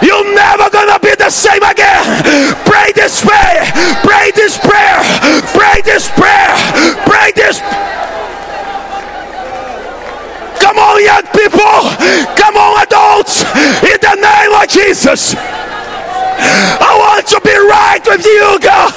You're 0.01 0.33
never 0.35 0.69
gonna 0.69 0.99
be 0.99 1.15
the 1.17 1.29
same 1.29 1.63
again. 1.63 2.05
Pray 2.65 2.91
this 2.93 3.25
prayer. 3.25 3.65
Pray 4.05 4.31
this 4.35 4.57
prayer. 4.57 5.01
Pray 5.57 5.81
this 5.81 6.09
prayer. 6.11 6.53
Pray 7.05 7.31
this. 7.35 7.59
Come 10.61 10.77
on, 10.77 11.03
young 11.03 11.25
people. 11.33 11.81
Come 12.37 12.55
on, 12.57 12.83
adults. 12.83 13.41
In 13.81 13.97
the 13.97 14.15
name 14.21 14.53
of 14.53 14.67
Jesus. 14.69 15.33
I 15.33 16.93
want 16.97 17.27
to 17.27 17.41
be 17.41 17.57
right 17.57 18.01
with 18.05 18.25
you, 18.25 18.59
God. 18.61 18.93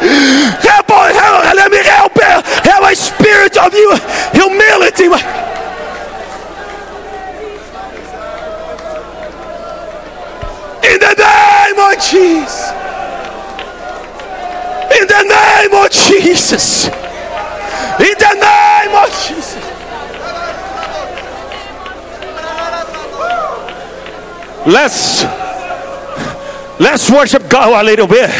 Help, 0.00 0.88
help, 0.88 1.54
let 1.54 1.70
me 1.70 1.78
help 1.84 2.14
you. 2.16 2.42
Have 2.70 2.84
a 2.84 2.94
spirit 2.94 3.56
of 3.58 3.74
you, 3.74 3.96
humility. 4.32 5.04
In 10.88 10.98
the 11.00 11.14
name 11.18 11.78
of 11.78 11.94
Jesus. 12.00 12.72
In 14.98 15.06
the 15.06 15.22
name 15.22 15.74
of 15.74 15.90
Jesus. 16.48 16.86
In 16.86 18.14
the 18.16 18.34
name 18.40 18.94
of 18.96 19.10
Jesus. 19.28 19.64
Let's 24.66 25.24
let's 26.80 27.10
worship 27.10 27.50
God 27.50 27.82
a 27.82 27.84
little 27.84 28.06
bit. 28.06 28.30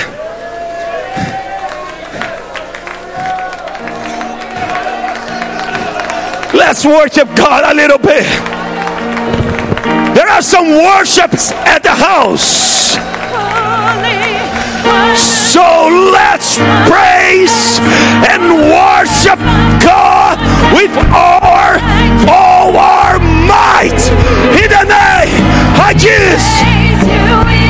Let's 6.54 6.86
worship 6.86 7.28
God 7.36 7.70
a 7.70 7.74
little 7.74 7.98
bit. 7.98 8.24
There 10.14 10.28
are 10.28 10.40
some 10.40 10.66
worships 10.66 11.52
at 11.52 11.82
the 11.82 11.90
house. 11.90 12.88
So 15.16 15.88
let's 16.12 16.58
praise 16.88 17.78
and 18.30 18.42
worship 18.72 19.38
God 19.84 20.38
with 20.74 20.96
our 21.12 21.78
all 22.28 22.76
our 22.76 23.18
might 23.18 24.00
in 24.56 24.68
the 24.70 24.84
name 24.84 25.44
of 25.80 25.96
Jesus. 25.96 27.67